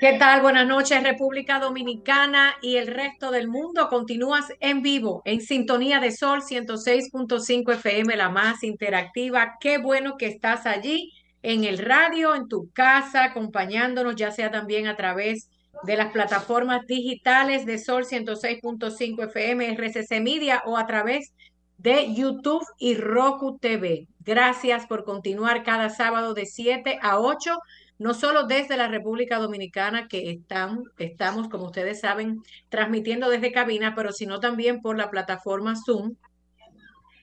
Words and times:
¿Qué 0.00 0.14
tal? 0.14 0.40
Buenas 0.40 0.66
noches, 0.66 1.02
República 1.02 1.58
Dominicana 1.58 2.54
y 2.62 2.76
el 2.76 2.86
resto 2.86 3.30
del 3.30 3.48
mundo. 3.48 3.90
Continúas 3.90 4.46
en 4.58 4.80
vivo, 4.80 5.20
en 5.26 5.42
sintonía 5.42 6.00
de 6.00 6.10
Sol 6.10 6.40
106.5 6.40 7.74
FM, 7.74 8.16
la 8.16 8.30
más 8.30 8.64
interactiva. 8.64 9.58
Qué 9.60 9.76
bueno 9.76 10.16
que 10.16 10.24
estás 10.24 10.64
allí 10.64 11.12
en 11.42 11.64
el 11.64 11.76
radio, 11.76 12.34
en 12.34 12.48
tu 12.48 12.70
casa, 12.72 13.24
acompañándonos, 13.24 14.16
ya 14.16 14.30
sea 14.30 14.50
también 14.50 14.86
a 14.86 14.96
través 14.96 15.50
de 15.82 15.98
las 15.98 16.12
plataformas 16.12 16.86
digitales 16.86 17.66
de 17.66 17.78
Sol 17.78 18.06
106.5 18.06 19.24
FM, 19.26 19.70
RCC 19.74 20.22
Media 20.22 20.62
o 20.64 20.78
a 20.78 20.86
través 20.86 21.34
de 21.76 22.14
YouTube 22.14 22.64
y 22.78 22.94
Roku 22.94 23.58
TV. 23.58 24.06
Gracias 24.20 24.86
por 24.86 25.04
continuar 25.04 25.62
cada 25.62 25.90
sábado 25.90 26.32
de 26.32 26.46
7 26.46 26.98
a 27.02 27.18
8 27.18 27.58
no 28.00 28.14
solo 28.14 28.46
desde 28.46 28.78
la 28.78 28.88
República 28.88 29.38
Dominicana, 29.38 30.08
que 30.08 30.30
están, 30.30 30.84
estamos, 30.96 31.50
como 31.50 31.66
ustedes 31.66 32.00
saben, 32.00 32.42
transmitiendo 32.70 33.28
desde 33.28 33.52
cabina, 33.52 33.94
pero 33.94 34.10
sino 34.10 34.40
también 34.40 34.80
por 34.80 34.96
la 34.96 35.10
plataforma 35.10 35.74
Zoom, 35.76 36.14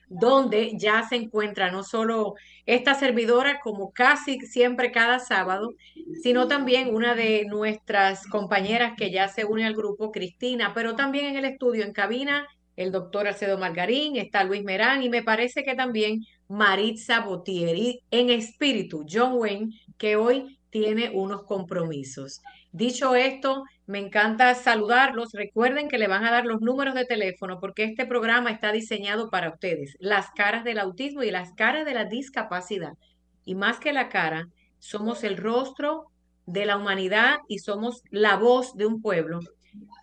donde 0.08 0.78
ya 0.78 1.02
se 1.02 1.16
encuentra 1.16 1.72
no 1.72 1.82
solo 1.82 2.34
esta 2.64 2.94
servidora, 2.94 3.58
como 3.60 3.90
casi 3.90 4.38
siempre 4.38 4.92
cada 4.92 5.18
sábado, 5.18 5.74
sino 6.22 6.46
también 6.46 6.94
una 6.94 7.16
de 7.16 7.44
nuestras 7.46 8.28
compañeras 8.28 8.92
que 8.96 9.10
ya 9.10 9.26
se 9.26 9.44
une 9.44 9.66
al 9.66 9.74
grupo, 9.74 10.12
Cristina, 10.12 10.72
pero 10.74 10.94
también 10.94 11.24
en 11.26 11.36
el 11.38 11.44
estudio, 11.44 11.84
en 11.84 11.92
cabina, 11.92 12.46
el 12.76 12.92
doctor 12.92 13.26
Alcedo 13.26 13.58
Margarín, 13.58 14.14
está 14.14 14.44
Luis 14.44 14.62
Merán 14.62 15.02
y 15.02 15.08
me 15.08 15.24
parece 15.24 15.64
que 15.64 15.74
también 15.74 16.24
Maritza 16.46 17.18
Botieri 17.18 18.00
en 18.12 18.30
espíritu, 18.30 19.04
John 19.10 19.32
Wayne, 19.34 19.72
que 19.98 20.14
hoy 20.14 20.57
tiene 20.70 21.10
unos 21.14 21.44
compromisos. 21.44 22.40
Dicho 22.72 23.14
esto, 23.14 23.64
me 23.86 23.98
encanta 23.98 24.54
saludarlos. 24.54 25.32
Recuerden 25.32 25.88
que 25.88 25.98
le 25.98 26.08
van 26.08 26.24
a 26.24 26.30
dar 26.30 26.44
los 26.44 26.60
números 26.60 26.94
de 26.94 27.04
teléfono 27.04 27.58
porque 27.60 27.84
este 27.84 28.06
programa 28.06 28.50
está 28.50 28.72
diseñado 28.72 29.30
para 29.30 29.50
ustedes. 29.50 29.96
Las 29.98 30.30
caras 30.30 30.64
del 30.64 30.78
autismo 30.78 31.22
y 31.22 31.30
las 31.30 31.52
caras 31.54 31.86
de 31.86 31.94
la 31.94 32.04
discapacidad. 32.04 32.92
Y 33.44 33.54
más 33.54 33.78
que 33.78 33.92
la 33.92 34.08
cara, 34.08 34.48
somos 34.78 35.24
el 35.24 35.36
rostro 35.36 36.06
de 36.46 36.66
la 36.66 36.76
humanidad 36.76 37.38
y 37.48 37.58
somos 37.58 38.02
la 38.10 38.36
voz 38.36 38.74
de 38.76 38.86
un 38.86 39.00
pueblo 39.00 39.40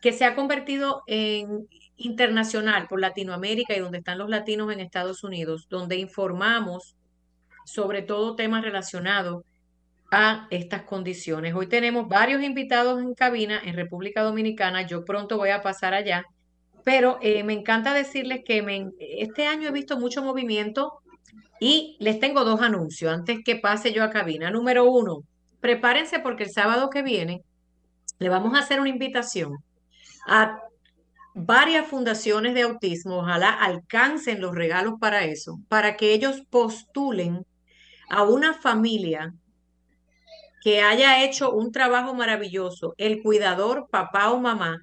que 0.02 0.12
se 0.12 0.26
ha 0.26 0.36
convertido 0.36 1.02
en 1.08 1.68
internacional 1.98 2.88
por 2.88 3.00
Latinoamérica 3.00 3.76
y 3.76 3.80
donde 3.80 4.00
están 4.00 4.18
los 4.18 4.30
latinos 4.30 4.72
en 4.72 4.80
Estados 4.80 5.24
Unidos, 5.24 5.68
donde 5.70 5.96
informamos 5.98 6.96
sobre 7.66 8.02
todo 8.02 8.36
temas 8.36 8.64
relacionados 8.64 9.44
a 10.12 10.48
estas 10.52 10.84
condiciones. 10.84 11.54
Hoy 11.56 11.68
tenemos 11.68 12.08
varios 12.08 12.44
invitados 12.44 13.02
en 13.02 13.14
cabina 13.14 13.60
en 13.64 13.76
República 13.76 14.22
Dominicana. 14.22 14.84
Yo 14.84 15.04
pronto 15.04 15.38
voy 15.38 15.50
a 15.50 15.62
pasar 15.62 15.94
allá, 15.94 16.26
pero 16.84 17.18
eh, 17.22 17.44
me 17.44 17.54
encanta 17.54 17.94
decirles 17.94 18.44
que 18.46 18.92
este 19.00 19.48
año 19.48 19.70
he 19.70 19.72
visto 19.72 20.00
mucho 20.00 20.24
movimiento 20.24 21.00
y 21.60 21.98
les 22.00 22.20
tengo 22.20 22.46
dos 22.46 22.62
anuncios 22.62 23.12
antes 23.14 23.40
que 23.44 23.56
pase 23.56 23.94
yo 23.94 24.04
a 24.04 24.10
cabina. 24.10 24.52
Número 24.52 24.90
uno, 24.90 25.24
prepárense 25.60 26.20
porque 26.20 26.44
el 26.44 26.52
sábado 26.52 26.90
que 26.90 27.02
viene 27.02 27.42
le 28.20 28.30
vamos 28.30 28.54
a 28.54 28.60
hacer 28.60 28.80
una 28.80 28.90
invitación 28.90 29.58
a 30.28 30.60
varias 31.34 31.88
fundaciones 31.88 32.54
de 32.54 32.62
autismo, 32.62 33.18
ojalá 33.18 33.50
alcancen 33.50 34.40
los 34.40 34.56
regalos 34.56 34.94
para 35.00 35.26
eso, 35.26 35.60
para 35.68 35.98
que 35.98 36.14
ellos 36.14 36.42
postulen 36.50 37.46
a 38.10 38.24
una 38.24 38.54
familia 38.54 39.34
que 40.66 40.82
haya 40.82 41.24
hecho 41.24 41.52
un 41.52 41.72
trabajo 41.72 42.16
maravilloso, 42.16 42.96
el 42.98 43.22
cuidador, 43.22 43.88
papá 43.92 44.32
o 44.32 44.40
mamá, 44.40 44.82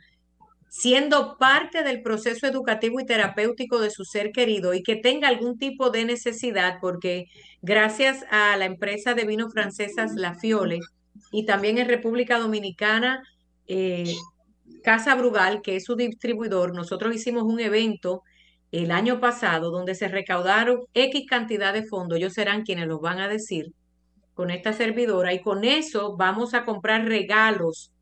siendo 0.69 1.37
parte 1.39 1.83
del 1.83 2.03
proceso 2.03 2.47
educativo 2.47 3.01
y 3.01 3.05
terapéutico 3.05 3.81
de 3.81 3.91
su 3.91 4.05
ser 4.05 4.31
querido 4.31 4.75
y 4.75 4.85
que 4.85 4.95
tenga 4.95 5.27
algún 5.27 5.59
tipo 5.59 5.91
de 5.91 6.05
necesidad, 6.05 6.79
porque 6.81 7.25
gracias 7.63 8.25
a 8.31 8.57
la 8.57 8.67
empresa 8.67 9.15
de 9.15 9.25
vino 9.25 9.51
francesas 9.51 10.13
La 10.15 10.37
Fiole 10.37 10.79
y 11.33 11.47
también 11.47 11.79
en 11.79 11.89
República 11.89 12.39
Dominicana, 12.39 13.25
eh, 13.67 14.15
Casa 14.85 15.17
Brugal, 15.17 15.63
que 15.63 15.75
es 15.75 15.85
su 15.85 15.97
distribuidor, 15.97 16.77
nosotros 16.77 17.13
hicimos 17.13 17.43
un 17.43 17.59
evento 17.59 18.23
el 18.71 18.93
año 18.93 19.19
pasado 19.19 19.73
donde 19.73 19.97
se 19.97 20.07
recaudaron 20.07 20.83
X 20.95 21.27
cantidad 21.29 21.73
de 21.73 21.83
fondos, 21.83 22.19
ellos 22.19 22.35
serán 22.35 22.63
quienes 22.63 22.87
los 22.87 23.01
van 23.01 23.19
a 23.19 23.27
decir, 23.27 23.73
con 24.35 24.51
esta 24.51 24.73
servidora 24.73 25.33
y 25.33 25.41
con 25.41 25.65
eso 25.65 26.17
vamos 26.17 26.55
a 26.55 26.65
comprar 26.65 27.05
regalos 27.05 27.93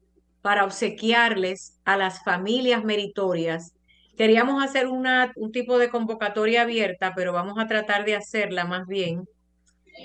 para 0.43 0.65
obsequiarles 0.65 1.79
a 1.85 1.97
las 1.97 2.23
familias 2.25 2.85
meritorias. 2.85 3.75
Queríamos 4.17 4.63
hacer 4.63 4.87
una, 4.87 5.33
un 5.37 5.53
tipo 5.53 5.79
de 5.79 5.91
convocatoria 5.91 6.63
abierta, 6.63 7.13
pero 7.15 7.33
vamos 7.33 7.59
a 7.59 7.67
tratar 7.67 8.05
de 8.05 8.17
hacerla 8.17 8.65
más 8.65 8.87
bien 8.87 9.25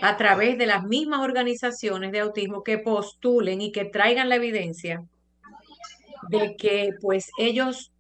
a 0.02 0.18
través 0.18 0.58
de 0.58 0.66
las 0.66 0.84
mismas 0.84 1.22
organizaciones 1.22 2.12
de 2.12 2.20
autismo 2.20 2.64
que 2.64 2.78
postulen 2.78 3.62
y 3.62 3.72
que 3.72 3.86
traigan 3.86 4.30
la 4.30 4.36
evidencia 4.36 5.04
de 6.30 6.56
que 6.58 6.92
pues 7.02 7.30
ellos 7.38 7.92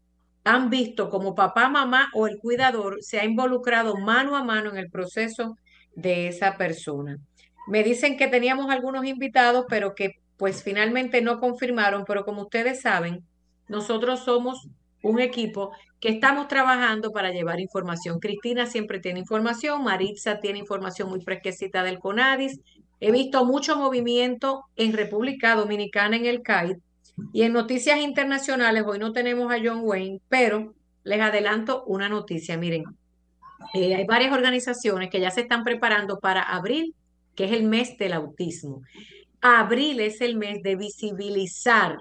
han 0.43 0.69
visto 0.69 1.09
como 1.09 1.35
papá, 1.35 1.69
mamá 1.69 2.09
o 2.13 2.27
el 2.27 2.37
cuidador 2.37 2.97
se 3.01 3.19
ha 3.19 3.25
involucrado 3.25 3.97
mano 3.97 4.35
a 4.35 4.43
mano 4.43 4.69
en 4.71 4.77
el 4.77 4.89
proceso 4.89 5.57
de 5.95 6.27
esa 6.27 6.57
persona. 6.57 7.17
Me 7.67 7.83
dicen 7.83 8.17
que 8.17 8.27
teníamos 8.27 8.69
algunos 8.71 9.05
invitados, 9.05 9.65
pero 9.69 9.95
que 9.95 10.19
pues 10.37 10.63
finalmente 10.63 11.21
no 11.21 11.39
confirmaron, 11.39 12.03
pero 12.05 12.25
como 12.25 12.43
ustedes 12.43 12.81
saben, 12.81 13.23
nosotros 13.67 14.21
somos 14.21 14.67
un 15.01 15.19
equipo 15.19 15.71
que 15.99 16.09
estamos 16.09 16.47
trabajando 16.47 17.11
para 17.11 17.31
llevar 17.31 17.59
información. 17.59 18.19
Cristina 18.19 18.65
siempre 18.65 18.99
tiene 18.99 19.19
información, 19.19 19.83
Maritza 19.83 20.39
tiene 20.39 20.59
información 20.59 21.09
muy 21.09 21.21
fresquecita 21.21 21.83
del 21.83 21.99
CONADIS. 21.99 22.59
He 22.99 23.11
visto 23.11 23.45
mucho 23.45 23.77
movimiento 23.77 24.65
en 24.75 24.93
República 24.93 25.55
Dominicana 25.55 26.15
en 26.15 26.25
el 26.25 26.41
CAID 26.41 26.77
y 27.33 27.43
en 27.43 27.53
noticias 27.53 27.99
internacionales. 27.99 28.83
Hoy 28.85 28.99
no 28.99 29.13
tenemos 29.13 29.51
a 29.51 29.57
John 29.63 29.81
Wayne, 29.83 30.21
pero 30.27 30.73
les 31.03 31.21
adelanto 31.21 31.83
una 31.85 32.09
noticia. 32.09 32.57
Miren, 32.57 32.83
eh, 33.73 33.95
hay 33.95 34.05
varias 34.05 34.33
organizaciones 34.33 35.09
que 35.09 35.19
ya 35.19 35.31
se 35.31 35.41
están 35.41 35.63
preparando 35.63 36.19
para 36.19 36.41
abril 36.41 36.93
que 37.35 37.45
es 37.45 37.51
el 37.51 37.63
mes 37.63 37.97
del 37.97 38.13
autismo. 38.13 38.81
Abril 39.41 39.99
es 39.99 40.21
el 40.21 40.37
mes 40.37 40.63
de 40.63 40.75
visibilizar, 40.75 41.99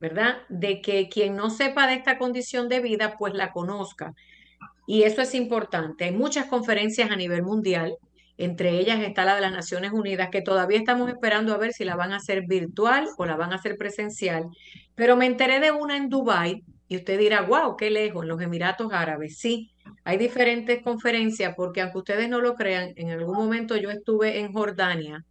¿verdad? 0.00 0.38
De 0.48 0.80
que 0.80 1.08
quien 1.08 1.36
no 1.36 1.50
sepa 1.50 1.86
de 1.86 1.94
esta 1.94 2.18
condición 2.18 2.68
de 2.68 2.80
vida, 2.80 3.16
pues 3.18 3.34
la 3.34 3.52
conozca. 3.52 4.14
Y 4.86 5.02
eso 5.02 5.20
es 5.20 5.34
importante. 5.34 6.04
Hay 6.04 6.12
muchas 6.12 6.46
conferencias 6.46 7.10
a 7.10 7.16
nivel 7.16 7.42
mundial, 7.42 7.96
entre 8.38 8.78
ellas 8.78 9.00
está 9.00 9.24
la 9.24 9.34
de 9.34 9.40
las 9.40 9.52
Naciones 9.52 9.92
Unidas, 9.92 10.28
que 10.30 10.42
todavía 10.42 10.78
estamos 10.78 11.08
esperando 11.08 11.54
a 11.54 11.58
ver 11.58 11.72
si 11.72 11.84
la 11.84 11.96
van 11.96 12.12
a 12.12 12.16
hacer 12.16 12.46
virtual 12.46 13.08
o 13.16 13.24
la 13.24 13.36
van 13.36 13.52
a 13.52 13.56
hacer 13.56 13.76
presencial. 13.76 14.46
Pero 14.94 15.16
me 15.16 15.26
enteré 15.26 15.58
de 15.58 15.72
una 15.72 15.96
en 15.96 16.08
Dubái 16.08 16.62
y 16.88 16.96
usted 16.96 17.18
dirá, 17.18 17.42
wow, 17.42 17.76
qué 17.76 17.90
lejos, 17.90 18.22
en 18.22 18.28
los 18.28 18.40
Emiratos 18.40 18.92
Árabes. 18.92 19.38
Sí, 19.38 19.70
hay 20.04 20.18
diferentes 20.18 20.82
conferencias 20.82 21.54
porque 21.56 21.80
aunque 21.80 21.98
ustedes 21.98 22.28
no 22.28 22.40
lo 22.40 22.54
crean, 22.54 22.92
en 22.96 23.10
algún 23.10 23.36
momento 23.36 23.76
yo 23.76 23.90
estuve 23.90 24.40
en 24.40 24.52
Jordania 24.52 25.24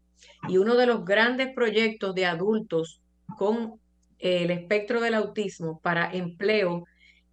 y 0.47 0.57
uno 0.57 0.75
de 0.75 0.85
los 0.85 1.05
grandes 1.05 1.53
proyectos 1.53 2.13
de 2.15 2.25
adultos 2.25 3.01
con 3.37 3.79
el 4.19 4.51
espectro 4.51 5.01
del 5.01 5.13
autismo 5.13 5.79
para 5.79 6.11
empleo 6.11 6.85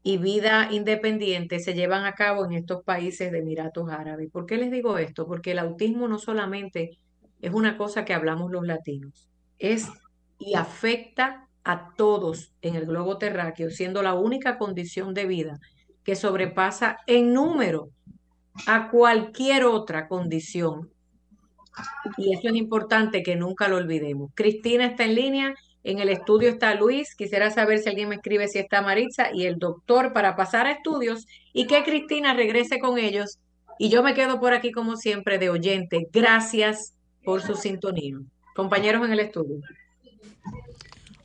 y 0.02 0.18
vida 0.18 0.68
independiente 0.70 1.60
se 1.60 1.74
llevan 1.74 2.04
a 2.04 2.14
cabo 2.14 2.44
en 2.44 2.52
estos 2.52 2.82
países 2.82 3.30
de 3.30 3.38
Emiratos 3.38 3.88
Árabes. 3.88 4.30
¿Por 4.30 4.46
qué 4.46 4.56
les 4.56 4.70
digo 4.70 4.98
esto? 4.98 5.26
Porque 5.26 5.52
el 5.52 5.60
autismo 5.60 6.08
no 6.08 6.18
solamente 6.18 6.98
es 7.40 7.52
una 7.52 7.76
cosa 7.76 8.04
que 8.04 8.14
hablamos 8.14 8.50
los 8.50 8.66
latinos, 8.66 9.28
es 9.58 9.88
y 10.38 10.54
afecta 10.54 11.48
a 11.64 11.94
todos 11.96 12.52
en 12.62 12.74
el 12.74 12.86
globo 12.86 13.18
terráqueo, 13.18 13.70
siendo 13.70 14.02
la 14.02 14.14
única 14.14 14.58
condición 14.58 15.14
de 15.14 15.26
vida 15.26 15.60
que 16.04 16.16
sobrepasa 16.16 16.98
en 17.06 17.32
número 17.32 17.90
a 18.66 18.90
cualquier 18.90 19.64
otra 19.64 20.08
condición. 20.08 20.90
Y 22.18 22.34
eso 22.34 22.48
es 22.48 22.54
importante 22.54 23.22
que 23.22 23.36
nunca 23.36 23.68
lo 23.68 23.76
olvidemos. 23.76 24.30
Cristina 24.34 24.86
está 24.86 25.04
en 25.04 25.14
línea. 25.14 25.54
En 25.84 25.98
el 25.98 26.10
estudio 26.10 26.48
está 26.48 26.74
Luis. 26.74 27.14
Quisiera 27.14 27.50
saber 27.50 27.78
si 27.78 27.88
alguien 27.88 28.08
me 28.08 28.16
escribe 28.16 28.46
si 28.48 28.58
está 28.58 28.82
Maritza 28.82 29.32
y 29.32 29.46
el 29.46 29.58
doctor 29.58 30.12
para 30.12 30.36
pasar 30.36 30.66
a 30.66 30.72
estudios 30.72 31.26
y 31.52 31.66
que 31.66 31.82
Cristina 31.82 32.34
regrese 32.34 32.78
con 32.78 32.98
ellos. 32.98 33.38
Y 33.78 33.88
yo 33.88 34.02
me 34.02 34.14
quedo 34.14 34.38
por 34.38 34.52
aquí 34.52 34.70
como 34.70 34.96
siempre 34.96 35.38
de 35.38 35.50
oyente. 35.50 36.08
Gracias 36.12 36.94
por 37.24 37.40
su 37.42 37.54
sintonía. 37.54 38.18
Compañeros 38.54 39.04
en 39.06 39.12
el 39.12 39.20
estudio. 39.20 39.60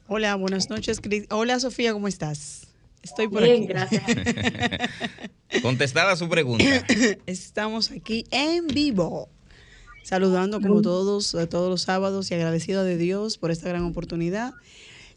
Hola, 0.07 0.35
buenas 0.35 0.69
noches. 0.69 1.01
Hola 1.29 1.59
Sofía, 1.59 1.91
¿cómo 1.91 2.07
estás? 2.07 2.66
Estoy 3.07 3.29
por 3.29 3.41
Bien, 3.41 3.65
gracias. 3.65 4.03
Contestada 5.61 6.17
su 6.17 6.27
pregunta. 6.27 6.65
Estamos 7.25 7.89
aquí 7.89 8.25
en 8.31 8.67
vivo, 8.67 9.29
saludando 10.03 10.59
como 10.59 10.81
todos, 10.81 11.31
todos 11.49 11.69
los 11.69 11.83
sábados 11.83 12.29
y 12.29 12.33
agradecido 12.33 12.83
de 12.83 12.97
Dios 12.97 13.37
por 13.37 13.51
esta 13.51 13.69
gran 13.69 13.85
oportunidad. 13.85 14.53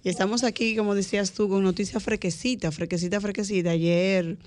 Y 0.05 0.09
estamos 0.09 0.45
aquí, 0.45 0.77
como 0.77 0.95
decías 0.95 1.33
tú, 1.33 1.49
con 1.49 1.65
noticias 1.65 2.01
frequecita, 2.01 2.71
frequecita, 2.71 3.21
frequecita. 3.21 3.71
Ayer, 3.71 4.39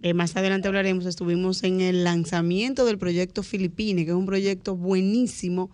eh, 0.00 0.14
más 0.14 0.34
adelante 0.34 0.68
hablaremos, 0.68 1.04
estuvimos 1.04 1.64
en 1.64 1.82
el 1.82 2.04
lanzamiento 2.04 2.86
del 2.86 2.96
proyecto 2.96 3.42
Filipine, 3.42 4.06
que 4.06 4.12
es 4.12 4.16
un 4.16 4.24
proyecto 4.24 4.76
buenísimo, 4.76 5.70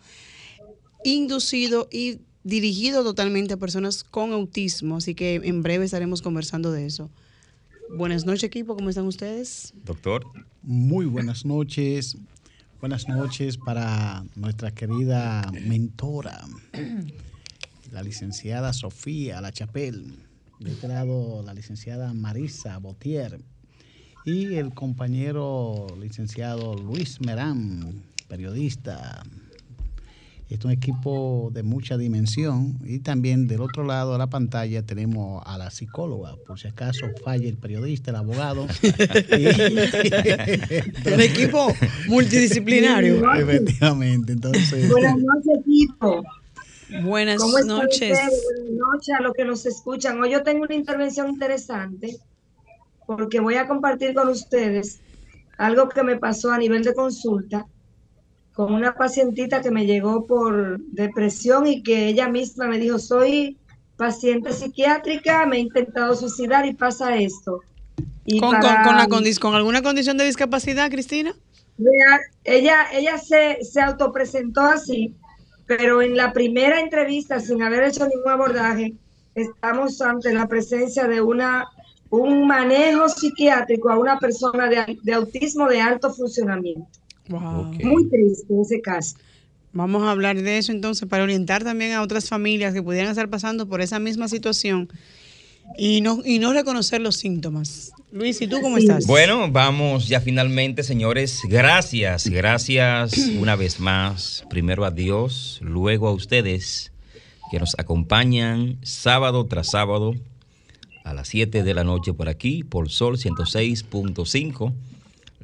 inducido 1.04 1.88
y 1.92 2.18
dirigido 2.44 3.02
totalmente 3.02 3.54
a 3.54 3.56
personas 3.56 4.04
con 4.04 4.32
autismo, 4.32 4.98
así 4.98 5.14
que 5.14 5.40
en 5.42 5.62
breve 5.62 5.86
estaremos 5.86 6.22
conversando 6.22 6.70
de 6.70 6.86
eso. 6.86 7.10
Buenas 7.96 8.26
noches 8.26 8.44
equipo, 8.44 8.76
¿cómo 8.76 8.90
están 8.90 9.06
ustedes? 9.06 9.74
Doctor. 9.84 10.24
Muy 10.62 11.06
buenas 11.06 11.44
noches. 11.44 12.16
Buenas 12.80 13.08
noches 13.08 13.56
para 13.56 14.24
nuestra 14.36 14.70
querida 14.70 15.50
mentora, 15.66 16.44
la 17.90 18.02
licenciada 18.02 18.74
Sofía 18.74 19.40
La 19.40 19.52
Chapel, 19.52 20.18
de 20.60 20.70
este 20.70 20.88
lado 20.88 21.42
la 21.42 21.54
licenciada 21.54 22.12
Marisa 22.12 22.76
Botier 22.76 23.40
y 24.26 24.56
el 24.56 24.74
compañero 24.74 25.86
licenciado 25.98 26.74
Luis 26.74 27.22
Merán, 27.22 28.04
periodista, 28.28 29.22
es 30.48 30.64
un 30.64 30.70
equipo 30.70 31.50
de 31.52 31.62
mucha 31.62 31.96
dimensión 31.96 32.78
y 32.84 32.98
también 33.00 33.46
del 33.48 33.60
otro 33.60 33.84
lado 33.84 34.12
de 34.12 34.18
la 34.18 34.28
pantalla 34.28 34.82
tenemos 34.82 35.42
a 35.46 35.56
la 35.58 35.70
psicóloga, 35.70 36.36
por 36.46 36.58
si 36.60 36.68
acaso 36.68 37.06
falla 37.24 37.48
el 37.48 37.56
periodista, 37.56 38.10
el 38.10 38.16
abogado. 38.16 38.62
un 41.12 41.20
equipo 41.20 41.68
multidisciplinario. 42.08 43.32
Efectivamente, 43.36 44.32
entonces. 44.32 44.90
Buenas 44.90 45.16
noches, 45.16 45.60
equipo. 45.60 46.22
Buenas 47.02 47.40
noches. 47.64 48.18
Buenas 48.18 48.32
noches 48.70 49.14
a 49.18 49.22
los 49.22 49.32
que 49.32 49.44
nos 49.44 49.64
escuchan. 49.66 50.20
Hoy 50.22 50.32
yo 50.32 50.42
tengo 50.42 50.64
una 50.64 50.74
intervención 50.74 51.28
interesante 51.30 52.18
porque 53.06 53.40
voy 53.40 53.54
a 53.56 53.66
compartir 53.66 54.14
con 54.14 54.28
ustedes 54.28 55.00
algo 55.56 55.88
que 55.88 56.02
me 56.02 56.16
pasó 56.16 56.52
a 56.52 56.58
nivel 56.58 56.84
de 56.84 56.92
consulta 56.94 57.66
con 58.54 58.72
una 58.72 58.94
pacientita 58.94 59.60
que 59.60 59.70
me 59.70 59.84
llegó 59.84 60.26
por 60.26 60.78
depresión 60.78 61.66
y 61.66 61.82
que 61.82 62.06
ella 62.06 62.28
misma 62.28 62.68
me 62.68 62.78
dijo, 62.78 62.98
soy 62.98 63.58
paciente 63.96 64.52
psiquiátrica, 64.52 65.44
me 65.44 65.56
he 65.56 65.60
intentado 65.60 66.14
suicidar 66.14 66.64
y 66.64 66.72
pasa 66.72 67.16
esto. 67.16 67.60
Y 68.24 68.38
¿Con, 68.38 68.52
la 68.52 69.08
¿Con 69.40 69.54
alguna 69.54 69.82
condición 69.82 70.16
de 70.16 70.24
discapacidad, 70.24 70.90
Cristina? 70.90 71.34
Ella, 72.44 72.86
ella 72.92 73.18
se, 73.18 73.58
se 73.64 73.80
autopresentó 73.80 74.62
así, 74.62 75.14
pero 75.66 76.00
en 76.00 76.16
la 76.16 76.32
primera 76.32 76.80
entrevista, 76.80 77.40
sin 77.40 77.60
haber 77.62 77.82
hecho 77.82 78.06
ningún 78.06 78.30
abordaje, 78.30 78.94
estamos 79.34 80.00
ante 80.00 80.32
la 80.32 80.46
presencia 80.46 81.08
de 81.08 81.20
una 81.20 81.66
un 82.10 82.46
manejo 82.46 83.08
psiquiátrico 83.08 83.90
a 83.90 83.98
una 83.98 84.20
persona 84.20 84.68
de 84.68 85.12
autismo 85.12 85.68
de 85.68 85.80
alto 85.80 86.14
funcionamiento. 86.14 86.86
Muy 87.28 88.08
triste 88.08 88.60
ese 88.60 88.80
caso. 88.80 89.16
Vamos 89.72 90.04
a 90.04 90.12
hablar 90.12 90.40
de 90.40 90.58
eso 90.58 90.70
entonces 90.70 91.08
para 91.08 91.24
orientar 91.24 91.64
también 91.64 91.92
a 91.92 92.02
otras 92.02 92.28
familias 92.28 92.74
que 92.74 92.82
pudieran 92.82 93.10
estar 93.10 93.28
pasando 93.28 93.68
por 93.68 93.80
esa 93.80 93.98
misma 93.98 94.28
situación 94.28 94.88
y 95.76 96.00
no, 96.00 96.20
y 96.24 96.38
no 96.38 96.52
reconocer 96.52 97.00
los 97.00 97.16
síntomas. 97.16 97.92
Luis, 98.12 98.40
¿y 98.40 98.46
tú 98.46 98.60
cómo 98.60 98.78
estás? 98.78 99.06
Bueno, 99.06 99.50
vamos 99.50 100.06
ya 100.06 100.20
finalmente, 100.20 100.84
señores. 100.84 101.40
Gracias, 101.48 102.28
gracias 102.28 103.16
una 103.40 103.56
vez 103.56 103.80
más. 103.80 104.44
Primero 104.48 104.84
a 104.84 104.92
Dios, 104.92 105.58
luego 105.62 106.06
a 106.06 106.12
ustedes 106.12 106.92
que 107.50 107.58
nos 107.58 107.74
acompañan 107.78 108.78
sábado 108.82 109.46
tras 109.46 109.70
sábado 109.70 110.14
a 111.02 111.14
las 111.14 111.28
7 111.28 111.64
de 111.64 111.74
la 111.74 111.82
noche 111.82 112.12
por 112.12 112.28
aquí, 112.28 112.62
por 112.62 112.90
Sol 112.90 113.16
106.5 113.16 114.72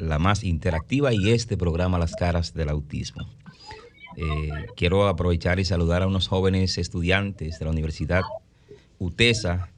la 0.00 0.18
más 0.18 0.44
interactiva 0.44 1.12
y 1.12 1.30
este 1.30 1.56
programa 1.56 1.98
Las 1.98 2.14
caras 2.14 2.54
del 2.54 2.70
autismo. 2.70 3.28
Eh, 4.16 4.50
quiero 4.76 5.06
aprovechar 5.06 5.60
y 5.60 5.64
saludar 5.64 6.02
a 6.02 6.06
unos 6.06 6.26
jóvenes 6.26 6.78
estudiantes 6.78 7.58
de 7.58 7.64
la 7.64 7.70
Universidad 7.70 8.22
UTESA 8.98 9.68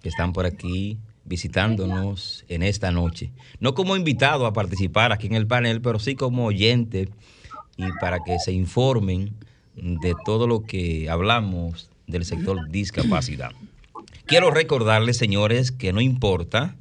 que 0.00 0.08
están 0.08 0.32
por 0.32 0.46
aquí 0.46 0.98
visitándonos 1.24 2.44
en 2.48 2.62
esta 2.62 2.90
noche. 2.90 3.32
No 3.58 3.74
como 3.74 3.96
invitado 3.96 4.46
a 4.46 4.52
participar 4.52 5.12
aquí 5.12 5.26
en 5.26 5.34
el 5.34 5.46
panel, 5.46 5.80
pero 5.80 5.98
sí 5.98 6.14
como 6.14 6.44
oyente 6.44 7.08
y 7.76 7.84
para 8.00 8.20
que 8.20 8.38
se 8.38 8.52
informen 8.52 9.34
de 9.74 10.14
todo 10.24 10.46
lo 10.46 10.62
que 10.62 11.08
hablamos 11.10 11.90
del 12.06 12.24
sector 12.24 12.68
discapacidad. 12.68 13.52
Quiero 14.26 14.50
recordarles, 14.50 15.16
señores, 15.16 15.72
que 15.72 15.92
no 15.92 16.00
importa 16.00 16.76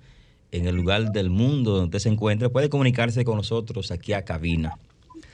en 0.54 0.68
el 0.68 0.76
lugar 0.76 1.12
del 1.12 1.30
mundo 1.32 1.72
donde 1.72 1.86
usted 1.86 2.00
se 2.00 2.10
encuentre, 2.10 2.50
puede 2.50 2.70
comunicarse 2.70 3.26
con 3.26 3.38
nosotros 3.38 3.90
aquí 3.92 4.14
a 4.14 4.24
cabina. 4.24 4.78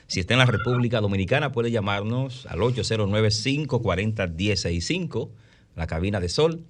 Si 0.07 0.21
está 0.21 0.33
en 0.33 0.39
la 0.39 0.45
República 0.45 1.01
Dominicana, 1.01 1.51
puede 1.51 1.71
llamarnos 1.71 2.45
al 2.47 2.59
809-540-1065, 2.59 5.27
la 5.75 5.87
cabina 5.87 6.21
de 6.21 6.29
Sol. 6.29 6.61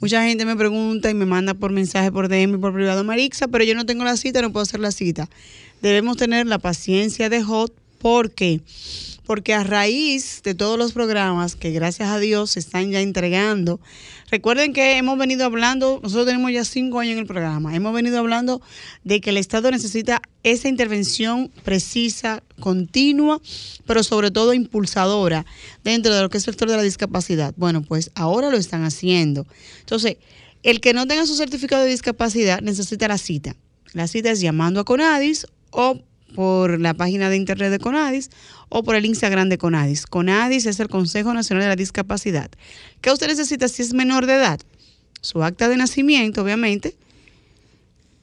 Mucha 0.00 0.24
gente 0.24 0.44
me 0.44 0.54
pregunta 0.54 1.10
y 1.10 1.14
me 1.14 1.24
manda 1.26 1.54
por 1.54 1.72
mensaje, 1.72 2.12
por 2.12 2.28
DM, 2.28 2.60
por 2.60 2.74
privado, 2.74 3.04
Marixa, 3.04 3.48
pero 3.48 3.64
yo 3.64 3.74
no 3.74 3.86
tengo 3.86 4.04
la 4.04 4.16
cita, 4.16 4.42
no 4.42 4.52
puedo 4.52 4.62
hacer 4.62 4.80
la 4.80 4.92
cita. 4.92 5.28
Debemos 5.82 6.16
tener 6.16 6.46
la 6.46 6.58
paciencia 6.58 7.28
de 7.28 7.42
Hot 7.42 7.74
¿Por 8.04 8.32
qué? 8.32 8.60
Porque 9.26 9.54
a 9.54 9.64
raíz 9.64 10.42
de 10.42 10.54
todos 10.54 10.78
los 10.78 10.92
programas 10.92 11.56
que 11.56 11.70
gracias 11.70 12.10
a 12.10 12.18
Dios 12.18 12.52
se 12.52 12.60
están 12.60 12.90
ya 12.90 13.00
entregando, 13.00 13.80
recuerden 14.30 14.72
que 14.72 14.98
hemos 14.98 15.18
venido 15.18 15.44
hablando, 15.44 16.00
nosotros 16.02 16.26
tenemos 16.26 16.52
ya 16.52 16.64
cinco 16.64 17.00
años 17.00 17.14
en 17.14 17.20
el 17.20 17.26
programa, 17.26 17.74
hemos 17.74 17.94
venido 17.94 18.18
hablando 18.18 18.60
de 19.02 19.20
que 19.20 19.30
el 19.30 19.38
Estado 19.38 19.70
necesita 19.70 20.20
esa 20.42 20.68
intervención 20.68 21.50
precisa, 21.64 22.42
continua, 22.60 23.40
pero 23.86 24.02
sobre 24.02 24.30
todo 24.30 24.52
impulsadora 24.52 25.46
dentro 25.82 26.14
de 26.14 26.20
lo 26.20 26.28
que 26.28 26.38
es 26.38 26.46
el 26.46 26.52
sector 26.52 26.68
de 26.68 26.76
la 26.76 26.82
discapacidad. 26.82 27.54
Bueno, 27.56 27.82
pues 27.82 28.10
ahora 28.14 28.50
lo 28.50 28.56
están 28.56 28.84
haciendo. 28.84 29.46
Entonces, 29.80 30.18
el 30.62 30.80
que 30.80 30.94
no 30.94 31.06
tenga 31.06 31.26
su 31.26 31.36
certificado 31.36 31.82
de 31.84 31.90
discapacidad 31.90 32.60
necesita 32.60 33.08
la 33.08 33.18
cita. 33.18 33.56
La 33.92 34.08
cita 34.08 34.30
es 34.30 34.40
llamando 34.40 34.80
a 34.80 34.84
Conadis 34.84 35.46
o 35.70 36.00
por 36.34 36.80
la 36.80 36.94
página 36.94 37.30
de 37.30 37.36
internet 37.36 37.70
de 37.70 37.78
Conadis 37.78 38.30
o 38.68 38.82
por 38.82 38.96
el 38.96 39.06
Instagram 39.06 39.48
de 39.48 39.58
Conadis. 39.58 40.06
Conadis 40.06 40.66
es 40.66 40.80
el 40.80 40.88
Consejo 40.88 41.32
Nacional 41.32 41.62
de 41.62 41.68
la 41.68 41.76
Discapacidad. 41.76 42.50
¿Qué 43.00 43.10
usted 43.10 43.28
necesita 43.28 43.68
si 43.68 43.82
es 43.82 43.94
menor 43.94 44.26
de 44.26 44.34
edad? 44.34 44.60
Su 45.20 45.42
acta 45.42 45.68
de 45.68 45.76
nacimiento, 45.76 46.42
obviamente. 46.42 46.94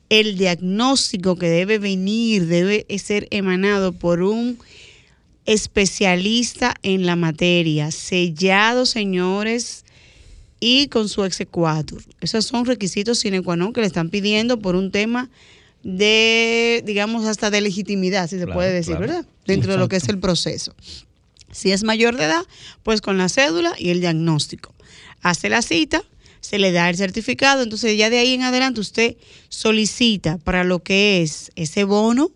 El 0.09 0.37
diagnóstico 0.37 1.37
que 1.37 1.49
debe 1.49 1.79
venir 1.79 2.45
debe 2.45 2.85
ser 2.99 3.27
emanado 3.31 3.93
por 3.93 4.21
un 4.21 4.59
especialista 5.45 6.75
en 6.83 7.05
la 7.05 7.15
materia, 7.15 7.91
sellado, 7.91 8.85
señores, 8.85 9.85
y 10.59 10.87
con 10.87 11.09
su 11.09 11.25
exequatur. 11.25 12.03
Esos 12.21 12.45
son 12.45 12.65
requisitos 12.65 13.19
sine 13.19 13.41
qua 13.41 13.57
non 13.57 13.73
que 13.73 13.81
le 13.81 13.89
están 13.89 14.13
pidiendo 14.13 14.61
por 14.61 14.77
un 14.77 14.93
tema 14.93 15.27
de, 15.83 16.83
digamos, 16.85 17.25
hasta 17.25 17.49
de 17.49 17.61
legitimidad, 17.61 18.29
si 18.29 18.37
se 18.37 18.47
puede 18.47 18.71
decir, 18.71 18.97
¿verdad? 18.97 19.25
Dentro 19.45 19.71
de 19.71 19.77
lo 19.77 19.87
que 19.87 19.95
es 19.97 20.07
el 20.09 20.19
proceso. 20.19 20.75
Si 21.51 21.71
es 21.71 21.83
mayor 21.83 22.15
de 22.17 22.25
edad, 22.25 22.43
pues 22.83 23.01
con 23.01 23.17
la 23.17 23.29
cédula 23.29 23.73
y 23.77 23.89
el 23.89 23.99
diagnóstico. 23.99 24.73
Hace 25.21 25.49
la 25.49 25.61
cita, 25.61 26.03
se 26.39 26.59
le 26.59 26.71
da 26.71 26.89
el 26.89 26.97
certificado, 26.97 27.61
entonces 27.63 27.97
ya 27.97 28.09
de 28.09 28.19
ahí 28.19 28.33
en 28.33 28.43
adelante 28.43 28.79
usted 28.79 29.15
solicita 29.49 30.37
para 30.37 30.63
lo 30.63 30.79
que 30.79 31.21
es 31.21 31.51
ese 31.55 31.83
bono 31.83 32.31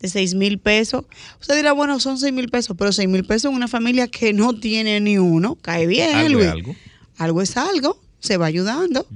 de 0.00 0.08
6 0.08 0.34
mil 0.34 0.58
pesos. 0.58 1.04
Usted 1.40 1.56
dirá, 1.56 1.72
bueno, 1.72 2.00
son 2.00 2.18
6 2.18 2.32
mil 2.32 2.48
pesos, 2.48 2.76
pero 2.78 2.92
6 2.92 3.08
mil 3.08 3.24
pesos 3.24 3.50
en 3.50 3.56
una 3.56 3.68
familia 3.68 4.08
que 4.08 4.32
no 4.32 4.54
tiene 4.58 5.00
ni 5.00 5.18
uno, 5.18 5.56
cae 5.56 5.86
bien, 5.86 6.14
Algo 6.14 6.34
Luis. 6.34 6.46
es 6.46 6.52
algo. 6.52 6.76
Algo 7.16 7.42
es 7.42 7.56
algo, 7.56 8.00
se 8.18 8.36
va 8.36 8.46
ayudando 8.46 9.06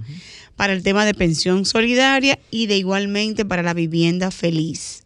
para 0.58 0.72
el 0.72 0.82
tema 0.82 1.06
de 1.06 1.14
pensión 1.14 1.64
solidaria 1.64 2.36
y 2.50 2.66
de 2.66 2.76
igualmente 2.76 3.44
para 3.44 3.62
la 3.62 3.74
vivienda 3.74 4.32
feliz. 4.32 5.04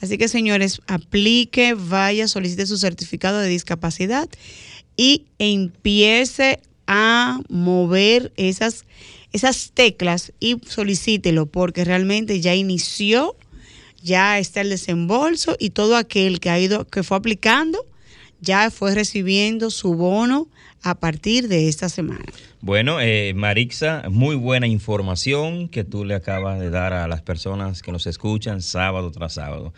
Así 0.00 0.16
que 0.16 0.28
señores, 0.28 0.80
aplique, 0.86 1.74
vaya, 1.74 2.28
solicite 2.28 2.68
su 2.68 2.78
certificado 2.78 3.40
de 3.40 3.48
discapacidad 3.48 4.28
y 4.96 5.24
empiece 5.40 6.60
a 6.86 7.40
mover 7.48 8.32
esas, 8.36 8.84
esas 9.32 9.72
teclas 9.74 10.32
y 10.38 10.58
solicítelo 10.64 11.46
porque 11.46 11.84
realmente 11.84 12.40
ya 12.40 12.54
inició, 12.54 13.34
ya 14.04 14.38
está 14.38 14.60
el 14.60 14.68
desembolso 14.68 15.56
y 15.58 15.70
todo 15.70 15.96
aquel 15.96 16.38
que 16.38 16.50
ha 16.50 16.60
ido, 16.60 16.86
que 16.86 17.02
fue 17.02 17.16
aplicando, 17.16 17.84
ya 18.40 18.70
fue 18.70 18.94
recibiendo 18.94 19.72
su 19.72 19.94
bono 19.94 20.46
a 20.82 20.94
partir 20.96 21.48
de 21.48 21.68
esta 21.68 21.88
semana. 21.88 22.24
Bueno, 22.60 23.00
eh, 23.00 23.32
Marixa, 23.34 24.04
muy 24.10 24.36
buena 24.36 24.66
información 24.66 25.68
que 25.68 25.84
tú 25.84 26.04
le 26.04 26.14
acabas 26.14 26.60
de 26.60 26.70
dar 26.70 26.92
a 26.92 27.08
las 27.08 27.22
personas 27.22 27.82
que 27.82 27.92
nos 27.92 28.06
escuchan 28.06 28.62
sábado 28.62 29.10
tras 29.10 29.34
sábado. 29.34 29.72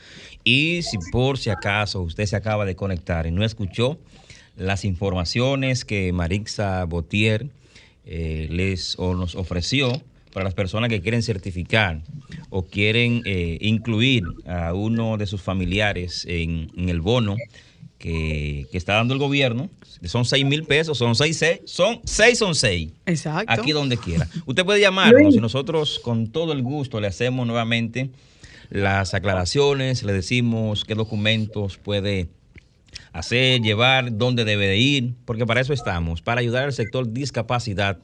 Y 0.44 0.82
si 0.82 0.98
por 1.12 1.38
si 1.38 1.50
acaso 1.50 2.02
usted 2.02 2.26
se 2.26 2.36
acaba 2.36 2.64
de 2.64 2.76
conectar 2.76 3.26
y 3.26 3.30
no 3.30 3.44
escuchó 3.44 3.98
las 4.56 4.84
informaciones 4.84 5.84
que 5.84 6.12
Marixa 6.12 6.84
Botier 6.84 7.48
eh, 8.06 8.48
les 8.50 8.98
o 8.98 9.14
nos 9.14 9.34
ofreció 9.34 10.02
para 10.32 10.44
las 10.44 10.54
personas 10.54 10.90
que 10.90 11.00
quieren 11.00 11.22
certificar 11.22 12.02
o 12.50 12.62
quieren 12.64 13.22
eh, 13.24 13.56
incluir 13.60 14.24
a 14.46 14.74
uno 14.74 15.16
de 15.16 15.26
sus 15.26 15.40
familiares 15.40 16.26
en, 16.28 16.70
en 16.76 16.88
el 16.88 17.00
bono 17.00 17.36
que, 18.04 18.66
que 18.70 18.76
está 18.76 18.96
dando 18.96 19.14
el 19.14 19.18
gobierno, 19.18 19.70
son 20.04 20.26
6 20.26 20.44
mil 20.44 20.64
pesos, 20.64 20.98
son 20.98 21.14
6, 21.14 21.62
son 21.64 22.00
6, 22.04 22.38
son 22.38 22.54
6. 22.54 22.92
Exacto. 23.06 23.50
Aquí 23.50 23.72
donde 23.72 23.96
quiera. 23.96 24.28
Usted 24.44 24.62
puede 24.62 24.82
llamarnos 24.82 25.34
y 25.34 25.38
nosotros 25.38 26.00
con 26.00 26.26
todo 26.26 26.52
el 26.52 26.62
gusto 26.62 27.00
le 27.00 27.06
hacemos 27.06 27.46
nuevamente 27.46 28.10
las 28.68 29.14
aclaraciones, 29.14 30.02
le 30.02 30.12
decimos 30.12 30.84
qué 30.84 30.94
documentos 30.94 31.78
puede 31.78 32.28
hacer, 33.14 33.62
llevar, 33.62 34.18
dónde 34.18 34.44
debe 34.44 34.66
de 34.66 34.76
ir, 34.76 35.14
porque 35.24 35.46
para 35.46 35.62
eso 35.62 35.72
estamos, 35.72 36.20
para 36.20 36.42
ayudar 36.42 36.64
al 36.64 36.74
sector 36.74 37.10
discapacidad, 37.10 37.96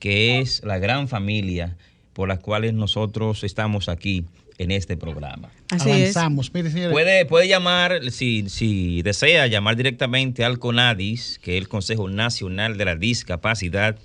que 0.00 0.40
es 0.40 0.64
la 0.64 0.78
gran 0.78 1.06
familia 1.06 1.76
por 2.12 2.26
la 2.26 2.38
cual 2.38 2.76
nosotros 2.76 3.44
estamos 3.44 3.88
aquí 3.88 4.24
en 4.58 4.70
este 4.70 4.96
programa. 4.96 5.50
Así 5.70 5.90
es. 5.90 6.16
Avanzamos. 6.16 6.52
Mire. 6.54 6.90
Puede, 6.90 7.26
puede 7.26 7.48
llamar, 7.48 8.10
si, 8.10 8.48
si 8.48 9.02
desea, 9.02 9.46
llamar 9.46 9.76
directamente 9.76 10.44
al 10.44 10.58
CONADIS, 10.58 11.38
que 11.42 11.56
es 11.56 11.62
el 11.62 11.68
Consejo 11.68 12.08
Nacional 12.08 12.76
de 12.76 12.84
la 12.84 12.96
Discapacidad, 12.96 13.98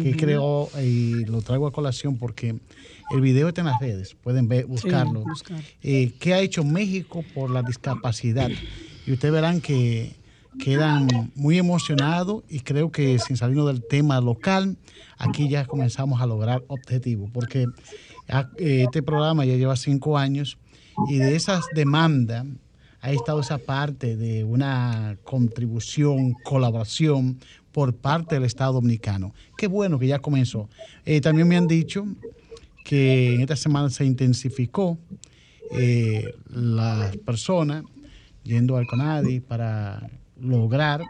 que 0.00 0.10
Ujú. 0.10 0.18
creó 0.18 0.68
y 0.80 1.24
lo 1.24 1.42
traigo 1.42 1.66
a 1.66 1.72
colación 1.72 2.16
porque 2.16 2.60
el 3.10 3.20
video 3.20 3.48
está 3.48 3.60
en 3.62 3.66
las 3.68 3.80
redes, 3.80 4.14
pueden 4.14 4.48
ver, 4.48 4.66
buscarlo. 4.66 5.24
buscar. 5.24 5.60
Eh, 5.82 6.12
¿Qué 6.18 6.34
ha 6.34 6.40
hecho 6.40 6.64
México 6.64 7.24
por 7.34 7.50
la 7.50 7.62
discapacidad? 7.62 8.50
Y 9.06 9.12
ustedes 9.12 9.34
verán 9.34 9.60
que 9.60 10.14
quedan 10.58 11.08
muy 11.34 11.58
emocionados 11.58 12.44
y 12.48 12.60
creo 12.60 12.90
que 12.90 13.18
sin 13.18 13.36
salirnos 13.36 13.66
del 13.66 13.86
tema 13.86 14.20
local, 14.20 14.76
aquí 15.18 15.48
ya 15.48 15.64
comenzamos 15.64 16.20
a 16.20 16.26
lograr 16.26 16.62
objetivos, 16.68 17.30
porque 17.32 17.66
ah, 18.28 18.48
eh, 18.58 18.84
este 18.84 19.02
programa 19.02 19.44
ya 19.44 19.56
lleva 19.56 19.76
cinco 19.76 20.18
años 20.18 20.58
y 21.08 21.16
de 21.16 21.36
esas 21.36 21.64
demandas 21.74 22.46
ha 23.00 23.10
estado 23.10 23.40
esa 23.40 23.58
parte 23.58 24.16
de 24.16 24.44
una 24.44 25.18
contribución, 25.24 26.34
colaboración 26.44 27.40
por 27.72 27.96
parte 27.96 28.36
del 28.36 28.44
Estado 28.44 28.74
Dominicano. 28.74 29.34
Qué 29.56 29.66
bueno 29.66 29.98
que 29.98 30.06
ya 30.06 30.20
comenzó. 30.20 30.68
Eh, 31.04 31.20
también 31.20 31.48
me 31.48 31.56
han 31.56 31.66
dicho 31.66 32.06
que 32.84 33.34
en 33.34 33.40
esta 33.40 33.56
semana 33.56 33.90
se 33.90 34.04
intensificó 34.04 34.98
eh, 35.72 36.34
las 36.50 37.16
personas 37.18 37.84
yendo 38.42 38.76
al 38.76 38.86
CONADI 38.86 39.40
para 39.40 40.10
lograr 40.40 41.02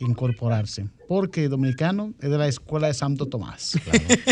incorporarse, 0.00 0.86
porque 1.08 1.48
dominicano 1.48 2.14
es 2.20 2.30
de 2.30 2.38
la 2.38 2.48
escuela 2.48 2.86
de 2.86 2.94
Santo 2.94 3.26
Tomás. 3.26 3.78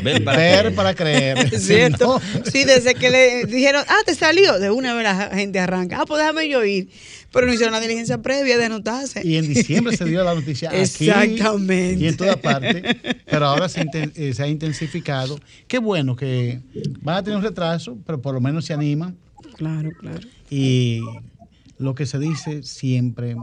Ver 0.03 0.25
para 0.25 0.39
Ver 0.39 0.59
creer. 0.61 0.75
para 0.75 0.95
creer. 0.95 1.51
Cierto. 1.61 2.21
No. 2.35 2.45
Sí, 2.51 2.65
desde 2.65 2.95
que 2.95 3.11
le 3.11 3.45
dijeron, 3.45 3.85
ah, 3.89 3.99
te 4.07 4.15
salió, 4.15 4.59
de 4.59 4.71
una 4.71 4.95
vez 4.95 5.05
la 5.05 5.31
gente 5.35 5.59
arranca. 5.61 5.99
Ah, 6.01 6.05
pues 6.07 6.21
déjame 6.21 6.49
yo 6.49 6.65
ir. 6.65 6.89
Pero 7.33 7.47
no 7.47 7.53
hicieron 7.53 7.73
la 7.73 7.81
diligencia 7.81 8.21
previa 8.23 8.57
de 8.59 8.65
anotarse. 8.67 9.21
Y 9.27 9.37
en 9.37 9.49
diciembre 9.49 9.97
se 9.97 10.05
dio 10.05 10.23
la 10.25 10.35
noticia 10.35 10.71
aquí 10.71 10.79
Exactamente. 10.81 12.03
y 12.05 12.09
en 12.09 12.17
toda 12.17 12.37
parte, 12.37 12.97
pero 13.27 13.47
ahora 13.47 13.69
se, 13.69 13.83
inten- 13.85 14.13
eh, 14.17 14.35
se 14.35 14.43
ha 14.43 14.49
intensificado. 14.49 15.39
Qué 15.67 15.79
bueno 15.79 16.15
que 16.17 16.61
van 17.01 17.17
a 17.17 17.23
tener 17.23 17.37
un 17.39 17.43
retraso, 17.45 17.97
pero 18.07 18.21
por 18.21 18.35
lo 18.35 18.41
menos 18.41 18.65
se 18.67 18.73
animan. 18.75 19.17
Claro, 19.57 19.91
claro. 19.99 20.21
Y 20.51 21.01
lo 21.79 21.95
que 21.95 22.05
se 22.07 22.19
dice 22.19 22.63
siempre, 22.63 23.37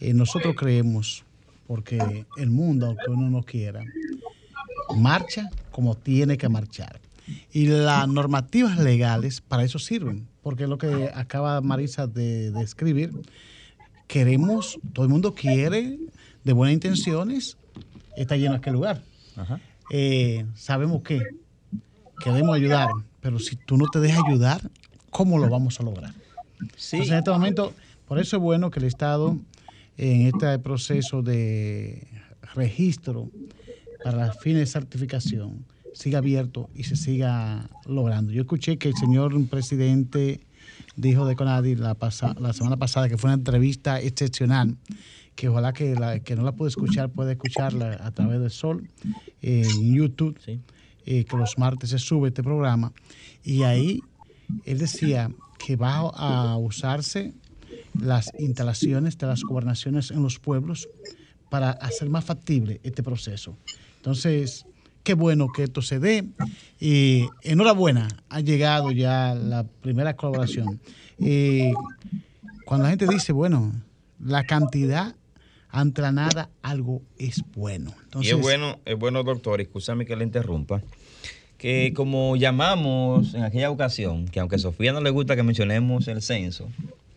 eh, 0.00 0.12
nosotros 0.12 0.54
creemos, 0.58 1.24
porque 1.74 2.24
el 2.36 2.50
mundo, 2.50 2.86
aunque 2.86 3.10
uno 3.10 3.28
no 3.28 3.42
quiera, 3.42 3.82
marcha 4.96 5.50
como 5.72 5.96
tiene 5.96 6.38
que 6.38 6.48
marchar. 6.48 7.00
Y 7.52 7.66
las 7.66 8.06
normativas 8.06 8.78
legales 8.78 9.40
para 9.40 9.64
eso 9.64 9.80
sirven, 9.80 10.28
porque 10.40 10.62
es 10.62 10.68
lo 10.68 10.78
que 10.78 11.10
acaba 11.12 11.60
Marisa 11.62 12.06
de, 12.06 12.52
de 12.52 12.62
escribir. 12.62 13.10
Queremos, 14.06 14.78
todo 14.92 15.04
el 15.04 15.10
mundo 15.10 15.34
quiere, 15.34 15.98
de 16.44 16.52
buenas 16.52 16.74
intenciones, 16.74 17.56
está 18.16 18.36
lleno 18.36 18.54
aquel 18.54 18.74
lugar. 18.74 19.02
Ajá. 19.34 19.58
Eh, 19.90 20.46
sabemos 20.54 21.02
que 21.02 21.22
queremos 22.22 22.54
ayudar, 22.54 22.88
pero 23.20 23.40
si 23.40 23.56
tú 23.56 23.76
no 23.76 23.86
te 23.88 23.98
dejas 23.98 24.22
ayudar, 24.28 24.60
¿cómo 25.10 25.38
lo 25.38 25.48
vamos 25.48 25.80
a 25.80 25.82
lograr? 25.82 26.14
Sí. 26.76 26.98
Entonces, 26.98 27.10
en 27.10 27.18
este 27.18 27.30
momento, 27.32 27.72
por 28.06 28.20
eso 28.20 28.36
es 28.36 28.42
bueno 28.44 28.70
que 28.70 28.78
el 28.78 28.86
Estado, 28.86 29.36
en 29.96 30.26
este 30.26 30.58
proceso 30.58 31.22
de 31.22 32.06
registro 32.54 33.30
para 34.02 34.16
las 34.18 34.38
fines 34.40 34.60
de 34.60 34.66
certificación, 34.66 35.64
siga 35.94 36.18
abierto 36.18 36.68
y 36.74 36.84
se 36.84 36.96
siga 36.96 37.70
logrando. 37.86 38.32
Yo 38.32 38.42
escuché 38.42 38.76
que 38.78 38.88
el 38.88 38.94
señor 38.96 39.32
presidente 39.48 40.40
dijo 40.96 41.24
de 41.26 41.36
Conadi 41.36 41.76
la, 41.76 41.94
pasa- 41.94 42.34
la 42.40 42.52
semana 42.52 42.76
pasada 42.76 43.08
que 43.08 43.16
fue 43.16 43.28
una 43.28 43.34
entrevista 43.34 44.00
excepcional, 44.00 44.76
que 45.36 45.48
ojalá 45.48 45.72
que, 45.72 45.94
la, 45.94 46.20
que 46.20 46.36
no 46.36 46.42
la 46.42 46.52
puede 46.52 46.68
escuchar, 46.70 47.10
puede 47.10 47.32
escucharla 47.32 47.98
a 48.00 48.10
través 48.10 48.40
del 48.40 48.50
Sol 48.50 48.88
en 49.42 49.94
YouTube 49.94 50.38
Sí. 50.44 50.60
eh, 51.06 51.24
que 51.24 51.36
los 51.36 51.58
martes 51.58 51.90
se 51.90 51.98
sube 51.98 52.28
este 52.28 52.42
programa, 52.42 52.92
y 53.42 53.62
ahí 53.62 54.00
él 54.64 54.78
decía 54.78 55.30
que 55.64 55.76
va 55.76 55.96
a 55.98 56.56
usarse 56.56 57.32
las 58.00 58.30
instalaciones 58.38 59.18
de 59.18 59.26
las 59.26 59.42
gobernaciones 59.42 60.10
en 60.10 60.22
los 60.22 60.38
pueblos 60.38 60.88
para 61.50 61.70
hacer 61.70 62.08
más 62.08 62.24
factible 62.24 62.80
este 62.82 63.02
proceso. 63.02 63.56
Entonces, 63.96 64.66
qué 65.02 65.14
bueno 65.14 65.48
que 65.54 65.64
esto 65.64 65.82
se 65.82 66.00
dé 66.00 66.24
y 66.80 67.26
enhorabuena, 67.42 68.08
ha 68.28 68.40
llegado 68.40 68.90
ya 68.90 69.34
la 69.34 69.64
primera 69.64 70.16
colaboración. 70.16 70.80
Eh, 71.18 71.72
cuando 72.64 72.84
la 72.84 72.90
gente 72.90 73.06
dice, 73.06 73.32
bueno, 73.32 73.72
la 74.18 74.44
cantidad 74.44 75.14
ante 75.70 76.02
la 76.02 76.12
nada, 76.12 76.50
algo 76.62 77.02
es 77.18 77.42
bueno. 77.54 77.92
Entonces, 78.04 78.32
y 78.32 78.34
es 78.36 78.40
bueno, 78.40 78.78
es 78.84 78.96
bueno, 78.96 79.22
doctor, 79.22 79.60
escúchame 79.60 80.06
que 80.06 80.16
le 80.16 80.24
interrumpa, 80.24 80.80
que 81.58 81.92
como 81.94 82.36
llamamos 82.36 83.34
en 83.34 83.42
aquella 83.42 83.70
ocasión, 83.70 84.26
que 84.28 84.40
aunque 84.40 84.56
a 84.56 84.58
Sofía 84.58 84.92
no 84.92 85.00
le 85.00 85.10
gusta 85.10 85.34
que 85.34 85.42
mencionemos 85.42 86.06
el 86.08 86.22
censo, 86.22 86.68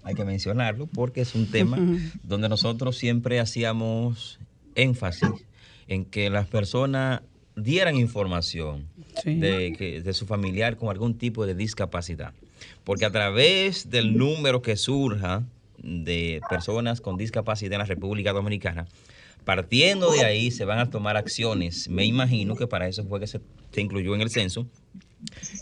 hay 0.07 0.15
que 0.15 0.23
mencionarlo 0.25 0.87
porque 0.87 1.21
es 1.21 1.35
un 1.35 1.47
tema 1.51 1.77
donde 2.23 2.47
nosotros 2.49 2.97
siempre 2.97 3.39
hacíamos 3.39 4.39
énfasis 4.75 5.29
en 5.87 6.05
que 6.05 6.29
las 6.29 6.47
personas 6.47 7.21
dieran 7.55 7.95
información 7.95 8.87
Sí. 9.23 9.35
de, 9.35 9.73
que- 9.77 10.01
de 10.01 10.13
su 10.13 10.25
familiar 10.27 10.77
con 10.77 10.89
algún 10.89 11.17
tipo 11.17 11.45
de 11.47 11.55
discapacidad. 11.55 12.31
Porque 12.83 13.03
a 13.05 13.11
través 13.11 13.89
del 13.89 14.15
número 14.15 14.61
que 14.61 14.75
surja 14.77 15.43
de 15.79 16.39
personas 16.49 17.01
con 17.01 17.17
discapacidad 17.17 17.73
en 17.73 17.79
la 17.79 17.85
República 17.85 18.31
Dominicana, 18.31 18.85
partiendo 19.43 20.11
de 20.11 20.23
ahí 20.23 20.51
se 20.51 20.65
van 20.65 20.77
a 20.79 20.89
tomar 20.91 21.17
acciones. 21.17 21.89
Me 21.89 22.05
imagino 22.05 22.55
que 22.55 22.67
para 22.67 22.87
eso 22.87 23.03
fue 23.05 23.19
que 23.19 23.25
se, 23.27 23.41
se 23.71 23.81
incluyó 23.81 24.13
en 24.13 24.21
el 24.21 24.29
censo. 24.29 24.67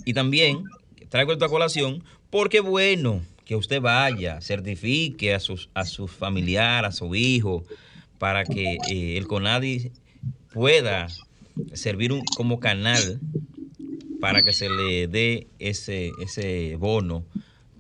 Y 0.04 0.14
también 0.14 0.64
traigo 1.10 1.32
esta 1.32 1.48
colación 1.48 2.04
porque 2.30 2.60
bueno 2.60 3.22
que 3.46 3.56
usted 3.56 3.80
vaya, 3.82 4.42
certifique 4.42 5.34
a 5.34 5.40
sus 5.40 5.70
a 5.74 5.86
su 5.86 6.08
familiar, 6.08 6.84
a 6.86 6.92
su 6.92 7.14
hijo, 7.16 7.64
para 8.18 8.44
que 8.44 8.78
eh, 8.90 9.18
el 9.18 9.28
CONADI 9.28 9.92
pueda 10.54 11.08
servir 11.74 12.12
un- 12.12 12.24
como 12.36 12.60
canal 12.60 13.22
para 14.20 14.42
que 14.44 14.54
se 14.54 14.70
le 14.70 15.08
dé 15.08 15.48
ese, 15.60 16.12
ese 16.24 16.76
bono 16.78 17.26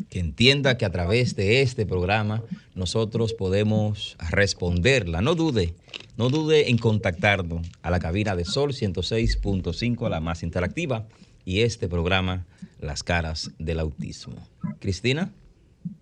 que 0.10 0.20
entienda 0.20 0.78
que 0.78 0.86
a 0.86 0.92
través 0.92 1.36
de 1.36 1.62
este 1.62 1.86
programa 1.86 2.44
nosotros 2.76 3.34
podemos 3.34 4.16
responderla. 4.30 5.22
No 5.22 5.36
dude, 5.36 5.74
no 6.18 6.30
dude 6.30 6.70
en 6.70 6.78
contactarnos 6.78 7.68
a 7.82 7.92
la 7.92 8.00
cabina 8.00 8.36
de 8.36 8.46
Sol 8.46 8.74
106.5, 8.74 10.10
la 10.10 10.20
más 10.20 10.44
interactiva, 10.44 11.08
y 11.46 11.62
este 11.62 11.88
programa, 11.88 12.46
Las 12.80 13.04
Caras 13.04 13.52
del 13.58 13.80
Autismo. 13.80 14.36
Cristina, 14.80 15.32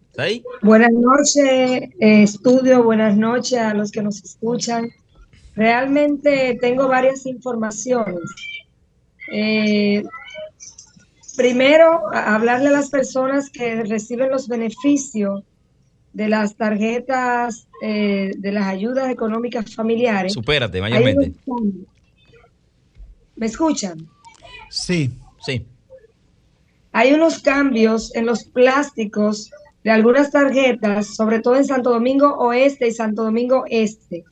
¿está 0.09 0.23
ahí? 0.23 0.43
Buenas 0.61 0.91
noches, 0.91 1.91
eh, 1.99 2.23
estudio, 2.23 2.83
buenas 2.83 3.15
noches 3.15 3.59
a 3.59 3.73
los 3.73 3.91
que 3.91 4.01
nos 4.01 4.23
escuchan. 4.23 4.89
Realmente 5.55 6.57
tengo 6.59 6.87
varias 6.87 7.25
informaciones. 7.25 8.23
Eh, 9.31 10.03
primero, 11.35 12.01
hablarle 12.13 12.69
a 12.69 12.71
las 12.71 12.89
personas 12.89 13.49
que 13.49 13.83
reciben 13.83 14.29
los 14.31 14.47
beneficios 14.47 15.43
de 16.13 16.29
las 16.29 16.55
tarjetas 16.55 17.67
eh, 17.81 18.31
de 18.37 18.51
las 18.51 18.67
ayudas 18.67 19.09
económicas 19.09 19.75
familiares. 19.75 20.33
Supérate, 20.33 20.79
mayormente. 20.79 21.33
¿Me 23.35 23.45
escuchan? 23.45 24.07
Sí, 24.69 25.11
Sí. 25.45 25.65
Hay 26.91 27.13
unos 27.13 27.39
cambios 27.39 28.15
en 28.15 28.25
los 28.25 28.45
plásticos 28.45 29.51
de 29.83 29.91
algunas 29.91 30.31
tarjetas, 30.31 31.15
sobre 31.15 31.39
todo 31.39 31.57
en 31.57 31.65
Santo 31.65 31.91
Domingo 31.91 32.35
Oeste 32.37 32.87
y 32.87 32.91
Santo 32.91 33.23
Domingo 33.23 33.65
Este. 33.69 34.23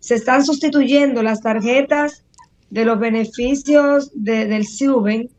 se 0.00 0.16
están 0.16 0.44
sustituyendo 0.44 1.22
las 1.22 1.40
tarjetas 1.40 2.24
de 2.70 2.84
los 2.84 2.98
beneficios 2.98 4.10
del 4.14 4.66
SUBEN 4.66 5.30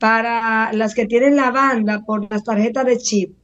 para 0.00 0.72
las 0.72 0.94
que 0.94 1.06
tienen 1.06 1.36
la 1.36 1.50
banda 1.50 2.02
por 2.04 2.28
las 2.30 2.42
tarjetas 2.42 2.86
de 2.86 2.96
chip. 2.96 3.36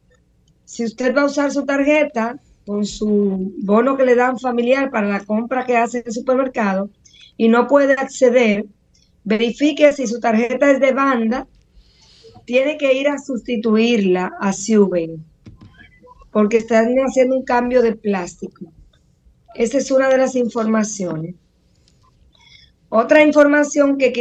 Si 0.64 0.84
usted 0.84 1.14
va 1.14 1.22
a 1.22 1.26
usar 1.26 1.52
su 1.52 1.66
tarjeta 1.66 2.40
con 2.64 2.86
su 2.86 3.52
bono 3.58 3.96
que 3.96 4.06
le 4.06 4.14
dan 4.16 4.38
familiar 4.38 4.90
para 4.90 5.06
la 5.06 5.20
compra 5.20 5.66
que 5.66 5.76
hace 5.76 5.98
en 5.98 6.04
el 6.06 6.12
supermercado 6.12 6.88
y 7.36 7.48
no 7.48 7.68
puede 7.68 7.92
acceder, 7.92 8.64
verifique 9.22 9.92
si 9.92 10.06
su 10.06 10.18
tarjeta 10.18 10.70
es 10.70 10.80
de 10.80 10.92
banda, 10.92 11.46
tiene 12.46 12.78
que 12.78 12.94
ir 12.94 13.08
a 13.08 13.18
sustituirla 13.18 14.32
a 14.40 14.54
Suben, 14.54 15.22
porque 16.30 16.56
están 16.56 16.88
haciendo 17.00 17.36
un 17.36 17.44
cambio 17.44 17.82
de 17.82 17.94
plástico. 17.94 18.72
Esa 19.54 19.76
es 19.76 19.90
una 19.90 20.08
de 20.08 20.16
las 20.16 20.34
informaciones. 20.34 21.34
Otra 22.88 23.22
información 23.22 23.98
que, 23.98 24.12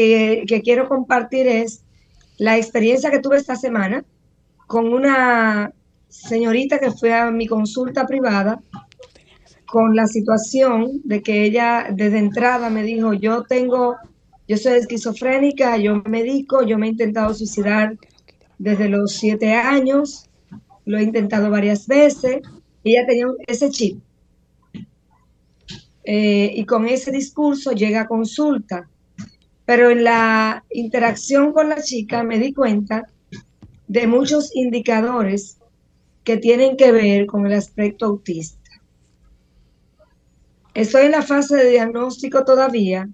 que 0.46 0.62
quiero 0.62 0.90
compartir 0.90 1.48
es 1.48 1.85
la 2.38 2.58
experiencia 2.58 3.12
que 3.12 3.20
tuve 3.20 3.38
esta 3.38 3.56
semana 3.56 4.04
con 4.68 4.94
una 4.94 5.72
señorita 6.10 6.80
que 6.80 6.92
fue 6.92 7.14
a 7.14 7.32
mi 7.32 7.48
consulta 7.48 8.06
privada 8.06 8.62
con 9.66 9.96
la 9.96 10.08
situación 10.08 11.02
de 11.04 11.22
que 11.22 11.44
ella 11.44 11.88
desde 11.92 12.20
entrada 12.20 12.70
me 12.70 12.84
dijo, 12.84 13.14
yo 13.14 13.44
tengo, 13.44 13.96
yo 14.48 14.58
soy 14.58 14.74
esquizofrénica, 14.74 15.78
yo 15.78 15.96
me 15.96 16.24
medico, 16.24 16.64
yo 16.64 16.78
me 16.78 16.88
he 16.88 16.92
intentado 16.92 17.34
suicidar 17.34 17.98
desde 18.58 18.88
los 18.88 19.14
siete 19.14 19.54
años, 19.54 20.30
lo 20.86 20.98
he 20.98 21.04
intentado 21.04 21.50
varias 21.50 21.88
veces, 21.88 22.42
y 22.84 22.92
ella 22.92 23.06
tenía 23.08 23.26
ese 23.48 23.70
chip. 23.70 24.00
Eh, 26.04 26.54
y 26.56 26.66
con 26.66 26.88
ese 26.88 27.12
discurso 27.12 27.72
llega 27.72 28.02
a 28.02 28.08
consulta. 28.08 28.88
Pero 29.66 29.90
en 29.90 30.04
la 30.04 30.64
interacción 30.72 31.52
con 31.52 31.70
la 31.70 31.82
chica 31.82 32.24
me 32.24 32.40
di 32.40 32.54
cuenta 32.54 33.08
de 33.88 34.08
muchos 34.08 34.56
indicadores 34.56 35.58
que 36.24 36.38
tienen 36.38 36.76
que 36.76 36.92
ver 36.92 37.26
con 37.26 37.46
el 37.46 37.54
aspecto 37.54 38.06
autista. 38.06 38.60
Estoy 40.74 41.06
en 41.06 41.12
la 41.12 41.22
fase 41.22 41.56
de 41.56 41.70
diagnóstico 41.70 42.44
todavía, 42.44 43.08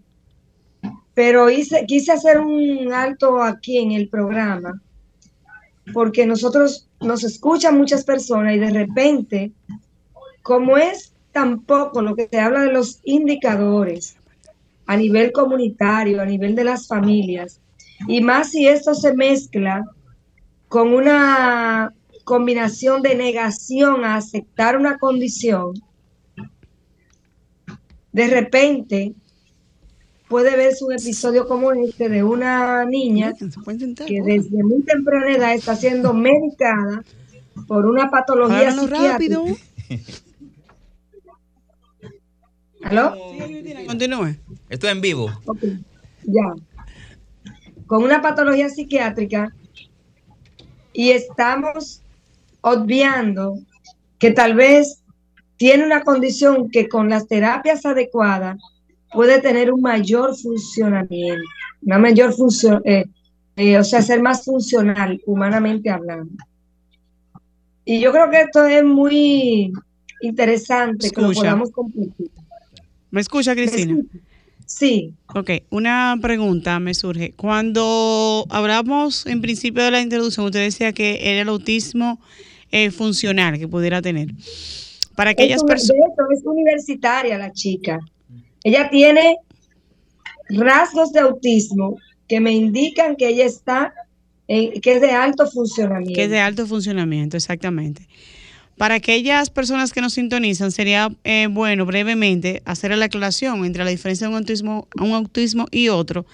pero 1.14 1.50
hice, 1.50 1.86
quise 1.86 2.12
hacer 2.12 2.40
un 2.40 2.92
alto 2.94 3.44
aquí 3.44 3.78
en 3.78 3.92
el 3.92 4.10
programa, 4.10 4.82
porque 5.94 6.26
nosotros 6.26 6.88
nos 7.02 7.24
escuchan 7.24 7.78
muchas 7.78 8.04
personas 8.04 8.56
y 8.56 8.60
de 8.60 8.72
repente, 8.72 9.52
como 10.42 10.78
es 10.78 11.14
tampoco 11.32 12.02
lo 12.02 12.16
que 12.16 12.28
se 12.28 12.40
habla 12.40 12.62
de 12.62 12.72
los 12.72 13.00
indicadores 13.04 14.16
a 14.92 14.98
nivel 14.98 15.32
comunitario, 15.32 16.22
a 16.22 16.26
nivel 16.26 16.54
de 16.54 16.66
las 16.66 16.86
familias, 16.86 17.62
y 18.10 18.20
más 18.20 18.52
si 18.52 18.68
esto 18.68 18.94
se 18.94 19.14
mezcla 19.14 19.86
con 20.68 20.94
una 20.94 21.94
combinación 22.26 23.02
de 23.02 23.16
negación 23.16 24.04
a 24.04 24.18
aceptar 24.18 24.76
una 24.76 24.98
condición, 24.98 25.76
de 28.12 28.28
repente 28.28 29.14
puede 30.28 30.58
verse 30.58 30.84
un 30.84 30.92
episodio 30.92 31.48
como 31.48 31.72
este 31.72 32.10
de 32.10 32.24
una 32.24 32.84
niña 32.84 33.32
que 34.06 34.22
desde 34.22 34.62
muy 34.62 34.82
temprana 34.82 35.32
edad 35.32 35.54
está 35.54 35.78
siendo 35.78 36.14
medicada 36.14 37.02
por 37.66 37.86
una 37.86 38.10
patología 38.10 38.74
psiquiátrica. 38.74 39.40
¿Aló? 42.84 43.16
Continúe. 43.88 44.38
Estoy 44.70 44.90
en 44.90 45.02
vivo. 45.02 45.30
Ya. 46.24 46.54
Con 47.88 48.04
una 48.04 48.22
patología 48.22 48.70
psiquiátrica 48.70 49.54
y 50.94 51.12
estamos 51.12 52.02
obviando 52.62 53.58
que 54.20 54.32
tal 54.32 54.56
vez 54.56 55.04
tiene 55.58 55.86
una 55.86 56.04
condición 56.04 56.70
que 56.70 56.88
con 56.88 57.10
las 57.10 57.28
terapias 57.28 57.86
adecuadas 57.86 58.58
puede 59.14 59.42
tener 59.42 59.72
un 59.72 59.82
mayor 59.82 60.36
funcionamiento, 60.36 61.44
una 61.82 62.00
mayor 62.00 62.34
función, 62.34 62.82
eh, 62.86 63.06
eh, 63.56 63.78
o 63.78 63.84
sea, 63.84 64.02
ser 64.02 64.22
más 64.22 64.46
funcional 64.46 65.22
humanamente 65.26 65.90
hablando. 65.90 66.32
Y 67.84 68.00
yo 68.00 68.12
creo 68.12 68.30
que 68.30 68.42
esto 68.42 68.66
es 68.66 68.84
muy 68.84 69.72
interesante 70.22 71.10
que 71.10 71.22
lo 71.22 71.32
podamos 71.32 71.72
compartir. 71.72 72.32
¿Me 73.12 73.22
escucha, 73.22 73.54
Cristina? 73.54 73.98
Sí. 74.66 75.14
Ok, 75.36 75.52
una 75.70 76.18
pregunta 76.22 76.80
me 76.80 76.94
surge. 76.94 77.34
Cuando 77.34 78.46
hablamos 78.50 79.26
en 79.26 79.42
principio 79.42 79.84
de 79.84 79.92
la 79.92 80.02
introducción, 80.02 80.46
usted 80.46 80.62
decía 80.62 80.94
que 80.94 81.20
era 81.22 81.42
el 81.42 81.50
autismo 81.50 82.22
eh, 82.72 82.90
funcional 82.90 83.60
que 83.60 83.68
pudiera 83.68 84.02
tener. 84.02 84.30
Para 85.16 85.32
aquellas 85.32 85.64
personas. 85.64 86.02
Es 86.34 86.46
universitaria 86.46 87.38
la 87.38 87.52
chica. 87.52 88.00
Ella 88.64 88.90
tiene 88.90 89.38
rasgos 90.50 91.12
de 91.12 91.20
autismo 91.20 91.98
que 92.28 92.40
me 92.40 92.54
indican 92.54 93.18
que 93.18 93.28
ella 93.28 93.46
está, 93.46 93.94
que 94.48 94.82
es 94.84 95.02
de 95.02 95.12
alto 95.12 95.48
funcionamiento. 95.48 96.16
Que 96.16 96.24
es 96.24 96.30
de 96.30 96.40
alto 96.40 96.66
funcionamiento, 96.66 97.36
exactamente. 97.36 98.08
Para 98.82 98.96
aquellas 98.96 99.52
personas 99.52 99.94
que 99.94 100.02
nos 100.02 100.14
sintonizan, 100.14 100.72
sería 100.72 101.16
eh, 101.24 101.46
bueno 101.52 101.86
brevemente 101.86 102.64
hacer 102.66 102.98
la 102.98 103.06
aclaración 103.06 103.64
entre 103.64 103.84
la 103.84 103.92
diferencia 103.92 104.26
de 104.26 104.34
un 104.34 104.40
autismo, 104.40 104.88
un 105.00 105.12
autismo 105.12 105.68
y 105.70 105.90
otro 105.90 106.26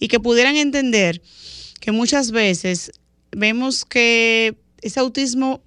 y 0.00 0.08
que 0.08 0.18
pudieran 0.18 0.56
entender 0.56 1.20
que 1.82 1.92
muchas 1.92 2.30
veces 2.30 2.92
vemos 3.30 3.84
que 3.84 4.56
ese 4.80 5.00
autismo 5.00 5.62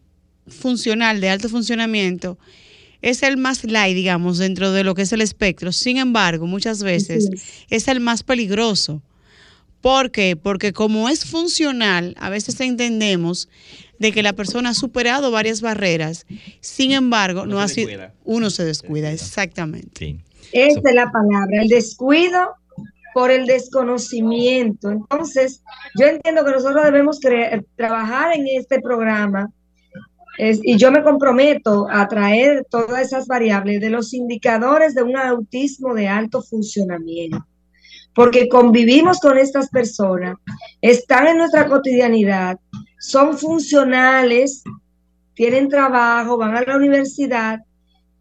funcional 0.48 1.22
de 1.22 1.30
alto 1.30 1.48
funcionamiento 1.48 2.40
es 3.04 3.22
el 3.22 3.38
más 3.38 3.64
light, 3.64 3.94
digamos, 3.96 4.40
dentro 4.40 4.72
de 4.72 4.84
lo 4.84 4.96
que 4.96 5.04
es 5.04 5.14
el 5.14 5.22
espectro. 5.22 5.72
Sin 5.72 5.98
embargo, 5.98 6.48
muchas 6.48 6.82
veces 6.82 7.30
es 7.70 7.88
el 7.88 8.00
más 8.00 8.24
peligroso. 8.24 9.04
¿Por 9.86 10.10
qué? 10.10 10.36
Porque 10.36 10.74
como 10.74 11.08
es 11.08 11.24
funcional, 11.24 12.16
a 12.18 12.32
veces 12.32 12.60
entendemos 12.62 13.48
de 14.00 14.12
que 14.12 14.24
la 14.24 14.34
persona 14.34 14.70
ha 14.70 14.74
superado 14.74 15.32
varias 15.32 15.62
barreras. 15.62 16.26
Sin 16.62 16.92
embargo, 16.92 17.44
uno 17.44 17.56
no 17.56 17.62
ha 17.62 17.68
sido, 17.68 18.12
uno 18.24 18.50
se 18.50 18.66
descuida, 18.66 19.12
exactamente. 19.12 20.18
Esa 20.52 20.80
es 20.84 20.96
la 20.96 21.12
palabra, 21.12 21.62
el 21.62 21.68
descuido 21.68 22.56
por 23.14 23.32
el 23.32 23.46
desconocimiento. 23.46 24.92
Entonces, 24.92 25.64
yo 25.98 26.06
entiendo 26.06 26.44
que 26.44 26.52
nosotros 26.52 26.84
debemos 26.84 27.20
trabajar 27.76 28.36
en 28.36 28.46
este 28.48 28.82
programa 28.82 29.50
y 30.38 30.76
yo 30.76 30.92
me 30.92 31.02
comprometo 31.02 31.88
a 31.90 32.06
traer 32.10 32.68
todas 32.70 33.04
esas 33.04 33.26
variables 33.26 33.80
de 33.80 33.90
los 33.90 34.14
indicadores 34.14 34.94
de 34.94 35.04
un 35.04 35.16
autismo 35.16 35.94
de 35.94 36.10
alto 36.10 36.42
funcionamiento, 36.42 37.46
porque 38.14 38.50
convivimos 38.50 39.22
con 39.22 39.38
estas 39.38 39.70
personas, 39.70 40.36
están 40.82 41.28
en 41.28 41.38
nuestra 41.38 41.68
cotidianidad, 41.68 42.60
son 43.00 43.38
funcionales, 43.38 44.64
tienen 45.34 45.70
trabajo, 45.70 46.38
van 46.38 46.56
a 46.56 46.62
la 46.62 46.78
universidad, 46.78 47.60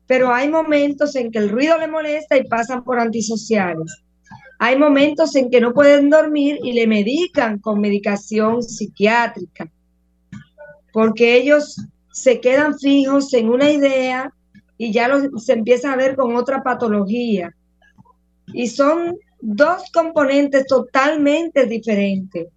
pero 0.07 0.33
hay 0.33 0.49
momentos 0.49 1.17
en 1.17 1.31
que 1.31 1.39
el 1.39 1.49
ruido 1.49 1.79
le 1.79 1.89
molesta 1.89 2.37
y 2.37 2.49
pasan 2.49 2.85
por 2.85 2.99
antisociales. 2.99 4.03
Hay 4.59 4.79
momentos 4.79 5.35
en 5.37 5.51
que 5.51 5.61
no 5.61 5.73
pueden 5.73 6.11
dormir 6.11 6.59
y 6.63 6.73
le 6.73 6.87
medican 6.87 7.59
con 7.59 7.81
medicación 7.81 8.63
psiquiátrica, 8.63 9.71
porque 10.93 11.37
ellos 11.37 11.77
se 12.13 12.41
quedan 12.41 12.79
fijos 12.79 13.33
en 13.35 13.49
una 13.49 13.71
idea 13.71 14.33
y 14.79 14.93
ya 14.93 15.11
se 15.39 15.53
empieza 15.53 15.93
a 15.93 15.97
ver 15.97 16.17
con 16.17 16.37
otra 16.37 16.63
patología. 16.63 17.55
Y 18.53 18.69
son 18.69 19.17
dos 19.41 19.91
componentes 19.93 20.67
totalmente 20.67 21.67
diferentes. 21.67 22.49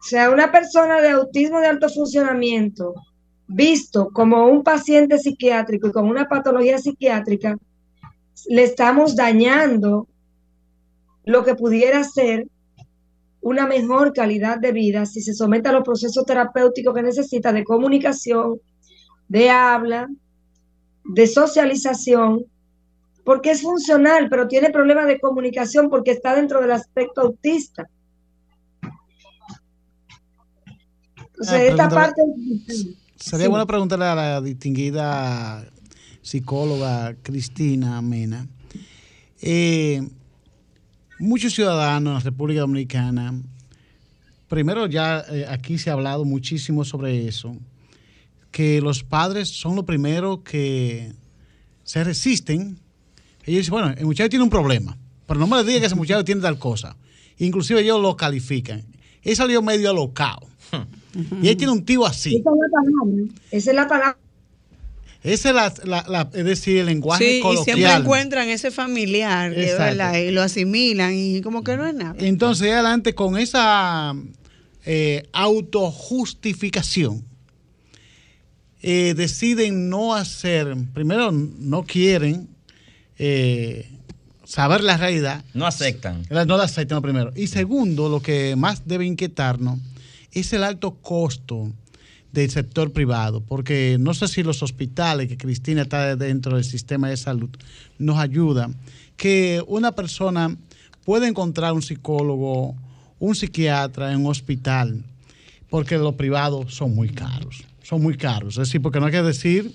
O 0.00 0.02
sea, 0.02 0.30
una 0.30 0.50
persona 0.50 1.00
de 1.02 1.10
autismo 1.10 1.60
de 1.60 1.66
alto 1.66 1.88
funcionamiento, 1.90 2.94
visto 3.46 4.08
como 4.12 4.46
un 4.46 4.62
paciente 4.62 5.18
psiquiátrico 5.18 5.88
y 5.88 5.92
con 5.92 6.08
una 6.08 6.26
patología 6.26 6.78
psiquiátrica, 6.78 7.58
le 8.48 8.64
estamos 8.64 9.14
dañando 9.14 10.08
lo 11.24 11.44
que 11.44 11.54
pudiera 11.54 12.02
ser 12.02 12.46
una 13.42 13.66
mejor 13.66 14.14
calidad 14.14 14.58
de 14.58 14.72
vida 14.72 15.04
si 15.04 15.20
se 15.20 15.34
somete 15.34 15.68
a 15.68 15.72
los 15.72 15.84
procesos 15.84 16.24
terapéuticos 16.24 16.94
que 16.94 17.02
necesita 17.02 17.52
de 17.52 17.64
comunicación, 17.64 18.58
de 19.28 19.50
habla, 19.50 20.08
de 21.04 21.26
socialización, 21.26 22.46
porque 23.24 23.50
es 23.50 23.62
funcional, 23.62 24.28
pero 24.30 24.48
tiene 24.48 24.70
problemas 24.70 25.06
de 25.06 25.20
comunicación 25.20 25.90
porque 25.90 26.12
está 26.12 26.34
dentro 26.34 26.60
del 26.60 26.72
aspecto 26.72 27.20
autista. 27.20 27.88
Ah, 31.48 31.62
esta 31.62 31.88
parte... 31.88 32.22
Sería 33.16 33.48
bueno 33.48 33.66
preguntarle 33.66 34.06
a 34.06 34.14
la 34.14 34.40
distinguida 34.40 35.66
psicóloga 36.22 37.14
Cristina 37.22 38.00
Mena. 38.02 38.46
Eh, 39.42 40.02
muchos 41.18 41.54
ciudadanos 41.54 42.10
en 42.10 42.14
la 42.14 42.20
República 42.20 42.60
Dominicana, 42.60 43.34
primero 44.48 44.86
ya 44.86 45.24
eh, 45.30 45.46
aquí 45.48 45.78
se 45.78 45.90
ha 45.90 45.94
hablado 45.94 46.24
muchísimo 46.24 46.84
sobre 46.84 47.26
eso, 47.26 47.56
que 48.50 48.80
los 48.80 49.04
padres 49.04 49.48
son 49.48 49.76
los 49.76 49.84
primeros 49.84 50.40
que 50.40 51.12
se 51.84 52.04
resisten. 52.04 52.78
Ellos 53.44 53.60
dicen, 53.60 53.72
bueno, 53.72 53.94
el 53.96 54.06
muchacho 54.06 54.30
tiene 54.30 54.44
un 54.44 54.50
problema, 54.50 54.96
pero 55.26 55.40
no 55.40 55.46
me 55.46 55.56
le 55.58 55.64
diga 55.64 55.80
que 55.80 55.86
ese 55.86 55.94
muchacho 55.96 56.24
tiene 56.24 56.40
tal 56.40 56.58
cosa. 56.58 56.96
Inclusive 57.38 57.80
ellos 57.80 58.00
lo 58.00 58.16
califican. 58.16 58.84
Él 59.22 59.36
salió 59.36 59.62
medio 59.62 59.90
alocado. 59.90 60.46
Y 61.42 61.48
él 61.48 61.56
tiene 61.56 61.72
un 61.72 61.84
tío 61.84 62.06
así. 62.06 62.36
Esa 62.36 62.50
es 62.50 62.56
la 62.56 62.68
palabra. 62.70 63.24
Esa 63.50 63.70
es 63.70 63.76
la 63.76 63.88
palabra. 63.88 64.18
Esa 65.22 65.48
es, 65.50 65.54
la, 65.54 65.74
la- 65.84 66.08
la- 66.08 66.30
es 66.32 66.44
decir, 66.46 66.78
el 66.78 66.86
lenguaje 66.86 67.24
Sí, 67.24 67.42
y 67.44 67.56
siempre 67.64 67.92
encuentran 67.92 68.48
ese 68.48 68.70
familiar, 68.70 69.52
y 69.52 70.30
lo 70.30 70.40
asimilan 70.42 71.12
y 71.14 71.40
como 71.42 71.62
que 71.62 71.76
no 71.76 71.86
es 71.86 71.94
nada. 71.94 72.14
Entonces, 72.18 72.72
adelante 72.72 73.14
con 73.14 73.36
esa 73.36 74.14
eh, 74.86 75.24
autojustificación, 75.32 77.22
eh, 78.82 79.12
deciden 79.14 79.90
no 79.90 80.14
hacer, 80.14 80.74
primero 80.94 81.30
no 81.32 81.82
quieren 81.84 82.48
eh, 83.18 83.90
saber 84.44 84.82
la 84.82 84.96
realidad, 84.96 85.44
No 85.52 85.66
aceptan. 85.66 86.22
no 86.30 86.56
la 86.56 86.64
aceptan 86.64 86.96
lo 86.96 87.02
primero. 87.02 87.30
Y 87.36 87.48
segundo, 87.48 88.08
lo 88.08 88.20
que 88.22 88.56
más 88.56 88.86
debe 88.88 89.04
inquietarnos 89.04 89.78
es 90.32 90.52
el 90.52 90.64
alto 90.64 90.94
costo 91.00 91.72
del 92.32 92.50
sector 92.50 92.92
privado, 92.92 93.40
porque 93.40 93.96
no 93.98 94.14
sé 94.14 94.28
si 94.28 94.42
los 94.42 94.62
hospitales, 94.62 95.28
que 95.28 95.36
Cristina 95.36 95.82
está 95.82 96.14
dentro 96.16 96.54
del 96.54 96.64
sistema 96.64 97.08
de 97.08 97.16
salud, 97.16 97.50
nos 97.98 98.18
ayudan, 98.18 98.76
que 99.16 99.62
una 99.66 99.92
persona 99.92 100.56
puede 101.04 101.26
encontrar 101.26 101.72
un 101.72 101.82
psicólogo, 101.82 102.76
un 103.18 103.34
psiquiatra 103.34 104.12
en 104.12 104.20
un 104.20 104.26
hospital, 104.26 105.04
porque 105.68 105.98
los 105.98 106.14
privados 106.14 106.74
son 106.74 106.94
muy 106.94 107.08
caros, 107.08 107.64
son 107.82 108.02
muy 108.02 108.16
caros. 108.16 108.54
Es 108.54 108.68
decir, 108.68 108.80
porque 108.80 109.00
no 109.00 109.06
hay 109.06 109.12
que 109.12 109.22
decir, 109.22 109.74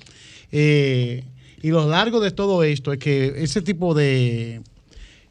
eh, 0.51 1.23
y 1.61 1.69
lo 1.69 1.89
largo 1.89 2.19
de 2.19 2.31
todo 2.31 2.63
esto 2.63 2.93
es 2.93 2.99
que 2.99 3.33
ese 3.43 3.61
tipo 3.61 3.93
de 3.93 4.61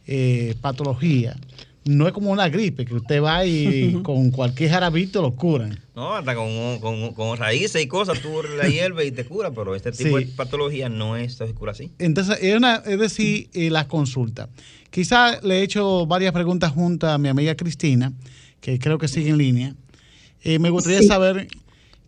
eh, 0.06 0.54
patología 0.60 1.36
no 1.84 2.06
es 2.06 2.12
como 2.12 2.30
una 2.30 2.48
gripe, 2.48 2.84
que 2.84 2.94
usted 2.94 3.22
va 3.22 3.44
y 3.44 4.00
con 4.02 4.30
cualquier 4.30 4.70
jarabito 4.70 5.20
lo 5.22 5.34
curan. 5.34 5.78
No, 5.94 6.14
hasta 6.14 6.34
con, 6.34 6.78
con, 6.80 7.12
con 7.12 7.36
raíces 7.38 7.82
y 7.82 7.86
cosas, 7.86 8.20
tú 8.20 8.30
la 8.56 8.66
hierves 8.68 9.06
y 9.06 9.12
te 9.12 9.24
cura, 9.24 9.50
pero 9.50 9.74
este 9.74 9.92
tipo 9.92 10.18
Sí. 10.18 10.24
de 10.24 10.30
patología 10.32 10.88
no 10.88 11.16
es, 11.16 11.34
se 11.34 11.52
cura 11.54 11.72
así. 11.72 11.92
Entonces, 11.98 12.38
es, 12.40 12.56
una- 12.56 12.82
es 12.86 12.98
decir, 12.98 13.48
eh, 13.52 13.70
la 13.70 13.86
consulta. 13.86 14.48
Quizá 14.90 15.40
le 15.42 15.58
he 15.58 15.62
hecho 15.62 16.06
varias 16.06 16.32
preguntas 16.32 16.72
junto 16.72 17.08
a 17.08 17.18
mi 17.18 17.28
amiga 17.28 17.54
Cristina, 17.54 18.12
que 18.60 18.78
creo 18.78 18.96
que 18.98 19.08
sigue 19.08 19.30
en 19.30 19.38
línea. 19.38 19.74
Eh, 20.42 20.58
me 20.58 20.70
gustaría 20.70 21.00
Sí. 21.00 21.06
saber 21.06 21.48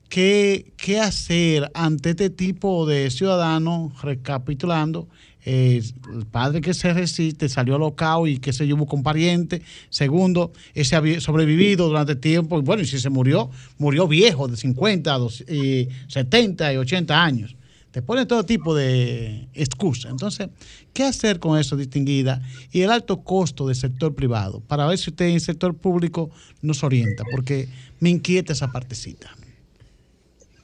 qué, 0.08 0.72
qué 0.76 1.00
hacer 1.00 1.70
ante 1.74 2.10
este 2.10 2.30
tipo 2.30 2.86
de 2.86 3.10
ciudadanos, 3.10 4.00
recapitulando, 4.02 5.08
eh, 5.48 5.80
el 6.12 6.26
padre 6.26 6.60
que 6.60 6.74
se 6.74 6.92
resiste 6.92 7.48
salió 7.48 7.76
alocado 7.76 8.26
y 8.26 8.38
que 8.38 8.52
se 8.52 8.66
llevó 8.66 8.84
con 8.86 9.04
pariente. 9.04 9.62
Segundo, 9.90 10.52
ese 10.74 10.96
había 10.96 11.20
sobrevivido 11.20 11.86
durante 11.86 12.16
tiempo. 12.16 12.60
Bueno, 12.62 12.82
y 12.82 12.86
si 12.86 12.98
se 12.98 13.10
murió, 13.10 13.48
murió 13.78 14.08
viejo, 14.08 14.48
de 14.48 14.56
50, 14.56 15.12
dos- 15.18 15.44
y 15.48 15.88
70 16.08 16.72
y 16.72 16.76
80 16.78 17.24
años. 17.24 17.54
Te 17.92 18.02
ponen 18.02 18.26
todo 18.26 18.44
tipo 18.44 18.74
de 18.74 19.46
excusas. 19.54 20.10
Entonces, 20.10 20.48
¿qué 20.92 21.04
hacer 21.04 21.38
con 21.38 21.58
eso, 21.58 21.76
distinguida? 21.76 22.42
Y 22.72 22.80
el 22.82 22.90
alto 22.90 23.22
costo 23.22 23.68
del 23.68 23.76
sector 23.76 24.14
privado, 24.16 24.60
para 24.60 24.86
ver 24.86 24.98
si 24.98 25.10
usted 25.10 25.26
en 25.28 25.34
el 25.34 25.40
sector 25.40 25.74
público 25.76 26.28
nos 26.60 26.82
orienta, 26.82 27.22
porque 27.30 27.68
me 28.00 28.10
inquieta 28.10 28.52
esa 28.52 28.70
partecita. 28.72 29.30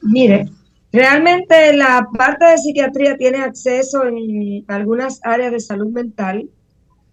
Mire, 0.02 0.48
realmente 0.92 1.72
la 1.76 2.06
parte 2.16 2.44
de 2.44 2.58
psiquiatría 2.58 3.16
tiene 3.16 3.38
acceso 3.38 4.04
en 4.04 4.64
algunas 4.68 5.20
áreas 5.24 5.52
de 5.52 5.60
salud 5.60 5.88
mental, 5.90 6.48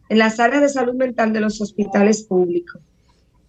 en 0.10 0.18
las 0.18 0.40
áreas 0.40 0.62
de 0.62 0.70
salud 0.70 0.96
mental 0.96 1.32
de 1.34 1.40
los 1.42 1.62
hospitales 1.62 2.24
públicos. 2.24 2.82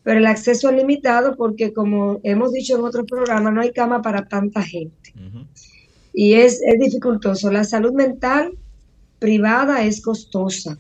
Pero 0.02 0.18
el 0.18 0.26
acceso 0.26 0.70
es 0.70 0.76
limitado 0.76 1.36
porque, 1.36 1.72
como 1.72 2.20
hemos 2.22 2.52
dicho 2.52 2.76
en 2.76 2.84
otros 2.84 3.06
programas, 3.06 3.52
no 3.52 3.60
hay 3.60 3.72
cama 3.72 4.00
para 4.02 4.26
tanta 4.26 4.62
gente. 4.62 5.12
Y 6.12 6.34
es, 6.34 6.60
es 6.64 6.78
dificultoso. 6.80 7.50
La 7.52 7.64
salud 7.64 7.92
mental 7.92 8.52
privada 9.18 9.84
es 9.84 10.00
costosa. 10.00 10.78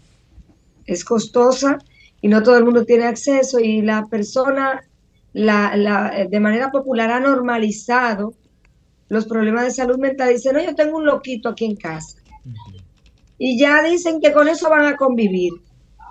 Es 0.86 1.04
costosa 1.04 1.78
y 2.22 2.28
no 2.28 2.42
todo 2.42 2.56
el 2.58 2.64
mundo 2.64 2.84
tiene 2.84 3.04
acceso 3.04 3.60
y 3.60 3.82
la 3.82 4.06
persona 4.06 4.82
la, 5.32 5.76
la- 5.76 6.26
de 6.28 6.40
manera 6.40 6.70
popular 6.70 7.10
ha 7.10 7.20
normalizado 7.20 8.34
los 9.10 9.26
problemas 9.26 9.64
de 9.64 9.70
salud 9.72 9.98
mental. 9.98 10.30
Dice, 10.32 10.52
no, 10.52 10.60
yo 10.62 10.74
tengo 10.74 10.96
un 10.96 11.04
loquito 11.04 11.50
aquí 11.50 11.66
en 11.66 11.76
casa. 11.76 12.16
Y 13.38 13.58
ya 13.58 13.82
dicen 13.82 14.20
que 14.20 14.32
con 14.32 14.48
eso 14.48 14.70
van 14.70 14.86
a 14.86 14.96
convivir. 14.96 15.52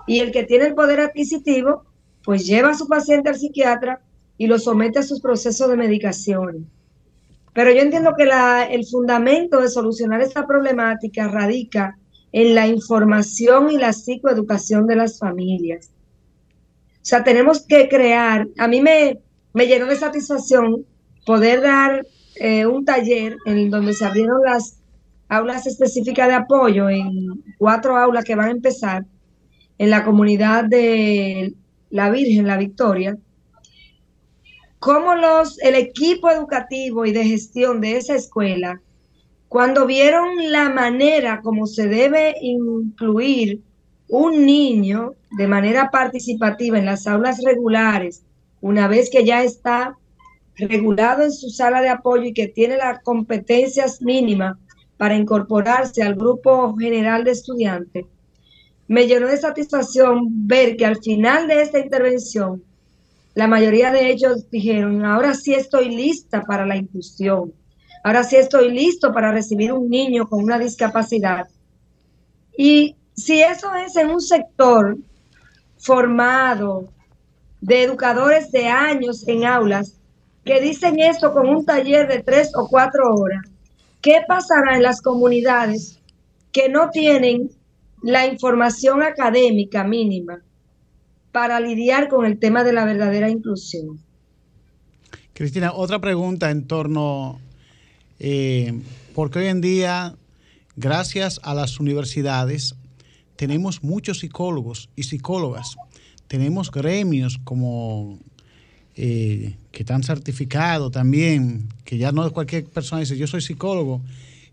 Y 0.06 0.20
el 0.20 0.30
que 0.30 0.44
tiene 0.44 0.66
el 0.66 0.74
poder 0.74 1.00
adquisitivo, 1.00 1.84
pues 2.24 2.46
lleva 2.46 2.70
a 2.70 2.74
su 2.74 2.86
paciente 2.86 3.28
al 3.30 3.36
psiquiatra 3.38 4.00
y 4.38 4.46
lo 4.46 4.58
somete 4.58 4.98
a 5.00 5.02
sus 5.02 5.20
procesos 5.20 5.68
de 5.68 5.76
medicación. 5.76 6.68
Pero 7.52 7.72
yo 7.72 7.80
entiendo 7.80 8.14
que 8.16 8.26
la- 8.26 8.64
el 8.64 8.86
fundamento 8.86 9.60
de 9.60 9.68
solucionar 9.68 10.20
esta 10.20 10.46
problemática 10.46 11.28
radica 11.28 11.96
en 12.32 12.54
la 12.54 12.66
información 12.66 13.70
y 13.70 13.76
la 13.78 13.92
psicoeducación 13.92 14.86
de 14.86 14.96
las 14.96 15.18
familias. 15.18 15.90
O 16.96 17.04
sea, 17.10 17.24
tenemos 17.24 17.62
que 17.66 17.88
crear, 17.88 18.46
a 18.58 18.68
mí 18.68 18.80
me, 18.80 19.18
me 19.52 19.66
llenó 19.66 19.86
de 19.86 19.96
satisfacción 19.96 20.84
poder 21.26 21.60
dar 21.62 22.06
eh, 22.40 22.64
un 22.64 22.86
taller 22.86 23.36
en 23.44 23.68
donde 23.68 23.92
se 23.92 24.06
abrieron 24.06 24.40
las 24.42 24.78
aulas 25.28 25.66
específicas 25.66 26.26
de 26.26 26.34
apoyo 26.34 26.88
en 26.88 27.44
cuatro 27.58 27.98
aulas 27.98 28.24
que 28.24 28.34
van 28.34 28.48
a 28.48 28.52
empezar 28.52 29.04
en 29.76 29.90
la 29.90 30.04
comunidad 30.04 30.64
de 30.64 31.52
La 31.90 32.08
Virgen, 32.08 32.46
La 32.46 32.56
Victoria, 32.56 33.18
cómo 34.78 35.14
los, 35.16 35.58
el 35.60 35.74
equipo 35.74 36.30
educativo 36.30 37.04
y 37.04 37.12
de 37.12 37.26
gestión 37.26 37.82
de 37.82 37.98
esa 37.98 38.14
escuela, 38.14 38.80
cuando 39.48 39.86
vieron 39.86 40.50
la 40.50 40.70
manera 40.70 41.42
como 41.42 41.66
se 41.66 41.88
debe 41.88 42.36
incluir 42.40 43.60
un 44.08 44.46
niño 44.46 45.12
de 45.36 45.46
manera 45.46 45.90
participativa 45.90 46.78
en 46.78 46.86
las 46.86 47.06
aulas 47.06 47.42
regulares, 47.44 48.22
una 48.62 48.88
vez 48.88 49.10
que 49.10 49.26
ya 49.26 49.42
está 49.42 49.98
regulado 50.68 51.22
en 51.22 51.32
su 51.32 51.50
sala 51.50 51.80
de 51.80 51.88
apoyo 51.88 52.24
y 52.24 52.32
que 52.32 52.48
tiene 52.48 52.76
las 52.76 53.02
competencias 53.02 54.00
mínimas 54.02 54.56
para 54.96 55.16
incorporarse 55.16 56.02
al 56.02 56.14
grupo 56.14 56.76
general 56.76 57.24
de 57.24 57.30
estudiantes, 57.30 58.06
me 58.86 59.06
llenó 59.06 59.28
de 59.28 59.36
satisfacción 59.36 60.46
ver 60.46 60.76
que 60.76 60.84
al 60.84 60.96
final 61.00 61.46
de 61.46 61.62
esta 61.62 61.78
intervención, 61.78 62.62
la 63.34 63.46
mayoría 63.46 63.92
de 63.92 64.10
ellos 64.10 64.50
dijeron, 64.50 65.04
ahora 65.04 65.34
sí 65.34 65.54
estoy 65.54 65.94
lista 65.94 66.42
para 66.42 66.66
la 66.66 66.76
inclusión, 66.76 67.52
ahora 68.02 68.24
sí 68.24 68.36
estoy 68.36 68.72
listo 68.72 69.12
para 69.12 69.30
recibir 69.30 69.72
un 69.72 69.88
niño 69.88 70.28
con 70.28 70.42
una 70.42 70.58
discapacidad. 70.58 71.46
Y 72.56 72.96
si 73.14 73.40
eso 73.40 73.72
es 73.74 73.94
en 73.96 74.10
un 74.10 74.20
sector 74.20 74.98
formado 75.78 76.92
de 77.60 77.84
educadores 77.84 78.50
de 78.50 78.66
años 78.66 79.26
en 79.28 79.44
aulas, 79.44 79.99
que 80.44 80.60
dicen 80.60 80.98
esto 81.00 81.32
con 81.32 81.48
un 81.48 81.64
taller 81.64 82.08
de 82.08 82.22
tres 82.22 82.50
o 82.54 82.66
cuatro 82.68 83.14
horas, 83.14 83.44
¿qué 84.00 84.22
pasará 84.26 84.76
en 84.76 84.82
las 84.82 85.02
comunidades 85.02 86.00
que 86.52 86.68
no 86.68 86.90
tienen 86.90 87.50
la 88.02 88.26
información 88.26 89.02
académica 89.02 89.84
mínima 89.84 90.40
para 91.32 91.60
lidiar 91.60 92.08
con 92.08 92.24
el 92.24 92.38
tema 92.38 92.64
de 92.64 92.72
la 92.72 92.84
verdadera 92.84 93.28
inclusión? 93.28 94.00
Cristina, 95.34 95.72
otra 95.72 96.00
pregunta 96.00 96.50
en 96.50 96.66
torno, 96.66 97.40
eh, 98.18 98.78
porque 99.14 99.38
hoy 99.38 99.46
en 99.46 99.60
día, 99.60 100.16
gracias 100.76 101.40
a 101.42 101.54
las 101.54 101.80
universidades, 101.80 102.74
tenemos 103.36 103.82
muchos 103.82 104.18
psicólogos 104.18 104.90
y 104.96 105.04
psicólogas, 105.04 105.76
tenemos 106.26 106.70
gremios 106.70 107.38
como 107.44 108.18
eh, 109.02 109.56
que 109.72 109.82
están 109.82 110.02
certificados 110.02 110.92
también, 110.92 111.70
que 111.86 111.96
ya 111.96 112.12
no 112.12 112.26
es 112.26 112.32
cualquier 112.32 112.64
persona 112.66 113.00
dice, 113.00 113.16
yo 113.16 113.26
soy 113.26 113.40
psicólogo, 113.40 114.02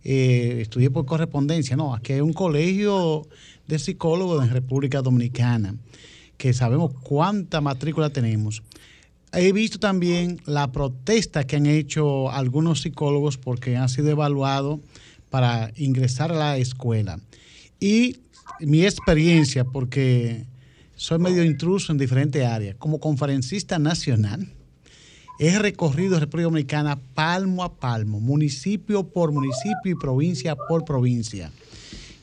eh, 0.05 0.59
estudié 0.61 0.89
por 0.89 1.05
correspondencia, 1.05 1.75
no, 1.75 1.93
aquí 1.93 2.13
hay 2.13 2.21
un 2.21 2.31
colegio 2.31 3.27
de 3.67 3.77
psicólogos 3.77 4.41
en 4.41 4.51
República 4.51 5.01
Dominicana, 5.01 5.75
que 6.37 6.53
sabemos 6.53 6.93
cuánta 6.93 7.59
matrícula 7.59 8.09
tenemos. 8.09 8.63
He 9.33 9.51
visto 9.51 9.79
también 9.79 10.39
la 10.45 10.71
protesta 10.71 11.45
que 11.45 11.57
han 11.57 11.65
hecho 11.65 12.31
algunos 12.31 12.79
psicólogos 12.79 13.37
porque 13.37 13.75
han 13.75 13.89
sido 13.89 14.11
evaluados 14.11 14.79
para 15.29 15.73
ingresar 15.75 16.31
a 16.31 16.35
la 16.35 16.57
escuela. 16.57 17.19
Y 17.81 18.21
mi 18.61 18.85
experiencia, 18.85 19.65
porque 19.65 20.45
soy 20.97 21.19
medio 21.19 21.43
intruso 21.43 21.91
en 21.91 21.99
diferentes 21.99 22.43
áreas, 22.43 22.75
como 22.77 22.99
conferencista 22.99 23.77
nacional, 23.77 24.51
he 25.39 25.57
recorrido 25.59 26.19
República 26.19 26.45
Dominicana 26.45 26.99
palmo 27.13 27.63
a 27.63 27.79
palmo, 27.79 28.19
municipio 28.19 29.07
por 29.07 29.31
municipio 29.31 29.91
y 29.91 29.95
provincia 29.95 30.55
por 30.55 30.85
provincia. 30.85 31.51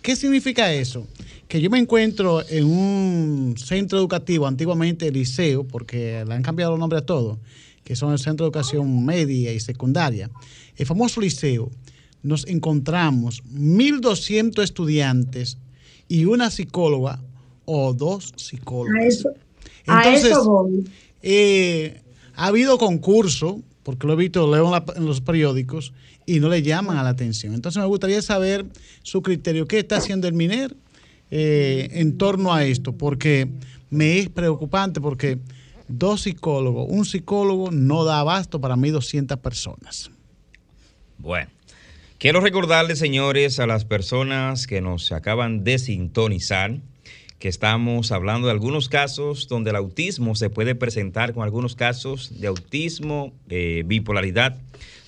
¿Qué 0.02 0.16
significa 0.16 0.72
eso? 0.72 1.06
Que 1.46 1.60
yo 1.60 1.70
me 1.70 1.78
encuentro 1.78 2.42
en 2.48 2.64
un 2.64 3.54
centro 3.56 3.96
educativo, 3.96 4.48
antiguamente 4.48 5.10
liceo, 5.12 5.62
porque 5.62 6.24
le 6.26 6.34
han 6.34 6.42
cambiado 6.42 6.74
el 6.74 6.80
nombre 6.80 6.98
a 6.98 7.06
todo, 7.06 7.38
que 7.84 7.94
son 7.94 8.12
el 8.12 8.18
Centro 8.18 8.44
de 8.44 8.48
Educación 8.48 9.06
Media 9.06 9.52
y 9.52 9.60
Secundaria. 9.60 10.30
El 10.76 10.86
famoso 10.86 11.20
liceo, 11.20 11.70
nos 12.24 12.44
encontramos 12.48 13.44
1.200 13.44 14.64
estudiantes 14.64 15.58
y 16.08 16.24
una 16.24 16.50
psicóloga 16.50 17.20
o 17.64 17.92
dos 17.94 18.32
psicólogos. 18.36 18.94
A 19.00 19.06
eso, 19.06 19.28
a 19.86 20.02
eso 20.14 20.44
voy. 20.44 20.84
Eh, 21.22 22.00
ha 22.34 22.46
habido 22.46 22.78
concurso, 22.78 23.62
porque 23.82 24.06
lo 24.06 24.12
he 24.14 24.16
visto, 24.16 24.50
leo 24.52 24.66
en, 24.66 24.70
la- 24.72 24.84
en 24.96 25.06
los 25.06 25.20
periódicos, 25.20 25.92
y 26.26 26.40
no 26.40 26.48
le 26.48 26.62
llaman 26.62 26.96
a 26.96 27.02
la 27.02 27.10
atención. 27.10 27.54
Entonces 27.54 27.80
me 27.80 27.86
gustaría 27.86 28.20
saber 28.22 28.64
su 29.02 29.20
criterio. 29.22 29.66
¿Qué 29.66 29.78
está 29.78 29.98
haciendo 29.98 30.26
el 30.26 30.34
MINER 30.34 30.74
eh, 31.30 31.88
en 31.92 32.16
torno 32.16 32.52
a 32.54 32.64
esto? 32.64 32.92
Porque 32.92 33.48
me 33.90 34.18
es 34.18 34.28
preocupante 34.30 35.00
porque 35.02 35.38
dos 35.86 36.22
psicólogos, 36.22 36.86
un 36.88 37.04
psicólogo 37.04 37.70
no 37.70 38.04
da 38.04 38.20
abasto 38.20 38.58
para 38.60 38.74
mí 38.76 38.88
200 38.90 39.38
personas. 39.38 40.10
Bueno, 41.18 41.50
quiero 42.18 42.40
recordarles, 42.40 42.98
señores, 42.98 43.58
a 43.60 43.66
las 43.66 43.84
personas 43.84 44.66
que 44.66 44.80
nos 44.80 45.12
acaban 45.12 45.62
de 45.62 45.78
sintonizar, 45.78 46.78
que 47.38 47.48
estamos 47.48 48.12
hablando 48.12 48.46
de 48.46 48.52
algunos 48.52 48.88
casos 48.88 49.48
donde 49.48 49.70
el 49.70 49.76
autismo 49.76 50.34
se 50.34 50.50
puede 50.50 50.74
presentar 50.74 51.32
con 51.34 51.42
algunos 51.42 51.74
casos 51.74 52.40
de 52.40 52.46
autismo, 52.46 53.32
eh, 53.48 53.82
bipolaridad, 53.86 54.56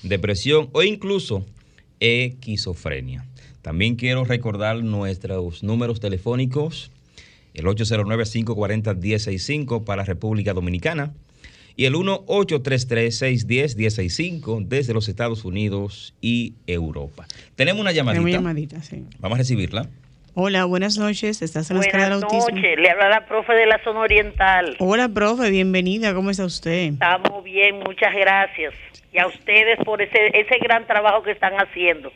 depresión 0.03 0.69
o 0.73 0.83
incluso 0.83 1.45
esquizofrenia. 2.01 3.25
También 3.63 3.95
quiero 3.97 4.25
recordar 4.25 4.85
nuestros 4.85 5.63
números 5.63 6.01
telefónicos, 6.01 6.91
el 7.55 7.65
809-540-1065 7.67 9.85
para 9.85 10.05
República 10.05 10.53
Dominicana 10.53 11.15
y 11.75 11.87
el 11.87 11.95
1-833-610-1065 11.95 14.67
desde 14.67 14.93
los 14.95 15.09
Estados 15.09 15.45
Unidos 15.45 16.15
y 16.21 16.55
Europa. 16.67 17.27
Tenemos 17.55 17.81
una 17.81 17.93
llamadita. 17.93 18.25
Tenemos 18.25 18.41
llamadita, 18.41 18.83
sí. 18.83 19.05
Vamos 19.19 19.37
a 19.37 19.39
recibirla. 19.39 19.89
Hola, 20.39 20.67
buenas 20.67 20.99
noches. 20.99 21.41
¿Estás 21.41 21.71
en 21.71 21.79
la 21.79 21.83
escala 21.83 22.11
del 22.11 22.21
Buenas 22.21 22.53
noches, 22.53 22.79
le 22.79 22.91
habla 22.91 23.09
la 23.09 23.25
profe 23.25 23.55
de 23.55 23.65
la 23.65 23.83
zona 23.83 24.01
oriental. 24.01 24.77
Hola, 24.81 25.09
profe, 25.09 25.49
bienvenida. 25.49 26.13
¿Cómo 26.13 26.29
está 26.29 26.45
usted? 26.45 26.93
Estamos 26.93 27.43
bien, 27.43 27.79
muchas 27.79 28.15
gracias. 28.15 28.75
Y 29.15 29.19
a 29.19 29.29
ustedes 29.29 29.79
por 29.83 30.03
ese, 30.03 30.39
ese 30.39 30.59
gran 30.59 30.87
trabajo 30.87 31.23
que 31.23 31.31
están 31.31 31.55
haciendo. 31.55 32.13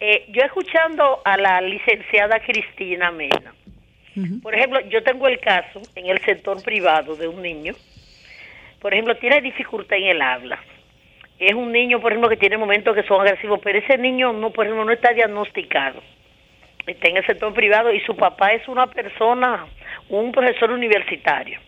Eh, 0.00 0.24
yo 0.32 0.42
escuchando 0.42 1.22
a 1.24 1.36
la 1.36 1.60
licenciada 1.60 2.40
Cristina 2.40 3.12
Mena, 3.12 3.54
por 4.42 4.52
ejemplo, 4.52 4.80
yo 4.90 5.04
tengo 5.04 5.28
el 5.28 5.38
caso 5.38 5.80
en 5.94 6.06
el 6.06 6.18
sector 6.24 6.60
privado 6.60 7.14
de 7.14 7.28
un 7.28 7.40
niño, 7.40 7.74
por 8.80 8.94
ejemplo, 8.94 9.16
tiene 9.18 9.40
dificultad 9.40 9.96
en 9.96 10.08
el 10.08 10.22
habla. 10.22 10.58
Es 11.38 11.54
un 11.54 11.70
niño, 11.70 12.00
por 12.00 12.10
ejemplo, 12.10 12.28
que 12.28 12.36
tiene 12.36 12.58
momentos 12.58 12.96
que 12.96 13.04
son 13.04 13.20
agresivos, 13.20 13.60
pero 13.62 13.78
ese 13.78 13.96
niño 13.96 14.32
no, 14.32 14.50
por 14.50 14.66
ejemplo, 14.66 14.84
no 14.84 14.92
está 14.92 15.12
diagnosticado. 15.12 16.02
Está 16.86 17.08
en 17.08 17.16
el 17.16 17.26
sector 17.26 17.52
privado 17.54 17.92
y 17.92 18.00
su 18.00 18.14
papá 18.16 18.52
es 18.52 18.66
una 18.68 18.86
persona, 18.86 19.66
un 20.08 20.32
profesor 20.32 20.70
universitario. 20.70 21.58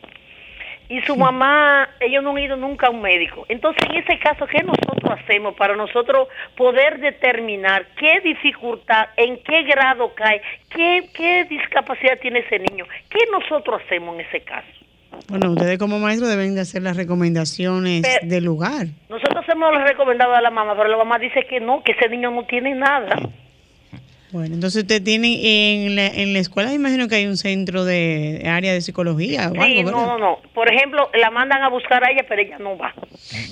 Y 0.89 1.01
su 1.03 1.17
mamá, 1.17 1.89
ellos 1.99 2.23
no 2.23 2.31
han 2.31 2.39
ido 2.39 2.57
nunca 2.57 2.87
a 2.87 2.91
un 2.91 3.03
médico. 3.03 3.45
Entonces, 3.49 3.83
en 3.91 3.97
ese 3.97 4.19
caso, 4.21 4.47
¿qué 4.47 4.63
nosotros 4.63 5.19
hacemos 5.19 5.57
para 5.57 5.75
nosotros 5.75 6.29
poder 6.57 7.01
determinar 7.01 7.87
qué 7.99 8.21
dificultad, 8.21 9.09
en 9.17 9.43
qué 9.43 9.65
grado 9.65 10.15
cae, 10.15 10.41
qué, 10.71 11.09
qué 11.13 11.45
discapacidad 11.45 12.19
tiene 12.21 12.41
ese 12.41 12.61
niño? 12.61 12.85
¿Qué 13.09 13.19
nosotros 13.33 13.83
hacemos 13.85 14.15
en 14.15 14.27
ese 14.27 14.43
caso? 14.43 14.69
Bueno, 15.29 15.51
ustedes 15.51 15.79
como 15.79 15.99
maestros 15.99 16.31
deben 16.31 16.55
de 16.55 16.61
hacer 16.61 16.83
las 16.83 16.97
recomendaciones 16.97 18.03
Pero- 18.03 18.31
del 18.31 18.45
lugar. 18.45 18.87
Nosotros 19.09 19.45
hemos 19.49 19.75
recomendado 19.83 20.35
a 20.35 20.41
la 20.41 20.51
mamá, 20.51 20.77
pero 20.77 20.89
la 20.89 20.99
mamá 20.99 21.19
dice 21.19 21.47
que 21.49 21.59
no, 21.59 21.83
que 21.83 21.93
ese 21.93 22.09
niño 22.09 22.31
no 22.31 22.45
tiene 22.45 22.75
nada. 22.77 23.17
Bueno, 24.33 24.55
entonces 24.57 24.83
usted 24.83 25.03
tiene 25.03 25.85
en 25.87 25.95
la, 25.97 26.09
en 26.09 26.33
la 26.33 26.41
escuela, 26.41 26.73
imagino 26.75 27.07
que 27.09 27.15
hay 27.15 27.27
un 27.27 27.37
centro 27.37 27.85
de 27.85 28.43
área 28.47 28.73
de 28.73 28.81
psicología 28.81 29.51
o 29.57 29.65
Sí, 29.65 29.83
no, 29.85 29.93
no, 29.93 30.19
no. 30.19 30.39
Por 30.53 30.69
ejemplo, 30.73 31.09
la 31.19 31.31
mandan 31.31 31.63
a 31.63 31.69
buscar 31.71 32.03
a 32.05 32.11
ella, 32.11 32.25
pero 32.29 32.43
ella 32.43 32.59
no 32.59 32.77
va. 32.77 32.93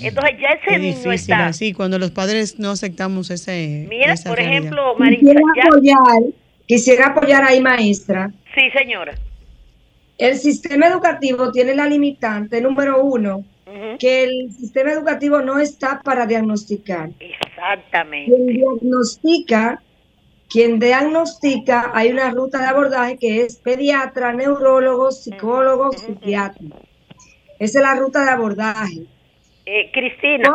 Entonces, 0.01 0.35
ya 0.39 0.49
ese 0.49 0.75
Es 0.75 0.81
niño 0.81 0.93
difícil 0.95 1.11
está. 1.13 1.45
así, 1.47 1.71
cuando 1.73 1.97
los 1.97 2.11
padres 2.11 2.59
no 2.59 2.71
aceptamos 2.71 3.29
ese. 3.31 3.85
Mira, 3.89 4.13
esa 4.13 4.29
por 4.29 4.37
realidad. 4.37 4.59
ejemplo, 4.59 4.95
Marisa, 4.97 5.21
Quisiera 5.21 5.41
ya. 5.55 5.63
apoyar, 5.69 6.23
quisiera 6.67 7.05
apoyar 7.07 7.43
ahí, 7.45 7.61
maestra. 7.61 8.31
Sí, 8.53 8.61
señora. 8.77 9.15
El 10.17 10.37
sistema 10.37 10.87
educativo 10.87 11.51
tiene 11.51 11.73
la 11.75 11.87
limitante 11.87 12.61
número 12.61 13.01
uno, 13.03 13.43
que 13.99 14.23
el 14.23 14.51
sistema 14.51 14.91
educativo 14.91 15.41
no 15.41 15.59
está 15.59 16.01
para 16.01 16.25
diagnosticar. 16.25 17.09
Exactamente. 17.19 18.31
Quien 18.33 18.47
diagnostica, 18.47 19.81
quien 20.49 20.79
diagnostica, 20.79 21.91
hay 21.93 22.11
una 22.11 22.31
ruta 22.31 22.59
de 22.59 22.67
abordaje 22.67 23.17
que 23.17 23.41
es 23.41 23.57
pediatra, 23.57 24.33
neurólogo, 24.33 25.11
psicólogo, 25.11 25.91
psiquiatra. 25.91 26.77
Esa 27.59 27.79
es 27.79 27.83
la 27.83 27.95
ruta 27.95 28.23
de 28.25 28.31
abordaje. 28.31 29.01
Eh, 29.65 29.89
Cristina, 29.91 30.53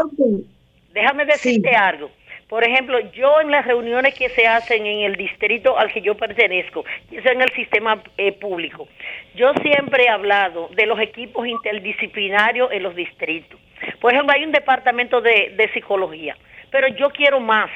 déjame 0.93 1.25
decirte 1.25 1.71
Sí. 1.71 1.75
algo. 1.75 2.11
Por 2.49 2.65
ejemplo, 2.65 2.99
yo 3.13 3.41
en 3.41 3.53
las 3.53 3.65
reuniones 3.65 4.15
que 4.15 4.29
se 4.31 4.45
hacen 4.47 4.85
en 4.85 5.01
el 5.03 5.15
distrito 5.15 5.79
al 5.79 5.93
que 5.93 6.01
yo 6.01 6.17
pertenezco, 6.17 6.85
y 7.09 7.17
eso 7.19 7.29
en 7.29 7.43
el 7.43 7.51
sistema 7.53 8.03
eh, 8.19 8.33
público, 8.33 8.89
yo 9.37 9.53
siempre 9.63 10.05
he 10.05 10.09
hablado 10.09 10.69
de 10.75 10.87
los 10.87 10.99
equipos 10.99 11.47
interdisciplinarios 11.47 12.73
en 12.73 12.83
los 12.83 12.97
distritos. 12.97 13.59
Por 14.01 14.13
ejemplo, 14.13 14.35
hay 14.35 14.45
un 14.45 14.51
departamento 14.51 15.21
de, 15.21 15.55
de 15.57 15.73
psicología, 15.73 16.37
pero 16.71 16.89
yo 16.89 17.11
quiero 17.11 17.39
más. 17.39 17.71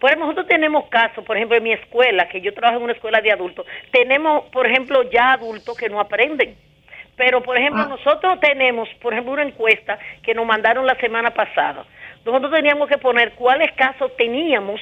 Por 0.00 0.10
ejemplo, 0.10 0.26
nosotros 0.26 0.46
tenemos 0.48 0.86
casos, 0.88 1.24
por 1.24 1.36
ejemplo, 1.36 1.56
en 1.56 1.62
mi 1.62 1.72
escuela, 1.72 2.28
que 2.28 2.40
yo 2.40 2.52
trabajo 2.52 2.78
en 2.78 2.84
una 2.84 2.92
escuela 2.92 3.20
de 3.20 3.32
adultos, 3.32 3.66
tenemos, 3.90 4.44
por 4.50 4.66
ejemplo, 4.66 5.02
ya 5.10 5.32
adultos 5.32 5.76
que 5.76 5.88
no 5.88 6.00
aprenden. 6.00 6.56
Pero, 7.16 7.42
por 7.42 7.56
ejemplo, 7.56 7.82
Ah. 7.84 7.88
nosotros 7.88 8.40
tenemos, 8.40 8.88
por 9.00 9.12
ejemplo, 9.12 9.32
una 9.32 9.44
encuesta 9.44 9.98
que 10.22 10.34
nos 10.34 10.44
mandaron 10.46 10.84
la 10.86 10.96
semana 10.96 11.30
pasada. 11.30 11.84
Nosotros 12.24 12.52
teníamos 12.52 12.88
que 12.88 12.98
poner 12.98 13.32
cuáles 13.32 13.72
casos 13.72 14.14
teníamos 14.16 14.80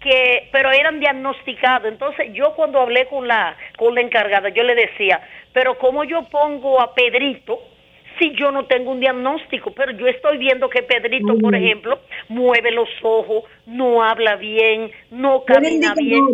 que 0.00 0.48
pero 0.52 0.70
eran 0.70 1.00
diagnosticados. 1.00 1.88
Entonces, 1.90 2.32
yo 2.32 2.54
cuando 2.54 2.80
hablé 2.80 3.06
con 3.06 3.26
la 3.26 3.56
con 3.76 3.94
la 3.94 4.02
encargada, 4.02 4.50
yo 4.50 4.62
le 4.62 4.74
decía, 4.74 5.20
"Pero 5.52 5.78
cómo 5.78 6.04
yo 6.04 6.22
pongo 6.30 6.80
a 6.80 6.94
Pedrito 6.94 7.60
si 8.18 8.34
yo 8.36 8.50
no 8.50 8.66
tengo 8.66 8.90
un 8.92 9.00
diagnóstico, 9.00 9.72
pero 9.72 9.92
yo 9.92 10.06
estoy 10.06 10.38
viendo 10.38 10.68
que 10.68 10.82
Pedrito, 10.82 11.36
por 11.38 11.54
ejemplo, 11.54 12.00
mueve 12.28 12.70
los 12.72 12.88
ojos, 13.02 13.44
no 13.66 14.02
habla 14.02 14.36
bien, 14.36 14.90
no 15.10 15.44
camina 15.44 15.94
bien. 15.94 16.24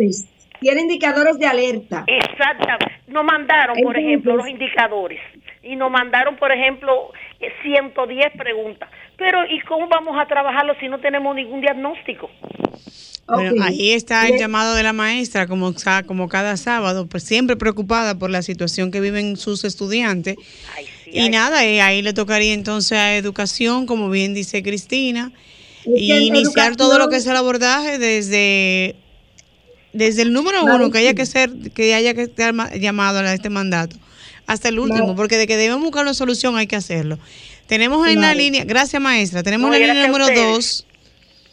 tiene 0.59 0.81
indicadores 0.81 1.37
de 1.39 1.45
alerta. 1.45 2.05
Exactamente. 2.07 2.91
Nos 3.07 3.25
mandaron, 3.25 3.75
por 3.75 3.95
Entonces- 3.97 4.03
ejemplo, 4.05 4.35
los 4.37 4.47
indicadores. 4.47 5.19
Y 5.61 5.75
nos 5.75 5.91
mandaron, 5.91 6.35
por 6.37 6.51
ejemplo, 6.51 7.11
eh, 7.39 7.49
110 7.63 8.31
preguntas. 8.37 8.89
Pero, 9.17 9.45
¿y 9.49 9.59
cómo 9.61 9.87
vamos 9.87 10.17
a 10.19 10.25
trabajarlo 10.25 10.73
si 10.79 10.87
no 10.87 10.99
tenemos 10.99 11.35
ningún 11.35 11.61
diagnóstico? 11.61 12.29
Bueno, 13.27 13.63
ahí 13.63 13.93
está 13.93 14.27
el 14.27 14.37
llamado 14.37 14.75
de 14.75 14.83
la 14.83 14.91
maestra, 14.91 15.47
como 15.47 16.27
cada 16.27 16.57
sábado, 16.57 17.07
pues 17.07 17.23
siempre 17.23 17.55
preocupada 17.55 18.19
por 18.19 18.29
la 18.29 18.41
situación 18.41 18.91
que 18.91 18.99
viven 18.99 19.37
sus 19.37 19.63
estudiantes. 19.63 20.35
Ay, 20.75 20.85
Y 21.13 21.29
nada, 21.29 21.63
eh, 21.65 21.81
ahí 21.81 22.01
le 22.01 22.13
tocaría 22.13 22.53
entonces 22.53 22.97
a 22.97 23.15
educación, 23.15 23.85
como 23.85 24.09
bien 24.09 24.33
dice 24.33 24.63
Cristina, 24.63 25.31
y 25.85 26.07
iniciar 26.39 26.75
todo 26.77 26.97
lo 26.97 27.09
que 27.09 27.17
es 27.17 27.25
el 27.27 27.35
abordaje 27.35 27.97
desde, 27.99 28.95
desde 29.93 30.21
el 30.23 30.33
número 30.33 30.63
uno, 30.63 30.91
que 30.91 30.97
haya 30.99 31.13
que 31.13 31.25
ser, 31.25 31.51
que 31.73 31.93
haya 31.93 32.13
que 32.13 32.23
estar 32.23 32.53
ma- 32.53 32.73
llamado 32.75 33.19
a 33.19 33.33
este 33.33 33.49
mandato, 33.49 33.95
hasta 34.47 34.69
el 34.69 34.79
último, 34.79 35.15
porque 35.15 35.37
de 35.37 35.45
que 35.45 35.55
debemos 35.57 35.83
buscar 35.83 36.03
una 36.03 36.13
solución 36.13 36.57
hay 36.57 36.67
que 36.67 36.75
hacerlo. 36.75 37.19
Tenemos 37.67 38.07
en 38.07 38.19
la 38.21 38.33
línea, 38.37 38.63
gracias 38.65 39.01
maestra, 39.01 39.43
tenemos 39.43 39.67
en 39.67 39.71
la 39.73 39.93
línea 39.93 40.07
número 40.07 40.25
dos. 40.55 40.85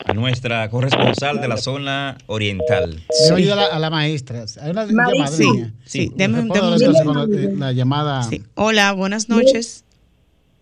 A 0.06 0.14
nuestra 0.14 0.68
corresponsal 0.70 1.40
de 1.40 1.48
la 1.48 1.56
zona 1.56 2.16
oriental. 2.26 3.00
Debo 3.24 3.36
ayudar 3.36 3.58
a 3.58 3.62
la, 3.62 3.76
a 3.76 3.78
la 3.78 3.90
maestra. 3.90 4.44
Hay 4.60 4.70
una 4.70 4.86
llamada. 4.86 5.26
Sí, 5.28 5.50
niña. 5.50 5.72
sí, 5.84 6.10
deme- 6.16 6.38
Responda 6.48 7.26
deme 7.26 7.46
un 7.46 7.58
la, 7.60 7.66
la 7.66 7.72
llamada. 7.72 8.22
Sí. 8.24 8.42
Hola, 8.54 8.92
buenas 8.92 9.28
noches. 9.28 9.84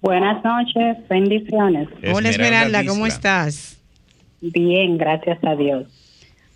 Buenas 0.01 0.43
noches, 0.45 0.97
bendiciones. 1.09 1.89
Hola 2.13 2.29
Esmeralda, 2.31 2.85
¿cómo 2.85 3.07
estás? 3.07 3.79
Bien, 4.41 4.97
gracias 4.99 5.39
a 5.45 5.57
Dios. 5.57 5.87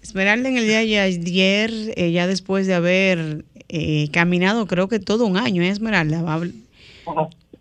Esmeralda, 0.03 0.49
en 0.49 0.57
el 0.57 0.67
día 0.67 0.79
de 0.81 0.99
ayer, 1.01 1.71
eh, 1.97 2.11
ya 2.13 2.27
después 2.27 2.67
de 2.67 2.75
haber 2.75 3.45
eh, 3.69 4.09
caminado, 4.13 4.67
creo 4.67 4.89
que 4.89 4.99
todo 4.99 5.25
un 5.27 5.37
año, 5.37 5.63
¿eh, 5.63 5.69
Esmeralda? 5.69 6.23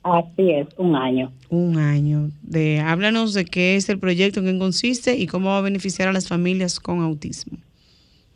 Así 0.04 0.52
es, 0.52 0.68
un 0.78 0.96
año. 0.96 1.32
Un 1.50 1.78
año. 1.78 2.30
De, 2.42 2.80
háblanos 2.80 3.34
de 3.34 3.46
qué 3.46 3.76
es 3.76 3.88
el 3.90 4.00
proyecto, 4.00 4.40
en 4.40 4.48
qué 4.48 4.58
consiste 4.58 5.16
y 5.16 5.28
cómo 5.28 5.50
va 5.50 5.60
a 5.60 5.62
beneficiar 5.62 6.08
a 6.08 6.14
las 6.14 6.28
familias 6.28 6.80
con 6.80 7.02
autismo. 7.02 7.58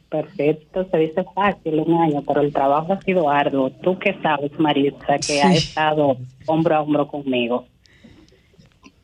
Perfecto, 0.10 0.88
se 0.92 0.98
dice 0.98 1.26
fácil 1.34 1.80
un 1.80 1.94
año, 2.02 2.24
pero 2.26 2.42
el 2.42 2.54
trabajo 2.54 2.94
ha 2.94 3.02
sido 3.02 3.30
arduo. 3.30 3.72
Tú 3.72 3.98
que 3.98 4.14
sabes, 4.22 4.52
Maritza, 4.60 5.18
que 5.18 5.42
ha 5.42 5.52
Sí. 5.52 5.58
estado 5.58 6.18
hombro 6.46 6.76
a 6.76 6.82
hombro 6.82 7.08
conmigo. 7.08 7.66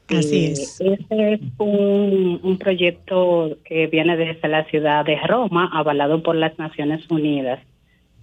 Así 0.07 0.45
es. 0.47 0.79
Este 0.81 1.33
es 1.33 1.39
un, 1.57 2.39
un 2.43 2.57
proyecto 2.57 3.57
que 3.65 3.87
viene 3.87 4.17
desde 4.17 4.47
la 4.49 4.65
ciudad 4.65 5.05
de 5.05 5.15
Roma, 5.25 5.69
avalado 5.73 6.21
por 6.21 6.35
las 6.35 6.57
Naciones 6.59 7.09
Unidas. 7.09 7.59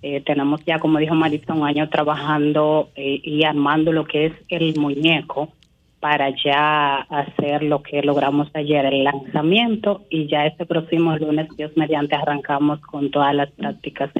Eh, 0.03 0.21
tenemos 0.21 0.65
ya, 0.65 0.79
como 0.79 0.99
dijo 0.99 1.15
Maritza, 1.15 1.55
un 1.55 1.67
año 1.67 1.89
trabajando 1.89 2.91
eh, 2.95 3.21
y 3.23 3.45
armando 3.45 3.93
lo 3.93 4.05
que 4.05 4.27
es 4.27 4.33
el 4.49 4.77
muñeco 4.79 5.53
para 6.01 6.31
ya 6.31 6.99
hacer 6.99 7.65
lo 7.65 7.83
que 7.83 8.03
logramos 8.03 8.49
ayer, 8.55 8.87
el 8.87 9.05
lanzamiento, 9.05 10.05
y 10.11 10.29
ya 10.29 10.47
este 10.47 10.65
próximo 10.65 11.17
lunes, 11.17 11.49
Dios 11.57 11.73
mediante, 11.77 12.15
arrancamos 12.15 12.81
con 12.81 13.11
todas 13.11 13.35
las 13.35 13.51
prácticas. 13.51 14.11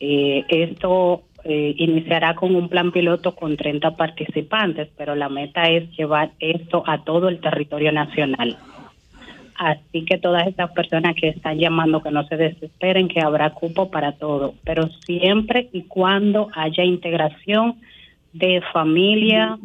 Eh, 0.00 0.44
esto 0.48 1.22
eh, 1.44 1.74
iniciará 1.78 2.34
con 2.34 2.54
un 2.54 2.68
plan 2.68 2.92
piloto 2.92 3.34
con 3.34 3.56
30 3.56 3.96
participantes, 3.96 4.88
pero 4.96 5.14
la 5.14 5.28
meta 5.28 5.62
es 5.62 5.90
llevar 5.96 6.32
esto 6.40 6.82
a 6.86 7.04
todo 7.04 7.28
el 7.28 7.40
territorio 7.40 7.90
nacional. 7.90 8.58
Así 9.58 10.04
que 10.04 10.18
todas 10.18 10.46
estas 10.46 10.70
personas 10.70 11.16
que 11.16 11.30
están 11.30 11.58
llamando 11.58 12.00
que 12.00 12.12
no 12.12 12.24
se 12.28 12.36
desesperen, 12.36 13.08
que 13.08 13.20
habrá 13.20 13.50
cupo 13.50 13.90
para 13.90 14.12
todo, 14.12 14.54
pero 14.64 14.86
siempre 15.04 15.68
y 15.72 15.82
cuando 15.82 16.48
haya 16.54 16.84
integración 16.84 17.74
de 18.32 18.62
familia, 18.72 19.58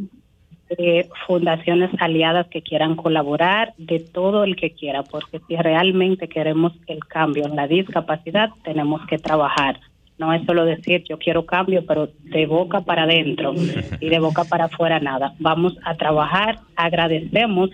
de 0.78 1.08
fundaciones 1.28 1.92
aliadas 2.00 2.48
que 2.48 2.64
quieran 2.64 2.96
colaborar, 2.96 3.76
de 3.78 4.00
todo 4.00 4.44
el 4.44 4.56
que 4.56 4.72
quiera, 4.72 5.04
porque 5.04 5.40
si 5.48 5.56
realmente 5.58 6.28
queremos 6.28 6.74
el 6.88 7.06
cambio 7.06 7.46
en 7.46 7.56
la 7.56 7.68
discapacidad, 7.68 8.50
tenemos 8.64 9.06
que 9.06 9.20
trabajar. 9.20 9.80
No 10.18 10.34
es 10.34 10.44
solo 10.46 10.66
decir 10.66 11.04
yo 11.08 11.20
quiero 11.20 11.46
cambio, 11.46 11.86
pero 11.86 12.10
de 12.24 12.48
boca 12.48 12.82
para 12.82 13.04
adentro 13.04 13.54
y 14.00 14.10
de 14.10 14.20
boca 14.20 14.44
para 14.46 14.66
afuera 14.66 15.00
nada. 15.00 15.36
Vamos 15.38 15.78
a 15.84 15.94
trabajar, 15.98 16.58
agradecemos 16.76 17.70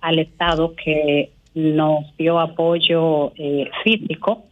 al 0.00 0.18
Estado 0.18 0.74
que 0.74 1.32
nos 1.54 2.16
dio 2.16 2.38
apoyo 2.38 3.32
eh, 3.36 3.68
físico, 3.84 4.44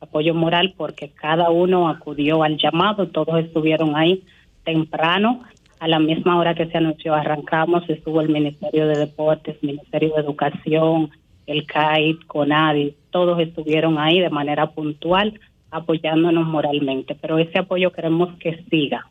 apoyo 0.00 0.34
moral, 0.34 0.74
porque 0.76 1.08
cada 1.10 1.50
uno 1.50 1.88
acudió 1.88 2.42
al 2.42 2.56
llamado, 2.58 3.08
todos 3.08 3.38
estuvieron 3.40 3.96
ahí 3.96 4.22
temprano. 4.64 5.42
A 5.78 5.88
la 5.88 5.98
misma 5.98 6.38
hora 6.38 6.54
que 6.54 6.66
se 6.66 6.78
anunció, 6.78 7.14
arrancamos, 7.14 7.88
estuvo 7.90 8.20
el 8.22 8.30
Ministerio 8.30 8.86
de 8.88 8.96
Deportes, 8.98 9.56
Ministerio 9.62 10.14
de 10.14 10.22
Educación, 10.22 11.10
el 11.46 11.66
CAIT, 11.66 12.24
CONADI, 12.26 12.94
todos 13.10 13.38
estuvieron 13.40 13.98
ahí 13.98 14.18
de 14.20 14.30
manera 14.30 14.70
puntual 14.70 15.38
apoyándonos 15.70 16.46
moralmente, 16.46 17.14
pero 17.14 17.38
ese 17.38 17.58
apoyo 17.58 17.92
queremos 17.92 18.34
que 18.38 18.64
siga 18.70 19.06